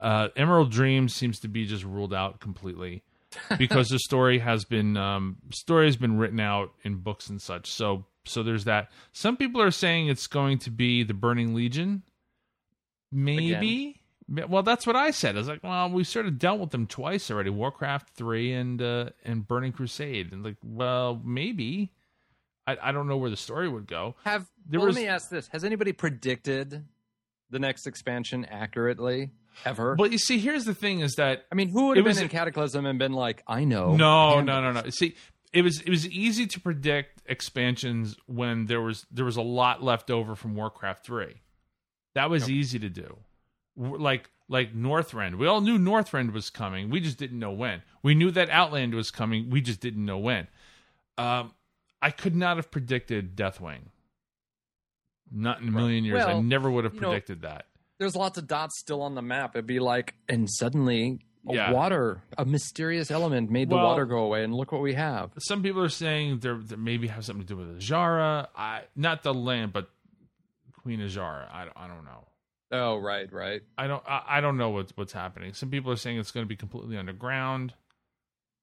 Uh, 0.00 0.28
Emerald 0.36 0.70
Dream 0.70 1.08
seems 1.08 1.40
to 1.40 1.48
be 1.48 1.66
just 1.66 1.84
ruled 1.84 2.12
out 2.12 2.40
completely 2.40 3.02
because 3.58 3.88
the 3.88 3.98
story 3.98 4.38
has 4.38 4.64
been 4.64 4.96
um, 4.96 5.36
story 5.52 5.86
has 5.86 5.96
been 5.96 6.18
written 6.18 6.40
out 6.40 6.72
in 6.82 6.96
books 6.96 7.28
and 7.28 7.40
such. 7.40 7.70
So 7.70 8.06
so 8.24 8.42
there's 8.42 8.64
that. 8.64 8.90
Some 9.12 9.36
people 9.36 9.60
are 9.62 9.70
saying 9.70 10.08
it's 10.08 10.26
going 10.26 10.58
to 10.60 10.70
be 10.70 11.02
the 11.02 11.14
Burning 11.14 11.54
Legion. 11.54 12.02
Maybe. 13.12 14.00
Well, 14.28 14.62
that's 14.62 14.86
what 14.86 14.94
I 14.94 15.10
said. 15.10 15.34
I 15.34 15.38
was 15.38 15.48
like, 15.48 15.64
well, 15.64 15.90
we've 15.90 16.06
sort 16.06 16.26
of 16.26 16.38
dealt 16.38 16.60
with 16.60 16.70
them 16.70 16.86
twice 16.86 17.30
already, 17.30 17.50
Warcraft 17.50 18.10
three 18.10 18.52
and 18.52 18.80
uh, 18.80 19.10
and 19.24 19.46
Burning 19.46 19.72
Crusade, 19.72 20.32
and 20.32 20.44
like, 20.44 20.56
well, 20.62 21.20
maybe. 21.24 21.92
I, 22.66 22.76
I 22.82 22.92
don't 22.92 23.08
know 23.08 23.16
where 23.16 23.30
the 23.30 23.36
story 23.38 23.68
would 23.68 23.86
go. 23.88 24.14
Have 24.24 24.46
There 24.68 24.78
well, 24.78 24.88
was- 24.88 24.96
let 24.96 25.02
me 25.02 25.08
ask 25.08 25.30
this: 25.30 25.48
Has 25.48 25.64
anybody 25.64 25.92
predicted 25.92 26.84
the 27.48 27.58
next 27.58 27.86
expansion 27.88 28.44
accurately 28.44 29.30
ever? 29.64 29.94
But 29.94 30.12
you 30.12 30.18
see, 30.18 30.38
here's 30.38 30.64
the 30.64 30.74
thing: 30.74 31.00
is 31.00 31.14
that 31.14 31.46
I 31.50 31.54
mean, 31.54 31.68
who 31.68 31.88
would 31.88 31.96
have 31.96 32.06
been 32.06 32.18
in 32.18 32.24
a- 32.24 32.28
Cataclysm 32.28 32.86
and 32.86 32.98
been 32.98 33.12
like, 33.12 33.42
"I 33.46 33.64
know"? 33.64 33.96
no, 33.96 34.40
no, 34.40 34.60
no, 34.60 34.72
no. 34.72 34.90
See, 34.90 35.16
it 35.52 35.62
was 35.62 35.80
it 35.80 35.90
was 35.90 36.08
easy 36.08 36.46
to 36.46 36.60
predict 36.60 37.22
expansions 37.26 38.16
when 38.26 38.66
there 38.66 38.80
was 38.80 39.06
there 39.10 39.24
was 39.24 39.36
a 39.36 39.42
lot 39.42 39.82
left 39.82 40.10
over 40.10 40.34
from 40.34 40.54
Warcraft 40.54 41.04
three. 41.04 41.42
That 42.14 42.30
was 42.30 42.50
easy 42.50 42.78
to 42.80 42.88
do. 42.88 43.18
Like 43.76 44.30
like 44.48 44.74
Northrend, 44.74 45.36
we 45.36 45.46
all 45.46 45.60
knew 45.60 45.78
Northrend 45.78 46.32
was 46.32 46.50
coming. 46.50 46.90
We 46.90 47.00
just 47.00 47.18
didn't 47.18 47.38
know 47.38 47.52
when. 47.52 47.82
We 48.02 48.14
knew 48.14 48.30
that 48.32 48.50
Outland 48.50 48.94
was 48.94 49.10
coming. 49.10 49.48
We 49.48 49.60
just 49.60 49.80
didn't 49.80 50.04
know 50.04 50.18
when. 50.18 50.48
Um, 51.16 51.52
I 52.02 52.10
could 52.10 52.34
not 52.34 52.56
have 52.56 52.70
predicted 52.70 53.36
Deathwing. 53.36 53.82
Not 55.30 55.60
in 55.60 55.68
a 55.68 55.70
million 55.70 56.04
years. 56.04 56.24
I 56.24 56.40
never 56.40 56.70
would 56.70 56.84
have 56.84 56.94
you 56.94 57.00
know, 57.00 57.08
predicted 57.08 57.42
that. 57.42 57.66
There's 58.00 58.16
lots 58.16 58.36
of 58.38 58.48
dots 58.48 58.78
still 58.80 59.02
on 59.02 59.14
the 59.14 59.22
map. 59.22 59.54
It'd 59.54 59.66
be 59.66 59.78
like, 59.78 60.14
and 60.28 60.50
suddenly, 60.50 61.20
Yeah. 61.44 61.70
water, 61.70 62.22
a 62.36 62.44
mysterious 62.44 63.10
element 63.10 63.50
made 63.50 63.68
the 63.70 63.76
water 63.76 64.06
go 64.06 64.18
away, 64.24 64.42
and 64.42 64.52
look 64.54 64.72
what 64.72 64.80
we 64.80 64.94
have. 64.94 65.30
some 65.38 65.62
people 65.62 65.82
are 65.82 65.88
saying 65.88 66.40
there, 66.40 66.56
there 66.56 66.76
maybe 66.78 67.06
have 67.08 67.24
something 67.24 67.46
to 67.46 67.54
do 67.54 67.56
with 67.58 67.78
Azshara. 67.78 68.48
I 68.56 68.82
not 68.96 69.22
the 69.22 69.32
land, 69.32 69.72
but 69.72 69.88
Queen 70.82 71.00
Azshara. 71.00 71.46
I, 71.52 71.68
I 71.76 71.86
don't 71.86 72.04
know. 72.04 72.26
Oh, 72.72 72.96
right, 72.98 73.30
right. 73.32 73.62
I 73.76 73.86
don't 73.86 74.02
I, 74.08 74.22
I 74.28 74.40
don't 74.40 74.56
know 74.56 74.70
what's 74.70 74.96
what's 74.96 75.12
happening. 75.12 75.52
Some 75.52 75.70
people 75.70 75.92
are 75.92 75.96
saying 75.96 76.18
it's 76.18 76.30
going 76.30 76.44
to 76.44 76.48
be 76.48 76.56
completely 76.56 76.96
underground. 76.96 77.74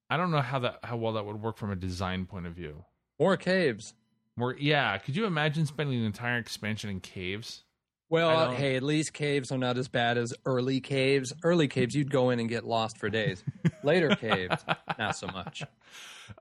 I 0.10 0.18
don't 0.18 0.32
know 0.32 0.42
how 0.42 0.60
that 0.60 0.80
how 0.84 0.98
well 0.98 1.14
that 1.14 1.26
would 1.26 1.42
work 1.42 1.58
from 1.58 1.72
a 1.72 1.76
design 1.76 2.26
point 2.26 2.48
of 2.48 2.54
view. 2.54 2.86
More 3.20 3.38
caves. 3.38 3.94
More 4.36 4.56
yeah, 4.58 4.98
could 4.98 5.16
you 5.16 5.26
imagine 5.26 5.66
spending 5.66 6.00
an 6.00 6.06
entire 6.06 6.38
expansion 6.38 6.90
in 6.90 7.02
caves? 7.02 7.64
Well, 8.10 8.52
hey, 8.52 8.76
at 8.78 8.84
least 8.84 9.14
caves 9.14 9.52
are 9.52 9.58
not 9.58 9.78
as 9.78 9.90
bad 9.90 10.18
as 10.18 10.34
early 10.46 10.80
caves. 10.80 11.34
Early 11.44 11.68
caves, 11.68 11.94
you'd 11.94 12.10
go 12.10 12.30
in 12.30 12.40
and 12.40 12.48
get 12.48 12.64
lost 12.64 12.98
for 12.98 13.10
days. 13.10 13.44
Later 13.84 14.16
caves, 14.16 14.64
not 14.98 15.16
so 15.16 15.28
much. 15.28 15.64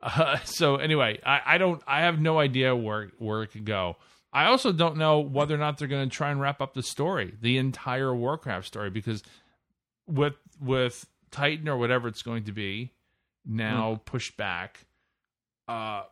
Uh, 0.02 0.36
so 0.42 0.76
anyway, 0.76 1.20
I, 1.24 1.42
I 1.46 1.58
don't 1.58 1.80
I 1.86 2.00
have 2.00 2.18
no 2.20 2.40
idea 2.40 2.74
where 2.74 3.12
where 3.18 3.44
it 3.44 3.52
could 3.52 3.64
go. 3.64 3.96
I 4.32 4.46
also 4.46 4.72
don't 4.72 4.96
know 4.96 5.20
whether 5.20 5.54
or 5.54 5.58
not 5.58 5.78
they're 5.78 5.86
going 5.86 6.10
to 6.10 6.14
try 6.14 6.32
and 6.32 6.40
wrap 6.40 6.60
up 6.60 6.74
the 6.74 6.82
story, 6.82 7.34
the 7.40 7.58
entire 7.58 8.12
Warcraft 8.12 8.66
story, 8.66 8.90
because 8.90 9.22
with 10.08 10.34
with 10.60 11.06
Titan 11.30 11.68
or 11.68 11.76
whatever 11.76 12.08
it's 12.08 12.22
going 12.22 12.44
to 12.44 12.52
be 12.52 12.94
now 13.44 14.00
pushed 14.04 14.36
back. 14.36 14.84
Uh, 15.68 16.02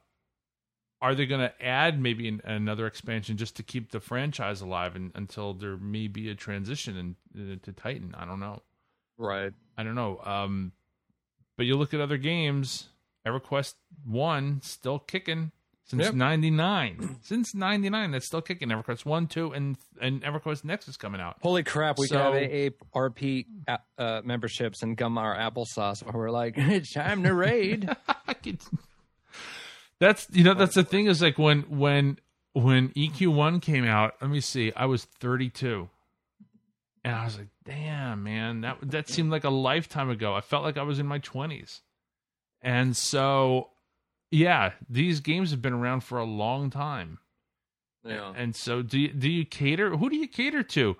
are 1.05 1.15
they 1.15 1.27
going 1.27 1.41
to 1.41 1.63
add 1.65 2.01
maybe 2.01 2.27
an, 2.29 2.41
another 2.45 2.87
expansion 2.87 3.37
just 3.37 3.57
to 3.57 3.63
keep 3.63 3.91
the 3.91 4.01
franchise 4.01 4.61
alive 4.63 4.97
and, 4.97 5.13
until 5.15 5.53
there 5.53 5.77
may 5.77 6.09
be 6.09 6.31
a 6.31 6.35
transition 6.35 6.97
in, 6.97 7.17
into 7.53 7.73
Titan? 7.73 8.15
I 8.19 8.25
don't 8.25 8.41
know. 8.41 8.63
Right. 9.19 9.53
I 9.77 9.83
don't 9.83 9.95
know. 9.95 10.19
Um, 10.25 10.73
but 11.57 11.67
you 11.67 11.77
look 11.77 11.93
at 11.95 12.01
other 12.01 12.17
games, 12.17 12.89
EverQuest 13.27 13.75
One 14.05 14.61
still 14.63 14.99
kicking 14.99 15.53
since 15.85 16.03
Yep. 16.05 16.15
'99. 16.15 17.19
since 17.23 17.55
'99, 17.55 18.11
that's 18.13 18.27
still 18.27 18.41
kicking. 18.41 18.69
EverQuest 18.71 19.05
One, 19.05 19.27
Two, 19.27 19.53
and 19.53 19.77
and 20.01 20.23
EverQuest 20.23 20.65
Next 20.65 20.89
is 20.89 20.97
coming 20.97 21.21
out. 21.21 21.37
Holy 21.43 21.63
crap, 21.63 21.99
we 21.99 22.07
So- 22.07 22.19
have 22.19 22.33
AARP 22.35 23.45
a- 23.69 23.79
uh, 23.99 24.23
memberships 24.25 24.83
and 24.83 24.97
gum 24.97 25.19
our 25.19 25.37
applesauce 25.37 26.03
where 26.03 26.15
we're 26.15 26.31
like, 26.31 26.55
it's 26.57 26.93
time 26.93 27.23
to 27.25 27.35
raid. 27.35 27.89
That's 30.05 30.27
you 30.33 30.45
know 30.45 30.53
that's 30.55 30.75
the 30.75 30.85
thing 30.85 31.07
is 31.07 31.23
like 31.23 31.39
when 31.39 31.63
when 31.63 32.19
when 32.53 32.91
EQ 32.91 33.29
One 33.35 33.59
came 33.61 33.85
out. 33.87 34.15
Let 34.21 34.31
me 34.31 34.41
see. 34.41 34.71
I 34.77 34.85
was 34.87 35.05
32. 35.05 35.89
And 37.05 37.15
I 37.15 37.25
was 37.25 37.39
like, 37.39 37.49
"Damn, 37.65 38.23
man, 38.23 38.61
that 38.63 38.79
that 38.83 39.09
seemed 39.09 39.31
like 39.31 39.45
a 39.45 39.51
lifetime 39.51 40.11
ago." 40.11 40.35
I 40.35 40.41
felt 40.43 40.63
like 40.63 40.77
I 40.77 40.83
was 40.83 40.99
in 40.99 41.07
my 41.07 41.19
20s. 41.21 41.81
And 42.63 42.95
so 42.97 43.71
yeah, 44.31 44.73
these 44.91 45.21
games 45.21 45.51
have 45.53 45.63
been 45.63 45.73
around 45.73 46.01
for 46.01 46.19
a 46.19 46.25
long 46.25 46.69
time. 46.71 47.19
yeah. 48.05 48.33
And 48.37 48.55
so, 48.55 48.83
do 48.83 48.99
you, 48.99 49.09
do 49.09 49.31
you 49.31 49.45
cater? 49.47 49.97
Who 49.97 50.11
do 50.11 50.17
you 50.17 50.27
cater 50.29 50.63
to? 50.63 50.97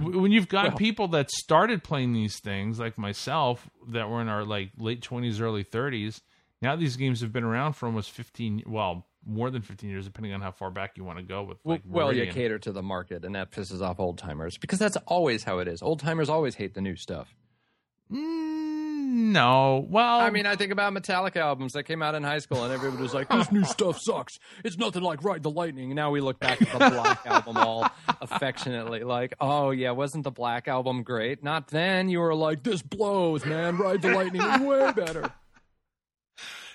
When 0.00 0.30
you've 0.32 0.48
got 0.48 0.68
Well- 0.68 0.76
people 0.76 1.08
that 1.08 1.30
started 1.30 1.82
playing 1.82 2.12
these 2.12 2.38
things, 2.38 2.78
like 2.78 2.98
myself, 2.98 3.68
that 3.88 4.08
were 4.10 4.20
in 4.20 4.28
our 4.28 4.44
like 4.44 4.70
late 4.76 5.00
twenties, 5.02 5.40
early 5.40 5.62
thirties. 5.62 6.20
Now 6.62 6.76
these 6.76 6.96
games 6.96 7.20
have 7.20 7.32
been 7.32 7.44
around 7.44 7.72
for 7.74 7.86
almost 7.86 8.12
fifteen, 8.12 8.62
well, 8.66 9.04
more 9.26 9.50
than 9.50 9.62
fifteen 9.62 9.90
years, 9.90 10.04
depending 10.06 10.32
on 10.32 10.40
how 10.40 10.52
far 10.52 10.70
back 10.70 10.96
you 10.96 11.02
want 11.04 11.18
to 11.18 11.24
go 11.24 11.42
with. 11.42 11.58
Well, 11.64 11.74
Like 11.74 11.82
well, 11.86 12.12
you 12.12 12.26
cater 12.32 12.58
to 12.60 12.72
the 12.72 12.82
market, 12.82 13.24
and 13.24 13.34
that 13.34 13.50
pisses 13.50 13.82
off 13.82 13.98
old 13.98 14.16
timers 14.16 14.56
because 14.58 14.78
that's 14.78 14.96
always 15.06 15.42
how 15.44 15.58
it 15.58 15.66
is. 15.68 15.82
Old 15.82 15.98
timers 16.00 16.28
always 16.28 16.54
hate 16.54 16.74
the 16.74 16.80
new 16.80 16.94
stuff. 16.96 17.34
Mm, 18.12 19.32
no, 19.32 19.86
well, 19.88 20.20
I 20.20 20.30
mean, 20.30 20.46
I 20.46 20.56
think 20.56 20.70
about 20.72 20.92
Metallica 20.92 21.36
albums 21.36 21.72
that 21.72 21.84
came 21.84 22.02
out 22.02 22.14
in 22.14 22.22
high 22.22 22.38
school, 22.38 22.62
and 22.64 22.72
everybody 22.72 23.02
was 23.02 23.12
like, 23.14 23.28
"This 23.28 23.50
new 23.50 23.64
stuff 23.64 23.98
sucks. 24.00 24.38
It's 24.64 24.78
nothing 24.78 25.02
like 25.02 25.24
Ride 25.24 25.42
the 25.42 25.50
Lightning." 25.50 25.86
And 25.90 25.96
now 25.96 26.10
we 26.10 26.20
look 26.20 26.38
back 26.38 26.62
at 26.62 26.70
the 26.70 26.78
Black 26.78 27.20
album 27.26 27.56
all 27.56 27.90
affectionately, 28.20 29.02
like, 29.02 29.34
"Oh 29.40 29.70
yeah, 29.70 29.90
wasn't 29.90 30.24
the 30.24 30.30
Black 30.30 30.68
album 30.68 31.02
great?" 31.02 31.42
Not 31.42 31.68
then. 31.68 32.08
You 32.08 32.20
were 32.20 32.34
like, 32.34 32.62
"This 32.62 32.82
blows, 32.82 33.44
man. 33.44 33.78
Ride 33.78 34.02
the 34.02 34.12
Lightning 34.14 34.42
is 34.42 34.60
way 34.60 34.92
better." 34.92 35.32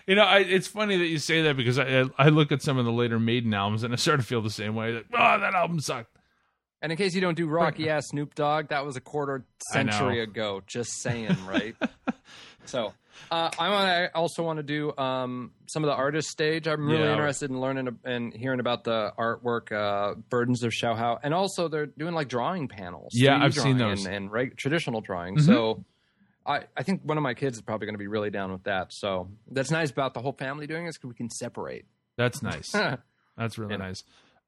You 0.08 0.15
know, 0.15 0.24
I, 0.24 0.39
it's 0.39 0.67
funny 0.67 0.98
that 0.98 1.06
you 1.08 1.17
say 1.20 1.41
that 1.43 1.58
because 1.58 1.78
I 1.78 2.06
I 2.17 2.30
look 2.30 2.52
at 2.54 2.62
some 2.62 2.78
of 2.78 2.86
the 2.86 2.91
later 2.93 3.20
Maiden 3.20 3.54
albums 3.54 3.84
and 3.84 3.93
I 3.93 3.98
sort 3.98 4.20
of 4.20 4.26
feel 4.26 4.41
the 4.41 4.50
same 4.50 4.74
way. 4.74 4.93
Like, 4.93 5.06
oh, 5.13 5.39
that 5.39 5.54
album 5.54 5.80
sucked. 5.82 6.15
And 6.82 6.91
in 6.91 6.98
case 6.98 7.13
you 7.15 7.22
don't 7.22 7.36
do 7.36 7.48
Rocky 7.48 7.89
ass 7.89 8.08
Snoop 8.10 8.34
Dogg, 8.36 8.70
that 8.70 8.86
was 8.86 8.96
a 8.96 9.02
quarter 9.02 9.46
century 9.72 10.22
ago. 10.22 10.62
Just 10.67 11.02
saying, 11.02 11.36
right? 11.48 11.76
so, 12.65 12.93
uh, 13.32 13.50
I 13.60 13.70
want. 13.70 13.89
I 13.89 14.06
also 14.13 14.43
want 14.43 14.58
to 14.58 14.63
do 14.63 14.96
um, 14.98 15.52
some 15.65 15.84
of 15.84 15.88
the 15.89 15.96
artist 15.96 16.30
stage. 16.30 16.67
I'm 16.67 16.88
really 16.88 17.04
Yeah. 17.04 17.12
interested 17.13 17.50
in 17.50 17.60
learning 17.60 17.98
and 18.06 18.32
hearing 18.32 18.60
about 18.60 18.84
the 18.86 19.12
artwork, 19.17 19.72
uh, 19.72 20.15
burdens 20.30 20.63
of 20.63 20.72
Shaohao, 20.72 21.20
and 21.24 21.34
also 21.34 21.67
they're 21.67 21.88
doing 21.88 22.13
like 22.13 22.30
drawing 22.30 22.67
panels. 22.67 23.12
Yeah, 23.13 23.39
3D 23.39 23.43
I've 23.43 23.54
seen 23.56 23.78
those. 23.78 24.06
and, 24.06 24.15
and 24.15 24.32
reg- 24.32 24.56
traditional 24.56 25.02
drawing. 25.02 25.36
Mhm. 25.38 25.46
So. 25.46 25.84
I, 26.47 26.63
I 26.75 26.83
think 26.83 27.01
one 27.03 27.17
of 27.17 27.23
my 27.23 27.33
kids 27.33 27.57
is 27.57 27.62
probably 27.62 27.86
going 27.86 27.95
to 27.95 27.99
be 27.99 28.07
really 28.07 28.29
down 28.29 28.51
with 28.51 28.63
that. 28.63 28.93
So 28.93 29.29
that's 29.51 29.69
nice 29.69 29.91
about 29.91 30.13
the 30.13 30.21
whole 30.21 30.31
family 30.33 30.65
doing 30.65 30.86
this 30.86 30.97
because 30.97 31.10
we 31.10 31.15
can 31.15 31.29
separate. 31.29 31.86
That's 32.17 32.41
nice. 32.41 32.71
That's 33.38 33.57
really 33.60 33.73
Yeah. 33.73 33.77
nice. 33.77 34.03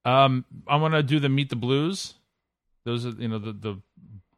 Um, 0.05 0.45
I 0.67 0.77
want 0.77 0.95
to 0.95 1.03
do 1.03 1.19
the 1.19 1.29
Meet 1.29 1.49
the 1.49 1.55
Blues. 1.55 2.15
Those 2.85 3.05
are 3.05 3.09
you 3.09 3.27
know 3.27 3.37
the 3.37 3.51
the 3.53 3.81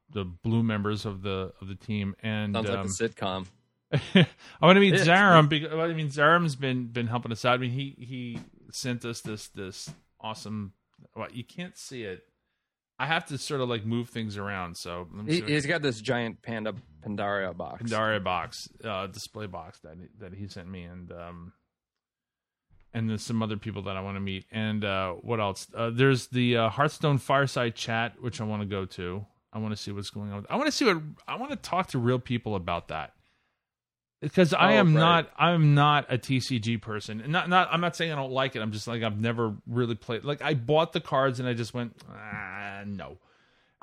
the 0.09 0.25
blue 0.25 0.63
members 0.63 1.05
of 1.05 1.21
the 1.21 1.53
of 1.61 1.67
the 1.69 1.75
team, 1.75 2.15
and 2.21 2.53
Sounds 2.55 2.69
um, 2.69 2.75
like 2.75 2.85
a 2.85 2.89
sitcom. 2.89 3.45
I 3.93 4.65
want 4.65 4.75
to 4.75 4.81
meet 4.81 4.95
Zarhym 4.95 5.47
because 5.47 5.71
I 5.71 5.93
mean 5.93 6.09
Zarhym's 6.09 6.55
been 6.55 6.87
been 6.87 7.07
helping 7.07 7.31
us 7.31 7.45
out. 7.45 7.53
I 7.53 7.57
mean 7.57 7.71
he 7.71 7.95
he 7.97 8.39
sent 8.71 9.05
us 9.05 9.21
this 9.21 9.47
this 9.49 9.89
awesome. 10.19 10.73
Well, 11.15 11.27
you 11.31 11.43
can't 11.43 11.77
see 11.77 12.03
it. 12.03 12.23
I 13.01 13.07
have 13.07 13.25
to 13.25 13.37
sort 13.39 13.61
of 13.61 13.67
like 13.67 13.83
move 13.83 14.09
things 14.09 14.37
around. 14.37 14.77
So 14.77 15.07
let 15.11 15.25
me 15.25 15.33
he, 15.33 15.41
he's 15.41 15.65
got 15.65 15.81
this 15.81 15.99
giant 15.99 16.43
panda 16.43 16.75
Pandaria 17.03 17.57
box. 17.57 17.81
Pandaria 17.81 18.23
box, 18.23 18.69
uh, 18.83 19.07
display 19.07 19.47
box 19.47 19.79
that 19.79 19.95
that 20.19 20.35
he 20.35 20.47
sent 20.47 20.69
me, 20.69 20.83
and 20.83 21.11
um, 21.11 21.53
and 22.93 23.09
there's 23.09 23.23
some 23.23 23.41
other 23.41 23.57
people 23.57 23.81
that 23.83 23.97
I 23.97 24.01
want 24.01 24.17
to 24.17 24.21
meet. 24.21 24.45
And 24.51 24.85
uh, 24.85 25.13
what 25.13 25.39
else? 25.39 25.65
Uh, 25.75 25.89
there's 25.91 26.27
the 26.27 26.57
uh, 26.57 26.69
Hearthstone 26.69 27.17
Fireside 27.17 27.73
Chat, 27.73 28.21
which 28.21 28.39
I 28.39 28.43
want 28.43 28.61
to 28.61 28.67
go 28.67 28.85
to. 28.85 29.25
I 29.51 29.57
want 29.57 29.75
to 29.75 29.81
see 29.81 29.91
what's 29.91 30.11
going 30.11 30.31
on. 30.31 30.45
I 30.47 30.55
want 30.57 30.67
to 30.67 30.71
see 30.71 30.85
what 30.85 31.01
I 31.27 31.37
want 31.37 31.49
to 31.49 31.57
talk 31.57 31.87
to 31.87 31.97
real 31.97 32.19
people 32.19 32.55
about 32.55 32.89
that 32.89 33.13
because 34.21 34.53
I 34.53 34.75
Oh, 34.75 34.79
am 34.79 34.93
right. 34.95 34.99
not 35.01 35.29
I'm 35.37 35.73
not 35.75 36.05
a 36.09 36.17
TCG 36.17 36.81
person. 36.81 37.19
And 37.21 37.31
Not 37.31 37.49
not 37.49 37.69
I'm 37.71 37.81
not 37.81 37.95
saying 37.95 38.11
I 38.11 38.15
don't 38.15 38.31
like 38.31 38.55
it. 38.55 38.61
I'm 38.61 38.71
just 38.71 38.87
like 38.87 39.03
I've 39.03 39.19
never 39.19 39.55
really 39.67 39.95
played. 39.95 40.23
Like 40.23 40.41
I 40.41 40.53
bought 40.53 40.93
the 40.93 41.01
cards 41.01 41.39
and 41.39 41.49
I 41.49 41.53
just 41.53 41.73
went 41.73 41.95
ah, 42.09 42.83
no. 42.85 43.17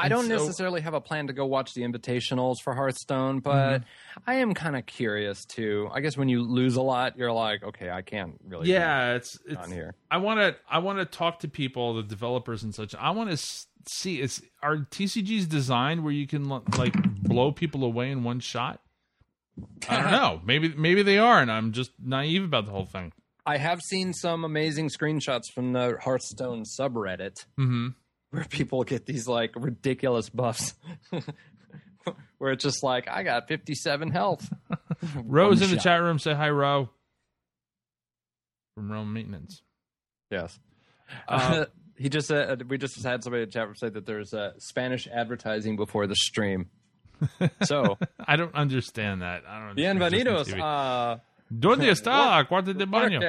I 0.00 0.08
don't 0.08 0.26
so- 0.28 0.36
necessarily 0.36 0.80
have 0.82 0.94
a 0.94 1.00
plan 1.00 1.26
to 1.26 1.32
go 1.32 1.44
watch 1.44 1.74
the 1.74 1.82
invitationals 1.82 2.60
for 2.62 2.72
Hearthstone, 2.72 3.40
Mm-hmm. 3.42 3.78
but 3.80 3.82
I 4.28 4.34
am 4.36 4.54
kind 4.54 4.76
of 4.76 4.86
curious 4.86 5.44
too. 5.44 5.88
I 5.92 5.98
guess 6.00 6.16
when 6.16 6.28
you 6.28 6.42
lose 6.42 6.76
a 6.76 6.82
lot, 6.82 7.18
you're 7.18 7.32
like, 7.32 7.64
okay, 7.64 7.90
I 7.90 8.02
can't 8.02 8.40
really. 8.46 8.70
Yeah, 8.70 9.14
it's 9.14 9.36
it's 9.44 9.56
on 9.56 9.72
here. 9.72 9.96
I 10.08 10.18
want 10.18 10.38
to 10.38 10.54
I 10.70 10.78
want 10.78 11.00
to 11.00 11.04
talk 11.04 11.40
to 11.40 11.48
people, 11.48 11.94
the 11.94 12.04
developers 12.04 12.62
and 12.62 12.72
such. 12.72 12.94
I 12.94 13.10
want 13.10 13.30
to 13.30 13.36
see 13.88 14.20
is 14.20 14.40
are 14.62 14.76
TCGs 14.76 15.48
designed 15.48 16.04
where 16.04 16.12
you 16.12 16.28
can 16.28 16.48
like 16.48 16.94
blow 17.20 17.50
people 17.50 17.82
away 17.82 18.12
in 18.12 18.22
one 18.22 18.38
shot? 18.38 18.80
I 19.88 20.02
don't 20.02 20.12
know. 20.12 20.40
Maybe 20.44 20.74
maybe 20.76 21.02
they 21.02 21.18
are, 21.18 21.40
and 21.40 21.50
I'm 21.50 21.72
just 21.72 21.92
naive 22.02 22.44
about 22.44 22.66
the 22.66 22.72
whole 22.72 22.86
thing. 22.86 23.12
I 23.46 23.56
have 23.56 23.80
seen 23.80 24.12
some 24.12 24.44
amazing 24.44 24.90
screenshots 24.90 25.44
from 25.54 25.72
the 25.72 25.96
Hearthstone 26.00 26.64
subreddit 26.64 27.46
hmm 27.56 27.88
where 28.30 28.44
people 28.44 28.84
get 28.84 29.06
these 29.06 29.26
like 29.26 29.52
ridiculous 29.56 30.28
buffs. 30.28 30.74
where 32.38 32.52
it's 32.52 32.64
just 32.64 32.82
like, 32.82 33.08
I 33.08 33.22
got 33.22 33.48
57 33.48 34.10
health. 34.10 34.52
Rose 35.24 35.62
in 35.62 35.70
the 35.70 35.76
chat 35.76 36.00
room. 36.00 36.18
Say 36.18 36.34
hi, 36.34 36.50
Ro. 36.50 36.90
From 38.74 38.90
Rome 38.90 39.12
Maintenance. 39.12 39.62
Yes. 40.30 40.58
Uh, 41.26 41.66
he 41.96 42.08
just 42.08 42.28
said, 42.28 42.68
we 42.70 42.78
just 42.78 43.02
had 43.02 43.24
somebody 43.24 43.42
in 43.42 43.48
the 43.48 43.52
chat 43.52 43.66
room 43.66 43.76
say 43.76 43.88
that 43.88 44.06
there's 44.06 44.32
uh, 44.32 44.52
Spanish 44.58 45.08
advertising 45.08 45.76
before 45.76 46.06
the 46.06 46.16
stream. 46.16 46.70
So, 47.62 47.98
I 48.26 48.36
don't 48.36 48.54
understand 48.54 49.22
that. 49.22 49.42
I 49.48 49.66
don't. 49.66 49.76
bienvenidos 49.76 50.52
a 50.58 51.20
¿Dónde 51.52 51.88
está? 51.90 52.46
Cuarto 52.48 52.72
de 52.74 52.86
baño. 52.86 53.20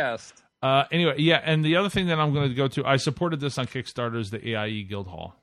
Uh, 0.62 0.84
anyway, 0.91 1.15
yeah, 1.17 1.41
and 1.43 1.63
the 1.63 1.78
other 1.78 1.89
thing 1.89 2.08
that 2.08 2.19
I'm 2.19 2.34
going 2.34 2.49
to 2.49 2.56
go 2.56 2.67
to, 2.67 2.86
I 2.86 2.97
supported 2.97 3.39
this 3.39 3.58
on 3.58 3.65
Kickstarter, 3.65 4.19
is 4.19 4.30
the 4.30 4.56
AIE 4.56 4.84
Guild 4.84 5.08
Hall. 5.08 5.36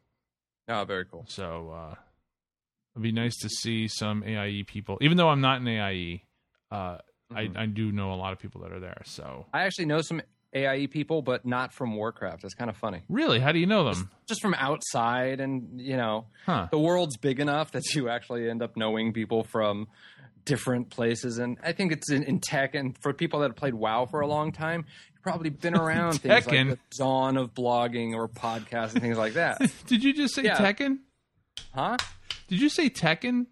Oh, 0.69 0.85
very 0.85 1.07
cool. 1.07 1.25
So 1.27 1.71
uh, 1.75 1.95
it'd 2.95 3.03
be 3.03 3.13
nice 3.13 3.37
to 3.39 3.49
see 3.49 3.89
some 3.89 4.23
AIE 4.23 4.65
people, 4.67 4.99
even 5.01 5.17
though 5.17 5.31
I'm 5.31 5.41
not 5.41 5.61
an 5.61 5.69
AIE. 5.69 6.23
Uh, 6.71 6.99
Mm-hmm. 7.33 7.59
I, 7.59 7.63
I 7.63 7.67
do 7.67 7.91
know 7.91 8.13
a 8.13 8.15
lot 8.15 8.33
of 8.33 8.39
people 8.39 8.61
that 8.63 8.73
are 8.73 8.79
there. 8.79 9.03
So 9.05 9.47
I 9.53 9.63
actually 9.63 9.87
know 9.87 10.01
some 10.01 10.23
AIE 10.57 10.87
people, 10.87 11.23
but 11.23 11.45
not 11.45 11.73
from 11.75 11.95
Warcraft. 11.97 12.45
It's 12.45 12.55
kind 12.55 12.71
of 12.71 12.77
funny. 12.77 13.03
really, 13.09 13.39
how 13.41 13.53
do 13.53 13.59
you 13.59 13.67
know 13.67 13.85
them? 13.93 14.11
Just 14.27 14.41
from 14.41 14.55
outside, 14.55 15.41
and 15.41 15.81
you 15.81 15.97
know, 15.97 16.27
Huh? 16.47 16.69
the 16.71 16.79
world's 16.79 17.17
big 17.17 17.41
enough 17.41 17.73
that 17.73 17.95
you 17.95 18.09
actually 18.09 18.49
end 18.49 18.63
up 18.63 18.77
knowing 18.77 19.13
people 19.13 19.43
from 19.45 19.89
different 20.45 20.91
places. 20.91 21.39
And 21.39 21.59
I 21.63 21.73
think 21.73 21.93
it's 21.93 22.11
in, 22.11 22.23
in 22.23 22.41
tech, 22.41 22.75
and 22.75 22.97
for 23.03 23.13
people 23.13 23.41
that 23.41 23.49
have 23.51 23.57
played 23.57 23.75
WoW 23.75 24.07
for 24.07 24.21
a 24.21 24.27
long 24.27 24.53
time, 24.53 24.85
you've 25.13 25.23
probably 25.23 25.51
been 25.51 25.77
around 25.77 26.21
things 26.21 26.47
like 26.47 26.69
the 26.69 26.79
dawn 26.99 27.37
of 27.37 27.53
blogging 27.55 28.15
or 28.15 28.29
podcasts 28.29 28.93
and 28.93 29.03
things 29.03 29.19
like 29.19 29.35
that. 29.35 29.61
Did 29.87 30.03
you 30.05 30.13
just 30.15 30.35
say 30.35 30.43
Yeah. 30.45 30.57
Tekken? 30.57 30.99
Huh? 31.75 31.97
Did 32.49 32.61
you 32.61 32.69
say 32.69 32.89
Tekken? 32.89 33.47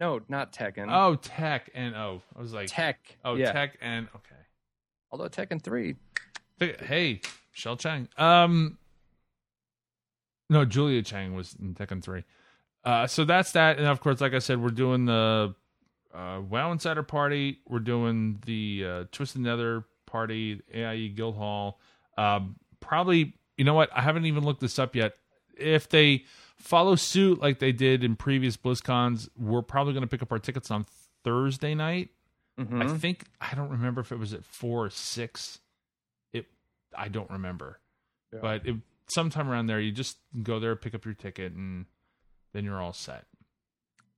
No, 0.00 0.20
not 0.28 0.52
Tekken. 0.54 0.86
Oh, 0.90 1.16
Tech 1.16 1.70
and 1.74 1.94
oh, 1.94 2.22
I 2.34 2.40
was 2.40 2.54
like, 2.54 2.68
Tech. 2.70 2.98
oh, 3.22 3.34
yeah. 3.34 3.52
Tech 3.52 3.76
and 3.82 4.08
okay. 4.16 4.34
Although 5.12 5.28
Tekken 5.28 5.62
three. 5.62 5.96
Hey, 6.60 7.20
Shell 7.52 7.76
Chang. 7.78 8.08
Um, 8.18 8.78
no, 10.48 10.64
Julia 10.64 11.02
Chang 11.02 11.34
was 11.34 11.56
in 11.60 11.74
Tekken 11.74 12.02
three. 12.02 12.24
Uh, 12.84 13.06
so 13.06 13.24
that's 13.24 13.52
that, 13.52 13.78
and 13.78 13.86
of 13.86 14.00
course, 14.00 14.20
like 14.20 14.34
I 14.34 14.38
said, 14.38 14.60
we're 14.62 14.70
doing 14.70 15.04
the 15.06 15.54
uh, 16.14 16.40
WoW 16.48 16.72
Insider 16.72 17.02
party. 17.02 17.58
We're 17.68 17.78
doing 17.78 18.40
the 18.46 18.84
uh, 18.86 19.04
Twisted 19.12 19.42
Nether 19.42 19.84
party, 20.06 20.60
AIE 20.74 21.08
Guild 21.14 21.36
Hall. 21.36 21.78
Um, 22.16 22.56
probably, 22.80 23.34
you 23.56 23.64
know 23.64 23.74
what? 23.74 23.90
I 23.94 24.00
haven't 24.02 24.26
even 24.26 24.44
looked 24.44 24.60
this 24.60 24.78
up 24.78 24.94
yet. 24.96 25.14
If 25.58 25.88
they 25.88 26.24
follow 26.56 26.94
suit 26.94 27.40
like 27.40 27.58
they 27.58 27.72
did 27.72 28.02
in 28.02 28.16
previous 28.16 28.56
BlizzCons, 28.56 29.28
we're 29.38 29.62
probably 29.62 29.92
going 29.92 30.02
to 30.02 30.08
pick 30.08 30.22
up 30.22 30.32
our 30.32 30.38
tickets 30.38 30.70
on 30.70 30.86
Thursday 31.22 31.74
night. 31.74 32.10
Mhm. 32.58 32.82
I 32.82 32.98
think 32.98 33.24
I 33.40 33.54
don't 33.54 33.70
remember 33.70 34.00
if 34.00 34.10
it 34.10 34.18
was 34.18 34.32
at 34.34 34.44
four 34.44 34.86
or 34.86 34.90
six. 34.90 35.60
I 36.96 37.08
don't 37.08 37.30
remember, 37.30 37.80
Yeah. 38.32 38.38
but 38.42 38.66
it, 38.66 38.76
sometime 39.08 39.48
around 39.48 39.66
there, 39.66 39.80
you 39.80 39.92
just 39.92 40.18
go 40.42 40.58
there, 40.60 40.74
pick 40.76 40.94
up 40.94 41.04
your 41.04 41.14
ticket, 41.14 41.52
and 41.52 41.86
then 42.52 42.64
you're 42.64 42.80
all 42.80 42.92
set. 42.92 43.24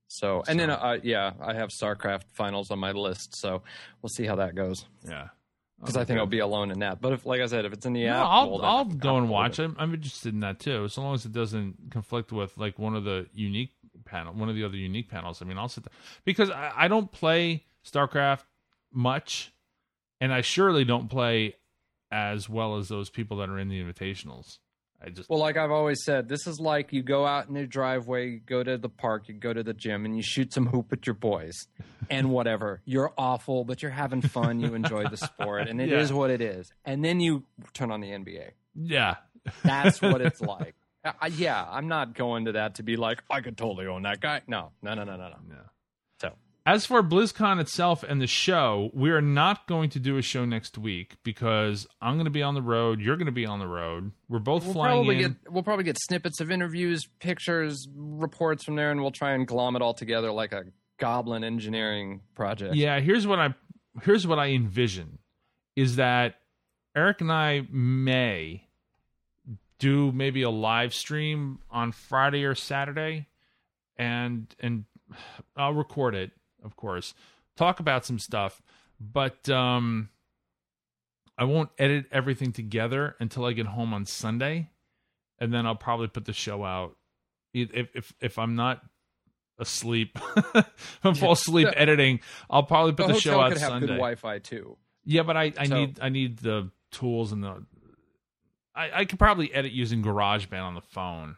So, 0.07 0.43
and 0.47 0.59
then, 0.59 0.69
So- 0.69 0.75
uh, 0.75 0.99
yeah, 1.03 1.33
I 1.41 1.53
have 1.53 1.69
StarCraft 1.69 2.23
finals 2.33 2.69
on 2.71 2.79
my 2.79 2.91
list. 2.91 3.35
So 3.35 3.63
we'll 4.01 4.09
see 4.09 4.25
how 4.25 4.35
that 4.35 4.53
goes. 4.55 4.85
Yeah, 5.07 5.29
Because 5.79 5.97
I 5.97 6.05
think 6.05 6.19
I'll 6.19 6.25
be 6.27 6.39
alone 6.39 6.69
in 6.71 6.79
that. 6.79 7.01
But 7.01 7.13
if, 7.13 7.25
like 7.25 7.41
I 7.41 7.47
said, 7.47 7.65
if 7.65 7.73
it's 7.73 7.85
in 7.85 7.93
the 7.93 8.05
No, 8.05 8.11
app, 8.13 8.25
I'll 8.27 8.51
well, 8.51 8.61
I'll 8.65 8.85
go 8.85 9.17
and 9.17 9.27
watch 9.29 9.57
it. 9.59 9.71
I'm 9.77 9.93
interested 9.93 10.33
in 10.33 10.41
that 10.41 10.59
too, 10.59 10.83
as 10.83 10.97
long 10.97 11.15
as 11.15 11.25
it 11.25 11.31
doesn't 11.33 11.89
conflict 11.91 12.31
with 12.31 12.55
like 12.57 12.77
one 12.77 12.95
of 12.95 13.03
the 13.03 13.27
unique 13.33 13.71
panel, 14.05 14.33
one 14.33 14.49
of 14.49 14.55
the 14.55 14.63
other 14.63 14.77
unique 14.77 15.09
panels. 15.09 15.41
I 15.41 15.45
mean, 15.45 15.57
I'll 15.57 15.67
sit 15.69 15.83
there 15.85 15.93
because 16.25 16.49
I, 16.51 16.71
I 16.75 16.87
don't 16.87 17.11
play 17.11 17.65
StarCraft 17.85 18.43
much, 18.91 19.51
and 20.21 20.31
I 20.31 20.41
surely 20.41 20.85
don't 20.85 21.09
play 21.09 21.55
as 22.13 22.47
well 22.47 22.77
as 22.77 22.87
those 22.89 23.09
people 23.09 23.37
that 23.37 23.49
are 23.49 23.57
in 23.57 23.69
the 23.69 23.81
invitationals. 23.83 24.59
I 25.05 25.09
just 25.09 25.29
Well, 25.29 25.39
like 25.39 25.57
I've 25.57 25.71
always 25.71 26.03
said, 26.05 26.29
this 26.29 26.45
is 26.47 26.59
like 26.59 26.93
you 26.93 27.01
go 27.03 27.25
out 27.25 27.49
in 27.49 27.55
your 27.55 27.65
driveway, 27.65 28.29
you 28.29 28.39
go 28.39 28.63
to 28.63 28.77
the 28.77 28.87
park, 28.87 29.27
you 29.27 29.33
go 29.33 29.51
to 29.51 29.63
the 29.63 29.73
gym, 29.73 30.05
and 30.05 30.15
you 30.15 30.21
shoot 30.23 30.53
some 30.53 30.67
hoop 30.67 30.91
with 30.91 31.05
your 31.07 31.15
boys 31.15 31.67
and 32.09 32.29
whatever. 32.29 32.81
You're 32.85 33.11
awful, 33.17 33.65
but 33.65 33.81
you're 33.81 33.91
having 33.91 34.21
fun. 34.21 34.59
You 34.61 34.75
enjoy 34.75 35.09
the 35.09 35.17
sport, 35.17 35.67
and 35.67 35.81
it 35.81 35.91
is 35.91 36.11
Yeah. 36.11 36.15
what 36.15 36.29
it 36.29 36.39
is. 36.41 36.71
And 36.85 37.03
then 37.03 37.19
you 37.19 37.43
turn 37.73 37.89
on 37.91 37.99
the 38.01 38.11
NBA. 38.11 38.51
yeah. 38.75 39.15
That's 39.63 40.01
what 40.01 40.21
it's 40.21 40.39
like. 40.55 40.75
Yeah, 41.31 41.65
I'm 41.69 41.89
not 41.89 42.13
going 42.13 42.45
to 42.45 42.53
that 42.53 42.75
to 42.75 42.83
be 42.83 42.95
like, 42.95 43.21
I 43.29 43.41
could 43.41 43.57
totally 43.57 43.87
own 43.87 44.03
that 44.03 44.21
guy. 44.21 44.41
No, 44.47 44.71
no, 44.81 44.93
no, 44.93 45.03
no, 45.03 45.17
no, 45.17 45.27
no. 45.27 45.35
Yeah. 45.49 45.55
As 46.65 46.85
for 46.85 47.03
BlizzCon 47.03 47.59
itself 47.59 48.03
and 48.03 48.21
the 48.21 48.27
show, 48.27 48.89
we 48.93 49.11
are 49.11 49.21
not 49.21 49.67
going 49.67 49.89
to 49.89 49.99
do 49.99 50.17
a 50.17 50.21
show 50.21 50.45
next 50.45 50.77
week 50.77 51.17
because 51.23 51.85
I'm 52.01 52.13
going 52.15 52.25
to 52.25 52.31
be 52.31 52.41
on 52.41 52.53
the 52.53 52.61
road. 52.61 53.01
You're 53.01 53.17
going 53.17 53.25
to 53.25 53.33
be 53.33 53.45
on 53.45 53.59
the 53.59 53.67
road. 53.67 54.13
We're 54.29 54.39
both 54.39 54.63
we'll 54.63 54.73
flying 54.73 54.95
probably 54.99 55.15
in. 55.15 55.21
get 55.21 55.51
we'll 55.51 55.63
probably 55.63 55.83
get 55.83 55.97
snippets 55.99 56.39
of 56.39 56.51
interviews, 56.51 57.05
pictures, 57.19 57.85
reports 57.93 58.63
from 58.63 58.77
there, 58.77 58.91
and 58.91 59.01
we'll 59.01 59.11
try 59.11 59.33
and 59.33 59.45
glom 59.45 59.75
it 59.75 59.81
all 59.81 59.93
together 59.93 60.31
like 60.31 60.53
a 60.53 60.63
goblin 60.99 61.43
engineering 61.43 62.21
project. 62.33 62.75
Yeah, 62.75 63.01
here's 63.01 63.27
what 63.27 63.39
I 63.39 63.53
here's 64.03 64.25
what 64.25 64.39
I 64.39 64.51
envision 64.51 65.17
is 65.75 65.97
that 65.97 66.35
Eric 66.95 67.19
and 67.19 67.31
I 67.31 67.67
may 67.69 68.67
do 69.79 70.13
maybe 70.13 70.43
a 70.43 70.49
live 70.49 70.93
stream 70.93 71.59
on 71.69 71.91
Friday 71.91 72.45
or 72.45 72.55
Saturday 72.55 73.27
and 73.97 74.47
and 74.61 74.85
I'll 75.57 75.73
record 75.73 76.15
it, 76.15 76.31
of 76.63 76.75
course. 76.75 77.13
Talk 77.55 77.79
about 77.79 78.05
some 78.05 78.19
stuff, 78.19 78.61
but 78.99 79.47
um 79.49 80.09
I 81.37 81.45
won't 81.45 81.69
edit 81.79 82.05
everything 82.11 82.51
together 82.51 83.15
until 83.19 83.45
I 83.45 83.53
get 83.53 83.65
home 83.65 83.93
on 83.93 84.05
Sunday 84.05 84.69
and 85.39 85.51
then 85.53 85.65
I'll 85.65 85.75
probably 85.75 86.07
put 86.07 86.25
the 86.25 86.33
show 86.33 86.63
out 86.63 86.95
if 87.53 87.89
if 87.95 88.13
if 88.21 88.37
I'm 88.39 88.55
not 88.55 88.81
asleep 89.59 90.17
if 90.55 90.65
I 91.03 91.13
fall 91.13 91.33
asleep 91.33 91.67
The- 91.69 91.79
editing 91.79 92.19
I'll 92.49 92.63
probably 92.63 92.93
put 92.93 93.07
the 93.07 93.13
the, 93.13 93.19
show 93.19 93.39
out 93.39 93.51
could 93.53 93.61
have 93.61 93.69
Sunday 93.69 93.87
good 93.87 93.93
Wi-Fi 93.97 94.39
too. 94.39 94.77
yeah 95.05 95.23
but 95.23 95.37
I, 95.37 95.53
I 95.57 95.65
So- 95.67 95.75
need 95.75 95.99
I 96.01 96.09
need 96.09 96.37
the 96.37 96.69
tools 96.91 97.31
and 97.31 97.43
the 97.43 97.63
I, 98.75 99.01
I 99.01 99.05
could 99.05 99.19
probably 99.19 99.53
edit 99.53 99.71
using 99.71 100.01
GarageBand 100.03 100.63
on 100.63 100.73
the 100.73 100.81
phone 100.81 101.35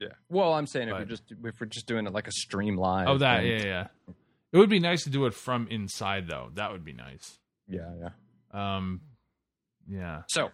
Yeah. 0.00 0.08
Well, 0.30 0.54
I'm 0.54 0.66
saying 0.66 0.88
if 0.88 0.92
But- 0.94 1.00
we're 1.00 1.04
just 1.06 1.24
if 1.44 1.60
we're 1.60 1.66
just 1.66 1.86
doing 1.86 2.06
it 2.06 2.12
like 2.14 2.28
a 2.28 2.32
stream 2.32 2.76
live. 2.76 3.08
oh 3.08 3.18
that 3.18 3.44
yeah 3.44 3.62
yeah 3.64 3.86
it 4.52 4.58
would 4.58 4.70
be 4.70 4.80
nice 4.80 5.04
to 5.04 5.10
do 5.10 5.26
it 5.26 5.34
from 5.34 5.66
inside 5.68 6.28
though 6.28 6.50
that 6.54 6.72
would 6.72 6.84
be 6.84 6.92
nice 6.92 7.38
yeah, 7.68 7.90
yeah. 8.00 8.74
um 8.76 9.00
yeah 9.88 10.22
So 10.28 10.50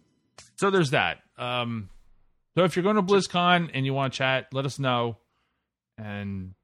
so 0.57 0.71
there's 0.71 0.91
that 0.91 1.19
um 1.39 1.91
so 2.57 2.65
if 2.65 2.77
you're 2.77 2.83
going 2.83 2.97
to 2.97 3.03
BlizzCon 3.03 3.71
and 3.75 3.85
you 3.87 3.95
want 3.95 4.13
to 4.13 4.19
chat 4.19 4.47
let 4.53 4.65
us 4.65 4.79
know 4.79 5.19
and 5.99 6.55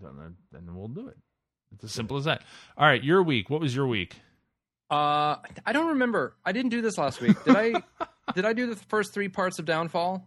then, 0.00 0.36
then 0.52 0.74
we'll 0.74 0.88
do 0.88 1.08
it 1.08 1.16
it's 1.72 1.84
as 1.84 1.92
simple 1.92 2.16
as 2.16 2.24
that 2.24 2.42
all 2.76 2.86
right 2.86 3.02
your 3.02 3.22
week 3.22 3.50
what 3.50 3.60
was 3.60 3.74
your 3.74 3.86
week 3.86 4.16
uh, 4.90 5.38
I 5.64 5.72
don't 5.72 5.88
remember. 5.88 6.36
I 6.44 6.52
didn't 6.52 6.70
do 6.70 6.80
this 6.82 6.98
last 6.98 7.20
week. 7.20 7.42
Did 7.44 7.56
I? 7.56 7.82
did 8.34 8.44
I 8.44 8.52
do 8.52 8.66
the 8.66 8.76
first 8.76 9.12
three 9.12 9.28
parts 9.28 9.58
of 9.58 9.64
Downfall? 9.64 10.24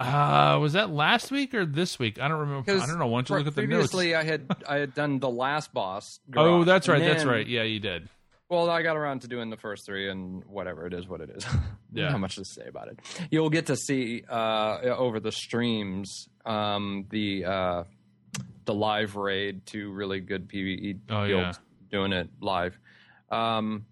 Uh 0.00 0.58
was 0.60 0.74
that 0.74 0.90
last 0.90 1.30
week 1.32 1.54
or 1.54 1.66
this 1.66 1.98
week 1.98 2.20
i 2.20 2.28
don't 2.28 2.38
remember 2.38 2.70
i 2.72 2.86
don't 2.86 2.98
know 3.00 3.06
why 3.08 3.18
don't 3.20 3.30
you 3.30 3.36
look 3.38 3.46
at 3.48 3.54
the 3.56 3.62
notes 3.66 3.90
previously 3.90 4.14
I 4.14 4.22
had 4.22 4.46
I 4.68 4.76
had 4.76 4.94
done 4.94 5.18
the 5.18 5.28
last 5.30 5.72
boss. 5.74 6.20
oh 6.36 6.62
that's 6.64 6.86
right 6.88 7.00
and 7.00 7.10
that's 7.10 7.24
then- 7.24 7.32
right 7.32 7.46
yeah 7.46 7.62
you 7.64 7.80
did 7.80 8.08
Well, 8.50 8.70
I 8.70 8.80
got 8.82 8.96
around 8.96 9.20
to 9.22 9.28
doing 9.28 9.50
the 9.50 9.58
first 9.58 9.84
three, 9.84 10.08
and 10.08 10.42
whatever 10.46 10.86
it 10.86 10.94
is, 10.94 11.06
what 11.06 11.20
it 11.20 11.28
is. 11.30 11.44
Yeah. 11.92 12.10
Not 12.10 12.20
much 12.20 12.36
to 12.36 12.44
say 12.44 12.66
about 12.66 12.88
it. 12.88 12.98
You'll 13.30 13.48
get 13.50 13.66
to 13.66 13.76
see 13.76 14.22
uh, 14.28 14.78
over 14.82 15.20
the 15.20 15.32
streams 15.32 16.28
um, 16.46 17.06
the 17.10 17.44
uh, 17.46 17.84
the 18.66 18.74
live 18.74 19.16
raid 19.16 19.64
to 19.72 19.90
really 19.90 20.20
good 20.20 20.48
PVE 20.48 20.98
Oh, 21.10 21.26
guilds 21.26 21.58
yeah. 21.58 21.88
doing 21.90 22.12
it 22.12 22.28
live. 22.42 22.78
Um, 23.30 23.86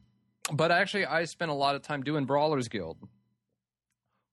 but 0.53 0.71
actually, 0.71 1.07
I 1.07 1.25
spent 1.25 1.51
a 1.51 1.55
lot 1.55 1.75
of 1.75 1.83
time 1.83 2.03
doing 2.03 2.27
Brawlers 2.27 2.69
Guild. 2.69 2.97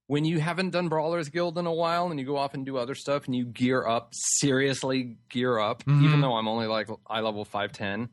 When 0.07 0.25
you 0.25 0.39
haven't 0.39 0.71
done 0.71 0.89
Brawlers 0.89 1.29
Guild 1.29 1.57
in 1.57 1.65
a 1.65 1.73
while, 1.73 2.11
and 2.11 2.19
you 2.19 2.25
go 2.25 2.35
off 2.37 2.53
and 2.53 2.65
do 2.65 2.77
other 2.77 2.93
stuff, 2.95 3.25
and 3.25 3.35
you 3.35 3.45
gear 3.45 3.87
up, 3.87 4.09
seriously 4.11 5.17
gear 5.29 5.57
up, 5.59 5.83
Mhm. 5.85 6.03
even 6.03 6.21
though 6.21 6.33
I'm 6.35 6.47
only 6.47 6.67
like 6.67 6.89
eye 7.07 7.21
level 7.21 7.45
five 7.45 7.71
ten. 7.71 8.09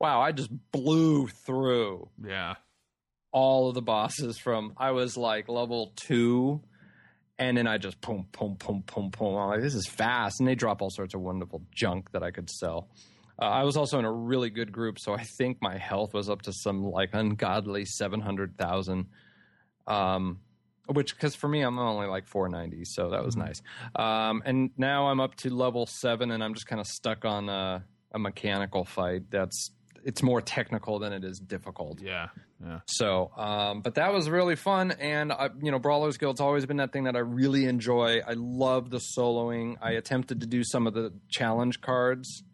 Wow, 0.00 0.20
I 0.20 0.32
just 0.32 0.50
blew 0.72 1.26
through 1.28 2.08
Yeah. 2.24 2.54
all 3.32 3.68
of 3.68 3.74
the 3.74 3.82
bosses 3.82 4.38
from 4.38 4.72
I 4.78 4.92
was 4.92 5.16
like 5.16 5.48
level 5.48 5.92
two, 5.96 6.62
and 7.38 7.56
then 7.56 7.66
I 7.66 7.76
just 7.76 8.00
boom, 8.00 8.26
boom, 8.32 8.54
boom, 8.54 8.82
boom, 8.86 9.10
boom. 9.10 9.36
I'm 9.36 9.48
like, 9.50 9.60
this 9.60 9.74
is 9.74 9.86
fast, 9.86 10.40
and 10.40 10.48
they 10.48 10.54
drop 10.54 10.80
all 10.80 10.90
sorts 10.90 11.12
of 11.14 11.20
wonderful 11.20 11.62
junk 11.70 12.10
that 12.12 12.22
I 12.22 12.30
could 12.30 12.48
sell. 12.48 12.88
Uh, 13.38 13.44
I 13.44 13.64
was 13.64 13.76
also 13.76 13.98
in 13.98 14.06
a 14.06 14.12
really 14.12 14.48
good 14.48 14.72
group, 14.72 14.98
so 14.98 15.12
I 15.12 15.22
think 15.36 15.60
my 15.60 15.76
health 15.76 16.14
was 16.14 16.30
up 16.30 16.40
to 16.42 16.52
some 16.54 16.82
like 16.82 17.10
ungodly 17.12 17.84
seven 17.84 18.20
hundred 18.20 18.56
thousand. 18.56 19.06
Um, 19.86 20.40
which 20.86 21.14
because 21.14 21.34
for 21.34 21.48
me 21.48 21.62
I'm 21.62 21.78
only 21.78 22.06
like 22.06 22.26
490, 22.26 22.84
so 22.84 23.10
that 23.10 23.24
was 23.24 23.36
nice. 23.36 23.62
Um, 23.94 24.42
and 24.44 24.70
now 24.76 25.08
I'm 25.08 25.20
up 25.20 25.34
to 25.36 25.54
level 25.54 25.86
seven, 25.86 26.30
and 26.30 26.42
I'm 26.42 26.54
just 26.54 26.66
kind 26.66 26.80
of 26.80 26.86
stuck 26.86 27.24
on 27.24 27.48
a, 27.48 27.84
a 28.12 28.18
mechanical 28.18 28.84
fight. 28.84 29.30
That's 29.30 29.70
it's 30.04 30.22
more 30.22 30.40
technical 30.40 31.00
than 31.00 31.12
it 31.12 31.24
is 31.24 31.40
difficult. 31.40 32.00
Yeah. 32.00 32.28
Yeah. 32.64 32.80
So, 32.86 33.32
um, 33.36 33.82
but 33.82 33.96
that 33.96 34.14
was 34.14 34.30
really 34.30 34.56
fun, 34.56 34.92
and 34.92 35.30
I, 35.30 35.50
you 35.60 35.70
know, 35.70 35.78
Brawlers 35.78 36.16
Guild's 36.16 36.40
always 36.40 36.64
been 36.64 36.78
that 36.78 36.90
thing 36.90 37.04
that 37.04 37.14
I 37.14 37.18
really 37.18 37.66
enjoy. 37.66 38.20
I 38.26 38.32
love 38.34 38.88
the 38.88 39.00
soloing. 39.18 39.76
I 39.82 39.92
attempted 39.92 40.40
to 40.40 40.46
do 40.46 40.62
some 40.64 40.86
of 40.86 40.94
the 40.94 41.12
challenge 41.28 41.82
cards, 41.82 42.44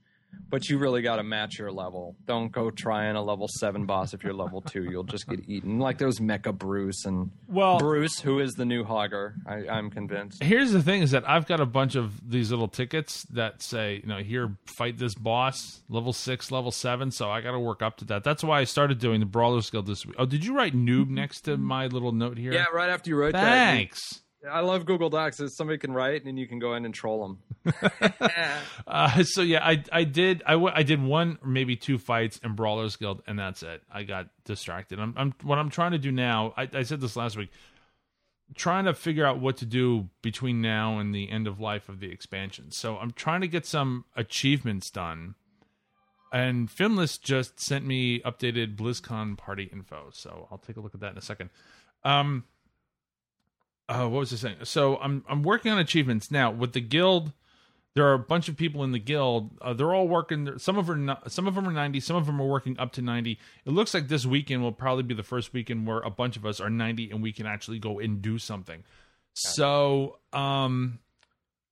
but 0.49 0.69
you 0.69 0.79
really 0.79 1.03
got 1.03 1.17
to 1.17 1.23
match 1.23 1.59
your 1.59 1.73
level. 1.73 2.15
Don't 2.27 2.53
go 2.53 2.71
trying 2.71 3.17
a 3.17 3.23
level 3.23 3.49
seven 3.49 3.87
boss 3.87 4.13
if 4.15 4.23
you're 4.23 4.35
level 4.35 4.61
two; 4.61 4.85
you'll 4.85 5.03
just 5.05 5.27
get 5.27 5.41
eaten. 5.49 5.79
Like 5.79 5.99
those 5.99 6.21
Mecha 6.21 6.57
Bruce 6.57 7.05
and 7.05 7.31
Well, 7.49 7.79
Bruce, 7.79 8.21
who 8.21 8.39
is 8.41 8.53
the 8.53 8.65
new 8.65 8.85
Hogger. 8.85 9.35
I, 9.47 9.69
I'm 9.69 9.91
convinced. 9.91 10.43
here's 10.43 10.73
the 10.73 10.83
thing 10.83 11.03
is 11.03 11.11
that 11.13 11.29
I've 11.29 11.47
got 11.47 11.61
a 11.61 11.67
bunch 11.67 11.95
of 11.95 12.29
these 12.31 12.51
little 12.51 12.69
tickets 12.69 13.25
that 13.31 13.63
say, 13.63 14.01
you 14.03 14.09
know, 14.09 14.19
here 14.19 14.57
fight 14.67 14.99
this 14.99 15.15
boss, 15.15 15.83
level 15.89 16.13
six, 16.13 16.51
level 16.51 16.71
seven. 16.71 17.11
So 17.11 17.31
I 17.31 17.41
got 17.41 17.53
to 17.53 17.61
work 17.61 17.83
up 17.83 17.97
to 17.99 18.05
that. 18.07 18.25
That's 18.25 18.45
why 18.45 18.61
I 18.61 18.65
started 18.65 18.99
doing 18.99 19.21
the 19.21 19.27
Brawlers 19.27 19.71
Guild 19.71 19.87
this 19.87 20.05
week. 20.05 20.17
Oh, 20.19 20.27
did 20.27 20.45
you 20.45 20.55
write 20.55 20.75
noob 20.75 21.09
next 21.09 21.43
to 21.43 21.57
my 21.57 21.87
little 21.87 22.13
note 22.13 22.39
here? 22.39 22.53
Yeah, 22.53 22.67
right 22.73 22.91
after 22.91 23.11
you 23.11 23.17
wrote 23.17 23.33
that. 23.33 23.43
Thanks. 23.43 24.21
I 24.51 24.61
love 24.61 24.87
Google 24.87 25.09
Docs. 25.11 25.41
It's 25.41 25.57
somebody 25.57 25.79
can 25.79 25.93
write, 25.93 26.25
and 26.25 26.39
you 26.39 26.49
can 26.49 26.59
go 26.59 26.75
in 26.75 26.85
and 26.85 26.95
troll 26.95 27.37
them. 27.65 27.75
Uh, 28.85 29.23
so 29.23 29.41
yeah, 29.43 29.65
I 29.65 29.83
I 29.93 30.05
did 30.05 30.43
I, 30.45 30.53
w- 30.53 30.73
I 30.75 30.83
did 30.83 31.01
one 31.01 31.39
or 31.43 31.49
maybe 31.49 31.77
two 31.77 31.99
fights 31.99 32.39
in 32.43 32.55
Brawlers 32.55 32.97
Guild, 32.97 33.23
and 33.27 33.39
that's 33.39 33.63
it. 33.63 33.83
I 33.91 34.03
got 34.03 34.29
distracted. 34.45 34.99
I'm, 34.99 35.15
I'm 35.17 35.35
what 35.43 35.59
I'm 35.59 35.71
trying 35.71 35.93
to 35.93 35.99
do 35.99 36.11
now. 36.11 36.53
I, 36.57 36.69
I 36.73 36.83
said 36.83 37.01
this 37.01 37.17
last 37.17 37.37
week. 37.37 37.51
Trying 38.55 38.85
to 38.87 38.93
figure 38.95 39.25
out 39.25 39.41
what 39.41 39.57
to 39.59 39.67
do 39.67 40.09
between 40.21 40.61
now 40.61 40.99
and 40.99 41.15
the 41.15 41.31
end 41.31 41.47
of 41.47 41.59
life 41.61 41.89
of 41.89 42.01
the 42.01 42.11
expansion. 42.11 42.71
So 42.71 42.99
I'm 42.99 43.13
trying 43.13 43.41
to 43.41 43.49
get 43.49 43.65
some 43.65 44.05
achievements 44.15 44.91
done. 44.91 45.37
And 46.33 46.69
Finless 46.69 47.21
just 47.21 47.61
sent 47.61 47.87
me 47.87 48.21
updated 48.21 48.77
BlizzCon 48.77 49.39
party 49.39 49.71
info, 49.73 50.09
so 50.13 50.49
I'll 50.51 50.59
take 50.59 50.77
a 50.77 50.81
look 50.81 50.95
at 50.95 51.01
that 51.01 51.13
in 51.13 51.19
a 51.19 51.23
second. 51.23 51.51
Um, 52.05 52.45
uh, 53.93 54.09
what 54.09 54.21
was 54.21 54.33
I 54.33 54.37
saying? 54.37 54.57
So 54.65 54.97
I'm 54.99 55.25
I'm 55.29 55.43
working 55.43 55.73
on 55.73 55.79
achievements 55.79 56.31
now 56.31 56.51
with 56.51 56.73
the 56.73 56.81
guild 56.81 57.33
there 57.95 58.07
are 58.07 58.15
a 58.15 58.19
bunch 58.19 58.49
of 58.49 58.57
people 58.57 58.85
in 58.85 58.93
the 58.93 58.99
guild. 58.99 59.51
Uh, 59.61 59.75
they're 59.75 59.93
all 59.95 60.09
working. 60.09 60.59
Some 60.59 60.79
of 60.79 60.87
them, 60.87 61.11
are, 61.11 61.19
some 61.29 61.47
of 61.47 61.55
them 61.55 61.69
are 61.69 61.73
ninety. 61.73 62.01
Some 62.01 62.17
of 62.17 62.27
them 62.27 62.41
are 62.41 62.47
working 62.47 62.79
up 62.79 62.93
to 62.93 63.03
ninety. 63.03 63.39
It 63.67 63.71
looks 63.71 63.93
like 63.93 64.09
this 64.09 64.25
weekend 64.25 64.63
will 64.63 64.73
probably 64.73 65.03
be 65.03 65.15
the 65.15 65.23
first 65.23 65.53
weekend 65.53 65.87
where 65.87 65.99
a 65.99 66.11
bunch 66.11 66.37
of 66.37 66.47
us 66.47 66.61
are 66.61 66.71
ninety 66.71 67.11
and 67.11 67.23
we 67.23 67.33
can 67.33 67.47
actually 67.47 67.79
go 67.79 67.99
and 67.99 68.23
do 68.23 68.39
something. 68.39 68.85
So, 69.35 70.19
um, 70.33 71.01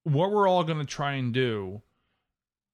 what 0.04 0.30
we're 0.30 0.48
all 0.48 0.64
going 0.64 0.78
to 0.78 0.84
try 0.84 1.14
and 1.14 1.32
do 1.32 1.80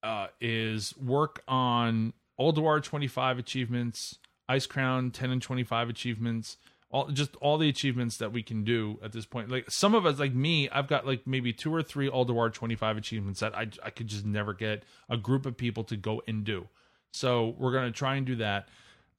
uh, 0.02 0.28
is 0.40 0.96
work 0.96 1.42
on 1.46 2.14
Ulduar 2.40 2.82
twenty 2.82 3.08
five 3.08 3.38
achievements, 3.38 4.18
Icecrown 4.50 5.12
ten 5.12 5.30
and 5.30 5.40
twenty 5.40 5.62
five 5.62 5.88
achievements, 5.88 6.56
all 6.90 7.08
just 7.08 7.34
all 7.36 7.58
the 7.58 7.68
achievements 7.68 8.16
that 8.18 8.32
we 8.32 8.42
can 8.42 8.64
do 8.64 8.98
at 9.02 9.12
this 9.12 9.26
point. 9.26 9.50
Like 9.50 9.70
some 9.70 9.94
of 9.94 10.06
us, 10.06 10.18
like 10.18 10.34
me, 10.34 10.68
I've 10.70 10.86
got 10.86 11.06
like 11.06 11.26
maybe 11.26 11.52
two 11.52 11.74
or 11.74 11.82
three 11.82 12.08
Ulduar 12.08 12.52
25 12.52 12.96
achievements 12.96 13.40
that 13.40 13.54
I 13.56 13.68
I 13.84 13.90
could 13.90 14.06
just 14.06 14.24
never 14.24 14.54
get 14.54 14.84
a 15.08 15.16
group 15.16 15.46
of 15.46 15.56
people 15.56 15.84
to 15.84 15.96
go 15.96 16.22
and 16.28 16.44
do. 16.44 16.68
So 17.12 17.54
we're 17.58 17.72
gonna 17.72 17.90
try 17.90 18.16
and 18.16 18.26
do 18.26 18.36
that. 18.36 18.68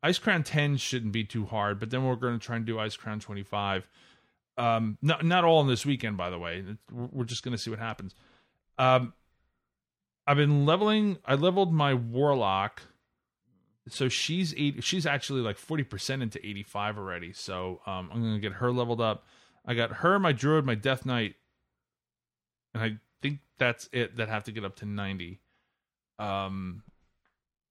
Icecrown 0.03 0.45
10 0.45 0.77
shouldn't 0.77 1.12
be 1.12 1.23
too 1.23 1.45
hard, 1.45 1.80
but 1.80 1.89
then 1.89 2.06
we're 2.06 2.15
gonna 2.15 2.39
try 2.39 2.56
and 2.56 2.65
do 2.65 2.75
Icecrown 2.75 3.19
25. 3.19 3.88
Um, 4.58 4.97
not 5.01 5.25
not 5.25 5.43
all 5.43 5.62
in 5.62 5.67
this 5.67 5.86
weekend, 5.86 6.17
by 6.17 6.30
the 6.30 6.39
way. 6.39 6.63
We're 6.91 7.25
just 7.25 7.43
gonna 7.43 7.58
see 7.58 7.69
what 7.69 7.80
happens. 7.80 8.15
Um, 8.77 9.13
I've 10.25 10.38
been 10.38 10.65
leveling. 10.65 11.17
I 11.25 11.36
leveled 11.36 11.73
my 11.73 11.93
Warlock 11.93 12.82
so 13.89 14.10
she's 14.10 14.54
eight 14.58 14.84
she's 14.84 15.06
actually 15.06 15.41
like 15.41 15.58
40% 15.58 16.21
into 16.21 16.45
85 16.45 16.97
already. 16.97 17.34
So 17.34 17.82
um, 17.86 18.10
i'm 18.13 18.21
gonna 18.21 18.39
get 18.39 18.54
her 18.54 18.71
leveled 18.71 19.02
up. 19.02 19.26
I 19.65 19.73
got 19.73 19.91
her 19.97 20.19
my 20.19 20.32
druid 20.32 20.65
my 20.65 20.76
death 20.76 21.06
knight 21.06 21.36
and 22.73 22.84
i 22.84 22.97
think 23.21 23.39
that's 23.58 23.89
it 23.91 24.17
that 24.17 24.30
have 24.30 24.43
to 24.45 24.52
get 24.52 24.63
up 24.63 24.76
to 24.78 24.86
90 24.86 25.39
um 26.19 26.84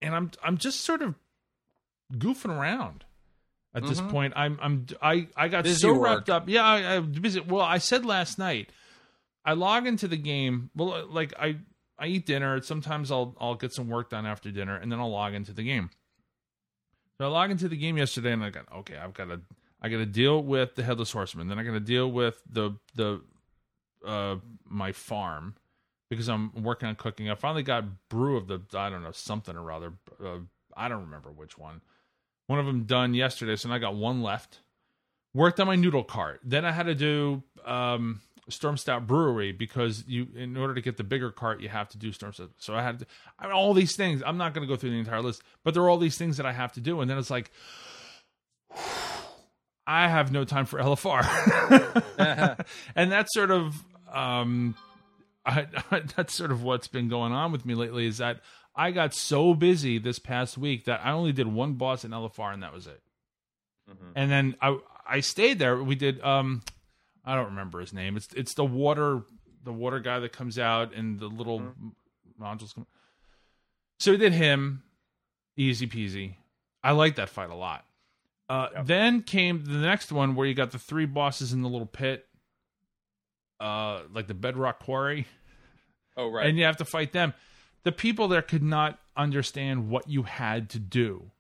and 0.03 0.15
i'm 0.15 0.31
i'm 0.43 0.57
just 0.59 0.81
sort 0.83 1.03
of 1.03 1.15
goofing 2.13 2.51
around 2.57 3.05
at 3.75 3.85
this 3.87 4.01
Mhm. 4.01 4.11
point. 4.11 4.33
I'm 4.37 4.59
i'm 4.63 4.87
i 5.03 5.29
i 5.37 5.49
got 5.49 5.65
Busy 5.65 5.81
so 5.81 5.93
work. 5.95 6.03
wrapped 6.03 6.31
up. 6.31 6.49
Yeah 6.49 6.65
I, 6.65 6.97
I 6.97 7.01
busy 7.01 7.41
well 7.41 7.61
i 7.65 7.79
said 7.79 8.05
last 8.07 8.39
night 8.39 8.71
i 9.45 9.53
log 9.53 9.87
into 9.87 10.09
the 10.09 10.17
game 10.17 10.71
well 10.75 11.07
like 11.09 11.33
i 11.39 11.57
i 11.99 12.07
eat 12.07 12.27
dinner. 12.27 12.61
Sometimes 12.63 13.11
i'll 13.11 13.37
i'll 13.41 13.55
get 13.55 13.73
some 13.73 13.89
work 13.89 14.11
done 14.11 14.27
after 14.27 14.51
dinner 14.51 14.77
and 14.77 14.91
then 14.91 14.99
i'll 14.99 15.11
log 15.11 15.35
into 15.35 15.53
the 15.53 15.63
game 15.63 15.91
so 17.19 17.27
I 17.27 17.29
log 17.29 17.51
into 17.51 17.69
the 17.69 17.77
game 17.77 17.97
yesterday, 17.97 18.33
and 18.33 18.45
I 18.45 18.51
got 18.51 18.67
okay. 18.79 18.97
I've 18.97 19.15
got 19.15 19.27
to 19.27 19.41
I 19.81 19.89
got 19.89 19.99
to 19.99 20.07
deal 20.07 20.43
with 20.43 20.75
the 20.75 20.83
headless 20.83 21.13
horseman. 21.13 21.49
Then 21.49 21.59
I 21.59 21.63
got 21.63 21.73
to 21.73 21.81
deal 21.81 22.11
with 22.11 22.43
the 22.51 22.73
the 22.95 23.21
uh 24.05 24.37
my 24.65 24.93
farm 24.93 25.55
because 26.11 26.29
I'm 26.29 26.63
working 26.63 26.89
on 26.89 26.95
cooking. 26.97 27.31
I 27.31 27.35
finally 27.35 27.63
got 27.63 28.09
brew 28.09 28.37
of 28.37 28.47
the 28.47 28.61
I 28.75 28.91
don't 28.91 29.03
know 29.03 29.13
something 29.13 29.57
or 29.57 29.71
other. 29.73 29.93
Uh, 30.23 30.39
I 30.77 30.89
don't 30.89 31.03
remember 31.03 31.31
which 31.31 31.59
one. 31.59 31.81
One 32.47 32.59
of 32.59 32.67
them 32.67 32.85
done 32.85 33.15
yesterday, 33.15 33.57
so 33.57 33.71
I 33.71 33.79
got 33.79 33.97
one 33.97 34.23
left. 34.23 34.61
Worked 35.35 35.61
on 35.61 35.67
my 35.67 35.77
noodle 35.77 36.05
cart. 36.05 36.41
Then 36.45 36.65
I 36.65 36.73
had 36.73 36.87
to 36.87 36.95
do 36.95 37.43
um 37.65 38.21
Stormstout 38.51 39.07
Brewery 39.07 39.53
because 39.53 40.05
you, 40.07 40.29
in 40.37 40.57
order 40.57 40.75
to 40.75 40.81
get 40.81 40.97
the 40.97 41.05
bigger 41.05 41.31
cart, 41.31 41.61
you 41.61 41.69
have 41.69 41.89
to 41.91 41.99
do 41.99 42.11
Stormstout. 42.11 42.51
So 42.59 42.75
I 42.75 42.83
had 42.83 43.01
to, 43.01 43.07
I 43.39 43.47
mean, 43.47 43.53
all 43.53 43.75
these 43.75 43.97
things. 43.97 44.23
I'm 44.25 44.37
not 44.37 44.55
going 44.55 44.67
to 44.67 44.73
go 44.73 44.77
through 44.79 44.91
the 44.91 44.99
entire 44.99 45.23
list, 45.23 45.43
but 45.65 45.75
there 45.75 45.83
are 45.83 45.91
all 45.91 45.99
these 45.99 46.17
things 46.17 46.37
that 46.37 46.47
I 46.47 46.53
have 46.53 46.73
to 46.73 46.81
do, 46.81 47.01
and 47.01 47.11
then 47.11 47.19
it's 47.19 47.31
like, 47.31 47.51
I 49.89 50.09
have 50.09 50.33
no 50.33 50.45
time 50.45 50.67
for 50.67 50.81
LFR, 50.81 52.65
and 52.97 53.13
that's 53.13 53.33
sort 53.33 53.53
of, 53.53 53.85
um, 54.13 54.75
I, 55.47 55.67
that's 56.17 56.35
sort 56.35 56.51
of 56.51 56.65
what's 56.65 56.89
been 56.89 57.09
going 57.09 57.33
on 57.33 57.53
with 57.53 57.65
me 57.65 57.75
lately. 57.75 58.07
Is 58.07 58.19
that 58.19 58.41
I 58.75 58.91
got 58.91 59.15
so 59.15 59.55
busy 59.55 59.99
this 59.99 60.19
past 60.19 60.59
week 60.59 60.87
that 60.87 61.01
I 61.05 61.13
only 61.13 61.33
did 61.33 61.47
one 61.47 61.75
boss 61.75 62.05
in 62.05 62.11
LFR, 62.11 62.53
and 62.53 62.63
that 62.65 62.73
was 62.73 62.89
it. 62.89 63.01
And 64.17 64.31
then 64.31 64.57
I 64.61 64.79
I 65.09 65.21
stayed 65.21 65.61
there. 65.61 65.81
We 65.81 65.95
did 65.95 66.21
um 66.23 66.63
I 67.27 67.35
don't 67.35 67.47
remember 67.47 67.81
his 67.81 67.93
name. 67.93 68.17
It's 68.17 68.29
it's 68.35 68.55
the 68.55 68.65
water 68.65 69.23
the 69.65 69.73
water 69.73 69.99
guy 69.99 70.21
that 70.21 70.33
comes 70.33 70.59
out 70.59 70.95
and 70.95 71.19
the 71.19 71.27
little 71.27 71.61
modules 72.41 72.75
come. 72.75 72.87
So 73.99 74.13
we 74.13 74.17
did 74.19 74.33
him, 74.33 74.85
easy 75.57 75.87
peasy. 75.89 76.35
I 76.85 76.93
like 76.93 77.17
that 77.17 77.29
fight 77.29 77.51
a 77.51 77.55
lot. 77.55 77.85
Uh, 78.49 78.69
Then 78.85 79.23
came 79.23 79.65
the 79.65 79.79
next 79.79 80.13
one 80.13 80.37
where 80.37 80.47
you 80.47 80.55
got 80.55 80.71
the 80.71 80.79
three 80.79 81.07
bosses 81.07 81.53
in 81.53 81.63
the 81.63 81.69
little 81.69 81.87
pit, 81.87 82.27
uh, 83.59 84.03
like 84.13 84.29
the 84.29 84.35
bedrock 84.35 84.79
quarry, 84.79 85.27
Oh 86.17 86.31
right. 86.31 86.47
and 86.47 86.57
you 86.57 86.65
have 86.65 86.77
to 86.77 86.85
fight 86.85 87.13
them. 87.13 87.35
The 87.83 87.91
people 87.93 88.29
there 88.29 88.43
could 88.43 88.63
not 88.63 89.01
understand 89.17 89.89
what 89.89 90.09
you 90.09 90.23
had 90.25 90.71
to 90.71 90.79
do, 90.79 91.31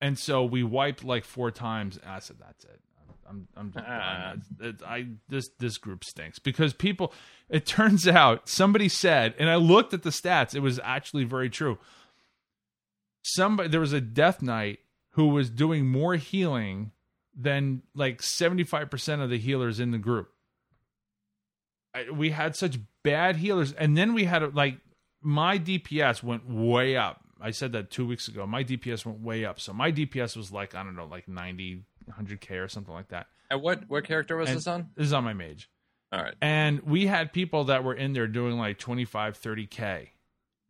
and 0.00 0.18
so 0.18 0.44
we 0.44 0.62
wiped 0.64 1.04
like 1.04 1.24
four 1.24 1.50
times. 1.52 1.96
And 1.98 2.10
I 2.10 2.18
said, 2.18 2.38
"That's 2.40 2.64
it. 2.64 2.80
I'm, 3.28 3.48
I'm. 3.56 3.72
Ah. 3.76 4.32
It's- 4.32 4.46
it- 4.60 4.82
I 4.86 5.06
this 5.28 5.50
this 5.58 5.78
group 5.78 6.04
stinks 6.04 6.38
because 6.38 6.72
people. 6.72 7.12
It 7.48 7.66
turns 7.66 8.06
out 8.06 8.48
somebody 8.48 8.88
said, 8.88 9.34
and 9.38 9.48
I 9.50 9.56
looked 9.56 9.94
at 9.94 10.02
the 10.02 10.10
stats. 10.10 10.54
It 10.54 10.60
was 10.60 10.78
actually 10.82 11.24
very 11.24 11.48
true. 11.50 11.78
Somebody 13.22 13.68
there 13.68 13.80
was 13.80 13.92
a 13.92 14.00
death 14.00 14.42
knight 14.42 14.78
who 15.12 15.28
was 15.28 15.50
doing 15.50 15.86
more 15.86 16.14
healing 16.16 16.92
than 17.40 17.82
like 17.94 18.20
75% 18.20 19.22
of 19.22 19.30
the 19.30 19.38
healers 19.38 19.80
in 19.80 19.90
the 19.90 19.98
group. 19.98 20.28
I, 21.94 22.10
we 22.10 22.30
had 22.30 22.56
such 22.56 22.78
bad 23.02 23.36
healers 23.36 23.72
and 23.72 23.96
then 23.96 24.12
we 24.14 24.24
had 24.24 24.54
like 24.54 24.78
my 25.22 25.58
DPS 25.58 26.22
went 26.22 26.48
way 26.48 26.96
up. 26.96 27.20
I 27.40 27.50
said 27.52 27.72
that 27.72 27.90
2 27.90 28.06
weeks 28.06 28.26
ago. 28.28 28.46
My 28.46 28.64
DPS 28.64 29.06
went 29.06 29.20
way 29.20 29.44
up. 29.44 29.60
So 29.60 29.72
my 29.72 29.92
DPS 29.92 30.36
was 30.36 30.50
like 30.52 30.74
I 30.74 30.82
don't 30.82 30.96
know, 30.96 31.06
like 31.06 31.28
90 31.28 31.84
100k 32.10 32.62
or 32.62 32.68
something 32.68 32.94
like 32.94 33.08
that. 33.08 33.26
And 33.50 33.62
what 33.62 33.88
what 33.88 34.04
character 34.04 34.36
was 34.36 34.48
And 34.48 34.58
this 34.58 34.66
on? 34.66 34.90
This 34.96 35.06
is 35.06 35.12
on 35.12 35.24
my 35.24 35.32
mage. 35.32 35.70
All 36.12 36.22
right. 36.22 36.34
And 36.40 36.82
we 36.82 37.06
had 37.06 37.32
people 37.32 37.64
that 37.64 37.84
were 37.84 37.94
in 37.94 38.14
there 38.14 38.26
doing 38.26 38.58
like 38.58 38.78
25, 38.78 39.38
30K. 39.38 40.08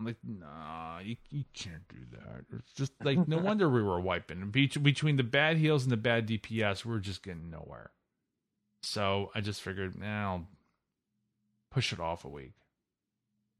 I'm 0.00 0.06
like, 0.06 0.16
nah, 0.24 0.98
you, 1.00 1.16
you 1.30 1.44
can't 1.54 1.86
do 1.88 1.98
that. 2.12 2.56
It's 2.56 2.72
just 2.72 2.92
like, 3.02 3.26
no 3.26 3.38
wonder 3.42 3.68
we 3.68 3.82
were 3.82 4.00
wiping. 4.00 4.50
Be- 4.50 4.66
between 4.66 5.16
the 5.16 5.24
bad 5.24 5.56
heals 5.56 5.82
and 5.84 5.92
the 5.92 5.96
bad 5.96 6.28
DPS, 6.28 6.84
we 6.84 6.94
are 6.94 7.00
just 7.00 7.22
getting 7.22 7.50
nowhere. 7.50 7.90
So 8.82 9.30
I 9.34 9.40
just 9.40 9.60
figured, 9.60 9.98
nah, 9.98 10.32
I'll 10.32 10.46
push 11.70 11.92
it 11.92 12.00
off 12.00 12.24
a 12.24 12.28
week. 12.28 12.52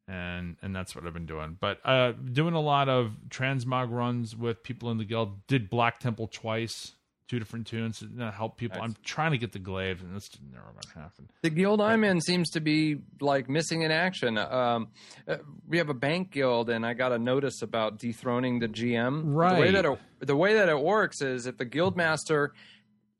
And 0.06 0.56
and 0.62 0.74
that's 0.74 0.96
what 0.96 1.06
I've 1.06 1.12
been 1.12 1.26
doing. 1.26 1.58
But 1.60 1.80
uh 1.84 2.12
doing 2.12 2.54
a 2.54 2.60
lot 2.60 2.88
of 2.88 3.12
transmog 3.28 3.92
runs 3.92 4.34
with 4.34 4.62
people 4.62 4.90
in 4.90 4.96
the 4.96 5.04
guild. 5.04 5.46
Did 5.48 5.68
Black 5.68 6.00
Temple 6.00 6.28
twice 6.28 6.92
two 7.28 7.38
different 7.38 7.66
toons 7.66 8.02
to 8.18 8.30
help 8.30 8.56
people. 8.56 8.78
Nice. 8.80 8.88
I'm 8.90 8.96
trying 9.04 9.32
to 9.32 9.38
get 9.38 9.52
the 9.52 9.58
glaive, 9.58 10.02
and 10.02 10.16
it's 10.16 10.30
never 10.50 10.64
going 10.72 10.80
to 10.94 10.98
happen. 10.98 11.30
The 11.42 11.50
guild 11.50 11.80
I'm 11.80 12.02
in 12.02 12.20
seems 12.20 12.50
to 12.50 12.60
be 12.60 12.96
like 13.20 13.48
missing 13.48 13.82
in 13.82 13.90
action. 13.90 14.38
Um, 14.38 14.88
uh, 15.28 15.36
we 15.66 15.78
have 15.78 15.90
a 15.90 15.94
bank 15.94 16.30
guild, 16.30 16.70
and 16.70 16.84
I 16.86 16.94
got 16.94 17.12
a 17.12 17.18
notice 17.18 17.60
about 17.62 17.98
dethroning 17.98 18.58
the 18.60 18.68
GM. 18.68 19.20
The 19.22 19.26
way 19.28 19.34
Right. 19.34 19.72
that 19.74 19.84
it, 19.84 19.98
the 20.20 20.36
way 20.36 20.54
that 20.54 20.68
it 20.68 20.80
works 20.80 21.20
is 21.20 21.46
if 21.46 21.58
the 21.58 21.64
guild 21.66 21.96
master, 21.96 22.54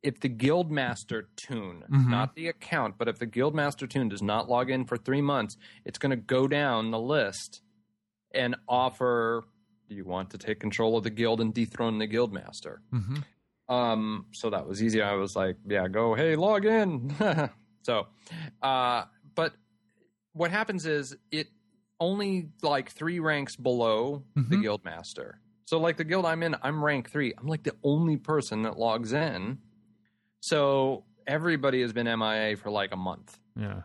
if 0.03 0.19
the 0.21 0.29
guild 0.29 0.71
master 0.71 1.29
toon, 1.37 1.85
Mhm. 1.91 2.09
not 2.09 2.35
the 2.35 2.49
account, 2.49 2.97
but 2.99 3.09
if 3.09 3.19
the 3.19 3.27
guild 3.27 3.55
master 3.55 3.87
toon 3.87 4.09
does 4.09 4.23
not 4.23 4.49
log 4.49 4.71
in 4.71 4.85
for 4.87 4.97
three 4.97 5.21
months, 5.23 5.57
it's 5.85 5.99
going 5.99 6.11
to 6.11 6.17
go 6.17 6.49
down 6.49 6.91
the 6.93 7.01
list 7.01 7.61
and 8.33 8.57
offer. 8.69 9.45
Do 9.89 9.95
you 9.95 10.05
want 10.05 10.31
to 10.31 10.39
take 10.39 10.61
control 10.61 10.97
of 10.97 11.05
the 11.05 11.11
guild 11.11 11.41
and 11.41 11.53
dethrone 11.53 11.99
the 11.99 12.07
guild 12.07 12.33
master? 12.33 12.81
Mm-hmm. 12.93 13.17
Um, 13.69 14.27
so 14.33 14.51
that 14.51 14.67
was 14.67 14.83
easy. 14.83 15.03
I 15.03 15.15
was 15.15 15.37
like, 15.37 15.57
yeah, 15.69 15.89
go, 15.89 16.15
hey, 16.15 16.37
log 16.37 16.65
in. 16.65 17.15
so, 17.83 18.07
uh, 18.63 19.05
but 19.35 19.55
what 20.33 20.51
happens 20.51 20.87
is 20.87 21.17
it 21.31 21.49
only 22.01 22.49
like 22.63 22.91
three 22.91 23.19
ranks 23.19 23.57
below 23.57 24.25
the 24.35 24.41
Mhm. 24.57 24.63
guild 24.63 24.85
master. 24.85 25.41
So, 25.67 25.79
like 25.79 25.97
the 25.99 26.05
guild 26.05 26.25
I'm 26.25 26.43
in, 26.43 26.57
I'm 26.63 26.83
rank 26.83 27.11
three. 27.11 27.35
I'm 27.37 27.47
like 27.47 27.63
the 27.65 27.75
only 27.83 28.17
person 28.17 28.63
that 28.63 28.79
logs 28.79 29.13
in. 29.13 29.59
So, 30.41 31.05
everybody 31.27 31.83
has 31.83 31.93
been 31.93 32.07
MIA 32.07 32.57
for 32.57 32.71
like 32.71 32.93
a 32.93 32.97
month. 32.97 33.39
Yeah. 33.55 33.83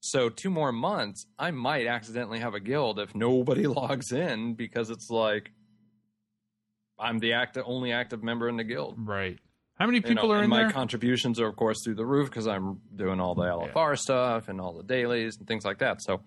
So, 0.00 0.28
two 0.28 0.50
more 0.50 0.70
months, 0.70 1.26
I 1.38 1.50
might 1.50 1.86
accidentally 1.86 2.38
have 2.38 2.54
a 2.54 2.60
guild 2.60 2.98
if 3.00 3.14
nobody 3.14 3.66
logs 3.66 4.12
in 4.12 4.54
because 4.54 4.90
it's 4.90 5.10
like 5.10 5.50
I'm 7.04 7.18
the 7.18 7.34
only 7.64 7.92
active 7.92 8.22
member 8.22 8.48
in 8.48 8.56
the 8.56 8.64
guild 8.64 8.94
Right. 8.98 9.38
How 9.78 9.86
many 9.86 9.98
you 9.98 10.02
people 10.02 10.28
know, 10.28 10.34
are 10.34 10.36
and 10.36 10.44
in 10.44 10.50
my 10.50 10.62
there? 10.62 10.70
contributions 10.70 11.40
are 11.40 11.46
of 11.48 11.56
course 11.56 11.78
through 11.84 11.96
the 11.96 12.06
roof 12.06 12.30
because 12.30 12.46
I'm 12.46 12.80
doing 12.94 13.20
all 13.20 13.34
the 13.34 13.42
LFR 13.42 13.98
stuff 13.98 14.48
and 14.48 14.60
all 14.60 14.72
the 14.72 14.84
dailies 14.84 15.36
and 15.38 15.46
things 15.48 15.64
like 15.64 15.78
that. 15.78 16.00
So 16.00 16.20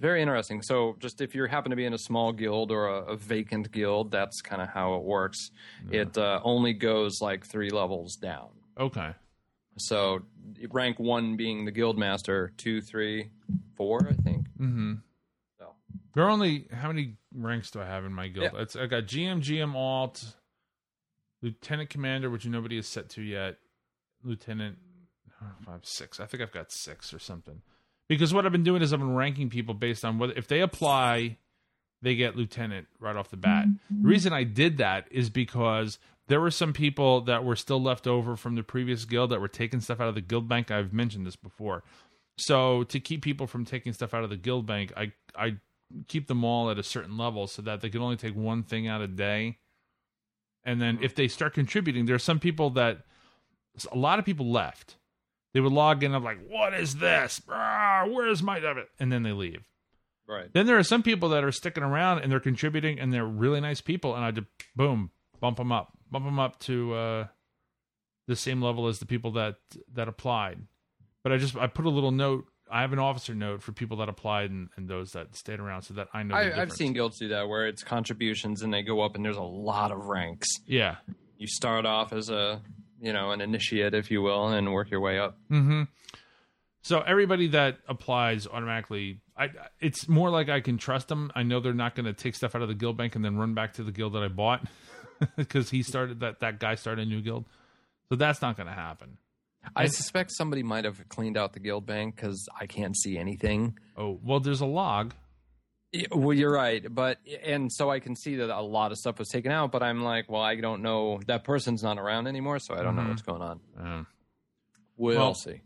very 0.00 0.20
interesting. 0.20 0.62
So 0.62 0.96
just 0.98 1.20
if 1.20 1.34
you 1.34 1.44
happen 1.44 1.70
to 1.70 1.76
be 1.76 1.84
in 1.84 1.94
a 1.94 1.98
small 1.98 2.32
guild 2.32 2.72
or 2.72 2.88
a, 2.88 3.12
a 3.12 3.16
vacant 3.16 3.70
guild, 3.70 4.10
that's 4.10 4.40
kind 4.40 4.60
of 4.60 4.68
how 4.68 4.94
it 4.94 5.02
works. 5.04 5.50
It 5.90 6.18
uh, 6.18 6.40
only 6.42 6.72
goes 6.72 7.20
like 7.20 7.46
three 7.46 7.70
levels 7.70 8.16
down. 8.16 8.48
okay. 8.78 9.12
So 9.78 10.20
rank 10.70 10.98
one 10.98 11.36
being 11.36 11.64
the 11.64 11.70
guild 11.70 11.96
master, 11.98 12.52
two, 12.58 12.82
three, 12.82 13.30
four, 13.74 14.06
I 14.06 14.12
think. 14.22 14.46
Mm-hmm. 14.60 14.94
There 16.14 16.24
are 16.24 16.30
only 16.30 16.66
how 16.72 16.88
many 16.88 17.16
ranks 17.34 17.70
do 17.70 17.80
I 17.80 17.86
have 17.86 18.04
in 18.04 18.12
my 18.12 18.28
guild? 18.28 18.50
Yeah. 18.54 18.62
It's 18.62 18.76
I 18.76 18.86
got 18.86 19.04
GM, 19.04 19.42
GM 19.42 19.74
alt, 19.74 20.24
Lieutenant 21.40 21.90
Commander, 21.90 22.30
which 22.30 22.46
nobody 22.46 22.78
is 22.78 22.86
set 22.86 23.08
to 23.10 23.22
yet. 23.22 23.56
Lieutenant 24.22 24.76
oh, 25.42 25.46
five, 25.64 25.80
six. 25.84 26.20
I 26.20 26.26
think 26.26 26.42
I've 26.42 26.52
got 26.52 26.70
six 26.70 27.12
or 27.12 27.18
something. 27.18 27.62
Because 28.08 28.34
what 28.34 28.44
I've 28.44 28.52
been 28.52 28.64
doing 28.64 28.82
is 28.82 28.92
I've 28.92 28.98
been 29.00 29.14
ranking 29.14 29.48
people 29.48 29.74
based 29.74 30.04
on 30.04 30.18
whether 30.18 30.34
if 30.34 30.46
they 30.46 30.60
apply, 30.60 31.38
they 32.02 32.14
get 32.14 32.36
lieutenant 32.36 32.88
right 33.00 33.16
off 33.16 33.30
the 33.30 33.36
bat. 33.36 33.66
The 33.90 34.06
reason 34.08 34.32
I 34.32 34.44
did 34.44 34.78
that 34.78 35.06
is 35.10 35.30
because 35.30 35.98
there 36.28 36.40
were 36.40 36.50
some 36.50 36.72
people 36.72 37.22
that 37.22 37.44
were 37.44 37.56
still 37.56 37.82
left 37.82 38.06
over 38.06 38.36
from 38.36 38.54
the 38.54 38.62
previous 38.62 39.04
guild 39.04 39.30
that 39.30 39.40
were 39.40 39.48
taking 39.48 39.80
stuff 39.80 40.00
out 40.00 40.08
of 40.08 40.14
the 40.14 40.20
guild 40.20 40.48
bank. 40.48 40.70
I've 40.70 40.92
mentioned 40.92 41.26
this 41.26 41.36
before. 41.36 41.84
So 42.36 42.84
to 42.84 43.00
keep 43.00 43.22
people 43.22 43.46
from 43.46 43.64
taking 43.64 43.92
stuff 43.92 44.14
out 44.14 44.24
of 44.24 44.30
the 44.30 44.36
guild 44.36 44.66
bank, 44.66 44.92
I 44.96 45.12
I 45.36 45.56
keep 46.08 46.26
them 46.28 46.44
all 46.44 46.70
at 46.70 46.78
a 46.78 46.82
certain 46.82 47.16
level 47.16 47.46
so 47.46 47.62
that 47.62 47.80
they 47.80 47.90
can 47.90 48.00
only 48.00 48.16
take 48.16 48.34
one 48.34 48.62
thing 48.62 48.86
out 48.88 49.00
a 49.00 49.08
day. 49.08 49.58
And 50.64 50.80
then 50.80 50.98
if 51.02 51.14
they 51.14 51.28
start 51.28 51.54
contributing, 51.54 52.06
there 52.06 52.14
are 52.14 52.20
some 52.20 52.38
people 52.38 52.70
that 52.70 52.98
a 53.90 53.96
lot 53.96 54.18
of 54.18 54.24
people 54.24 54.50
left. 54.50 54.96
They 55.54 55.60
would 55.60 55.72
log 55.72 56.02
in. 56.02 56.14
I'm 56.14 56.24
like, 56.24 56.38
what 56.48 56.72
is 56.72 56.96
this? 56.96 57.42
Ah, 57.48 58.06
where's 58.08 58.42
my 58.42 58.58
debit? 58.60 58.88
And 58.98 59.12
then 59.12 59.22
they 59.22 59.32
leave. 59.32 59.64
right. 60.26 60.52
Then 60.52 60.66
there 60.66 60.78
are 60.78 60.82
some 60.84 61.02
people 61.02 61.28
that 61.30 61.44
are 61.44 61.52
sticking 61.52 61.82
around 61.82 62.20
and 62.20 62.30
they're 62.32 62.40
contributing 62.40 62.98
and 62.98 63.12
they're 63.12 63.26
really 63.26 63.60
nice 63.60 63.80
people. 63.80 64.14
And 64.14 64.24
I 64.24 64.30
just 64.30 64.46
boom, 64.76 65.10
bump 65.40 65.58
them 65.58 65.72
up, 65.72 65.92
bump 66.10 66.24
them 66.24 66.38
up 66.38 66.58
to 66.60 66.94
uh, 66.94 67.26
the 68.28 68.36
same 68.36 68.62
level 68.62 68.86
as 68.86 68.98
the 68.98 69.06
people 69.06 69.32
that 69.32 69.56
that 69.92 70.08
applied. 70.08 70.60
But 71.22 71.32
I 71.32 71.36
just 71.38 71.56
I 71.56 71.66
put 71.66 71.84
a 71.84 71.90
little 71.90 72.12
note. 72.12 72.46
I 72.72 72.80
have 72.80 72.92
an 72.92 72.98
officer 72.98 73.34
note 73.34 73.62
for 73.62 73.72
people 73.72 73.98
that 73.98 74.08
applied 74.08 74.50
and, 74.50 74.70
and 74.76 74.88
those 74.88 75.12
that 75.12 75.36
stayed 75.36 75.60
around, 75.60 75.82
so 75.82 75.94
that 75.94 76.08
I 76.14 76.22
know. 76.22 76.34
the 76.34 76.56
I, 76.56 76.62
I've 76.62 76.72
seen 76.72 76.92
guilds 76.94 77.18
do 77.18 77.28
that 77.28 77.48
where 77.48 77.66
it's 77.66 77.82
contributions 77.82 78.62
and 78.62 78.72
they 78.72 78.82
go 78.82 79.00
up 79.02 79.14
and 79.14 79.24
there's 79.24 79.36
a 79.36 79.42
lot 79.42 79.92
of 79.92 80.06
ranks. 80.06 80.48
Yeah. 80.66 80.96
You 81.36 81.46
start 81.46 81.84
off 81.84 82.12
as 82.12 82.30
a 82.30 82.62
you 83.00 83.12
know 83.12 83.30
an 83.32 83.40
initiate, 83.40 83.94
if 83.94 84.10
you 84.10 84.22
will, 84.22 84.48
and 84.48 84.72
work 84.72 84.90
your 84.90 85.00
way 85.00 85.18
up. 85.18 85.38
Mm-hmm. 85.50 85.82
So 86.82 87.00
everybody 87.00 87.48
that 87.48 87.78
applies 87.88 88.46
automatically, 88.46 89.20
I 89.36 89.50
it's 89.80 90.08
more 90.08 90.30
like 90.30 90.48
I 90.48 90.60
can 90.60 90.78
trust 90.78 91.08
them. 91.08 91.30
I 91.34 91.42
know 91.42 91.60
they're 91.60 91.74
not 91.74 91.94
going 91.94 92.06
to 92.06 92.12
take 92.12 92.34
stuff 92.34 92.54
out 92.54 92.62
of 92.62 92.68
the 92.68 92.74
guild 92.74 92.96
bank 92.96 93.14
and 93.14 93.24
then 93.24 93.36
run 93.36 93.54
back 93.54 93.74
to 93.74 93.84
the 93.84 93.92
guild 93.92 94.14
that 94.14 94.22
I 94.22 94.28
bought 94.28 94.66
because 95.36 95.70
he 95.70 95.82
started 95.82 96.20
that 96.20 96.40
that 96.40 96.58
guy 96.58 96.74
started 96.74 97.06
a 97.06 97.10
new 97.10 97.20
guild. 97.20 97.44
So 98.08 98.16
that's 98.16 98.42
not 98.42 98.56
going 98.56 98.66
to 98.66 98.74
happen. 98.74 99.18
I 99.76 99.86
suspect 99.86 100.32
somebody 100.32 100.62
might 100.62 100.84
have 100.84 101.08
cleaned 101.08 101.36
out 101.36 101.52
the 101.52 101.60
guild 101.60 101.86
bank 101.86 102.16
because 102.16 102.48
I 102.60 102.66
can't 102.66 102.96
see 102.96 103.16
anything. 103.18 103.78
Oh 103.96 104.18
well, 104.22 104.40
there's 104.40 104.60
a 104.60 104.66
log. 104.66 105.14
Yeah, 105.92 106.06
Well, 106.10 106.32
you're 106.36 106.52
right, 106.52 106.82
but 106.92 107.18
and 107.44 107.70
so 107.70 107.90
I 107.90 108.00
can 108.00 108.16
see 108.16 108.36
that 108.36 108.48
a 108.48 108.62
lot 108.62 108.92
of 108.92 108.98
stuff 108.98 109.18
was 109.18 109.28
taken 109.28 109.52
out. 109.52 109.70
But 109.72 109.82
I'm 109.82 110.02
like, 110.02 110.30
well, 110.30 110.40
I 110.42 110.56
don't 110.56 110.80
know. 110.82 111.20
That 111.26 111.44
person's 111.44 111.82
not 111.82 111.98
around 111.98 112.26
anymore, 112.26 112.58
so 112.60 112.74
I 112.74 112.82
don't 112.82 112.94
Mhm. 112.96 113.02
know 113.04 113.08
what's 113.10 113.22
going 113.22 113.42
on. 113.42 113.60
Um, 113.78 114.06
We'll 114.96 115.18
Well- 115.18 115.34
see. 115.34 115.60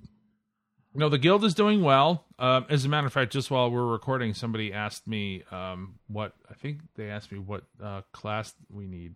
no, 0.95 1.09
the 1.09 1.19
guild 1.19 1.45
is 1.45 1.53
doing 1.55 1.83
well. 1.83 2.25
Um, 2.39 2.65
as 2.69 2.85
a 2.85 2.89
matter 2.89 3.07
of 3.07 3.13
fact, 3.13 3.33
just 3.33 3.51
while 3.51 3.71
we're 3.71 3.87
recording, 3.87 4.35
somebody 4.35 4.73
asked 4.73 5.07
me 5.07 5.43
um, 5.51 5.99
what 6.07 6.35
I 6.51 6.55
think 6.55 6.81
they 6.97 7.09
asked 7.11 7.31
me 7.33 7.39
what 7.39 7.65
uh, 7.83 8.03
class 8.13 8.55
we 8.71 8.87
need. 8.87 9.15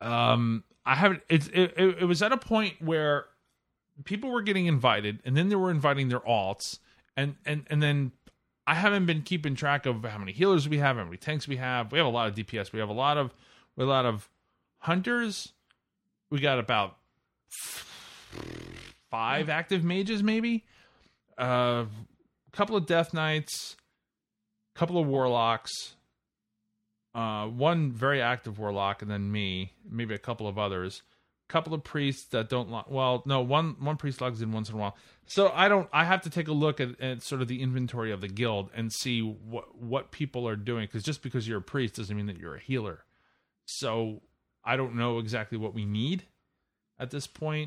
Um, 0.00 0.64
I 0.84 0.94
haven't. 0.96 1.22
It's 1.28 1.48
it, 1.48 1.74
it, 1.76 1.98
it 2.00 2.04
was 2.06 2.22
at 2.22 2.32
a 2.32 2.36
point 2.36 2.74
where 2.80 3.26
people 4.04 4.30
were 4.30 4.42
getting 4.42 4.66
invited, 4.66 5.20
and 5.24 5.36
then 5.36 5.48
they 5.48 5.56
were 5.56 5.70
inviting 5.70 6.08
their 6.08 6.20
alts, 6.20 6.78
and 7.16 7.36
and 7.44 7.64
and 7.70 7.82
then 7.82 8.12
I 8.66 8.74
haven't 8.74 9.06
been 9.06 9.22
keeping 9.22 9.54
track 9.54 9.86
of 9.86 10.04
how 10.04 10.18
many 10.18 10.32
healers 10.32 10.68
we 10.68 10.78
have, 10.78 10.96
how 10.96 11.04
many 11.04 11.16
tanks 11.16 11.48
we 11.48 11.56
have. 11.56 11.92
We 11.92 11.98
have 11.98 12.06
a 12.06 12.10
lot 12.10 12.28
of 12.28 12.34
DPS. 12.34 12.72
We 12.72 12.78
have 12.78 12.88
a 12.88 12.94
lot 12.94 13.18
of 13.18 13.34
we 13.76 13.82
have 13.82 13.88
a 13.88 13.92
lot 13.92 14.06
of 14.06 14.28
hunters. 14.78 15.52
We 16.30 16.38
got 16.38 16.58
about 16.58 16.96
five 19.10 19.48
active 19.48 19.82
mages, 19.84 20.22
maybe. 20.22 20.64
A 21.38 21.42
uh, 21.42 21.86
couple 22.52 22.76
of 22.76 22.86
death 22.86 23.12
knights, 23.12 23.76
a 24.74 24.78
couple 24.78 24.98
of 24.98 25.06
warlocks, 25.06 25.94
uh, 27.14 27.46
one 27.46 27.90
very 27.90 28.22
active 28.22 28.58
warlock, 28.58 29.02
and 29.02 29.10
then 29.10 29.32
me, 29.32 29.72
maybe 29.88 30.14
a 30.14 30.18
couple 30.18 30.46
of 30.46 30.58
others. 30.58 31.02
Couple 31.50 31.74
of 31.74 31.82
priests 31.82 32.26
that 32.28 32.48
don't 32.48 32.70
log. 32.70 32.84
Well, 32.88 33.24
no, 33.26 33.40
one 33.40 33.74
one 33.80 33.96
priest 33.96 34.20
logs 34.20 34.40
in 34.40 34.52
once 34.52 34.68
in 34.68 34.76
a 34.76 34.78
while. 34.78 34.96
So 35.26 35.50
I 35.52 35.66
don't. 35.68 35.88
I 35.92 36.04
have 36.04 36.22
to 36.22 36.30
take 36.30 36.46
a 36.46 36.52
look 36.52 36.78
at, 36.78 37.00
at 37.00 37.22
sort 37.22 37.42
of 37.42 37.48
the 37.48 37.60
inventory 37.60 38.12
of 38.12 38.20
the 38.20 38.28
guild 38.28 38.70
and 38.72 38.92
see 38.92 39.20
what 39.20 39.76
what 39.76 40.12
people 40.12 40.46
are 40.46 40.54
doing. 40.54 40.84
Because 40.84 41.02
just 41.02 41.22
because 41.22 41.48
you're 41.48 41.58
a 41.58 41.62
priest 41.62 41.96
doesn't 41.96 42.16
mean 42.16 42.26
that 42.26 42.38
you're 42.38 42.54
a 42.54 42.60
healer. 42.60 43.04
So 43.66 44.22
I 44.64 44.76
don't 44.76 44.94
know 44.94 45.18
exactly 45.18 45.58
what 45.58 45.74
we 45.74 45.84
need 45.84 46.22
at 47.00 47.10
this 47.10 47.26
point. 47.26 47.58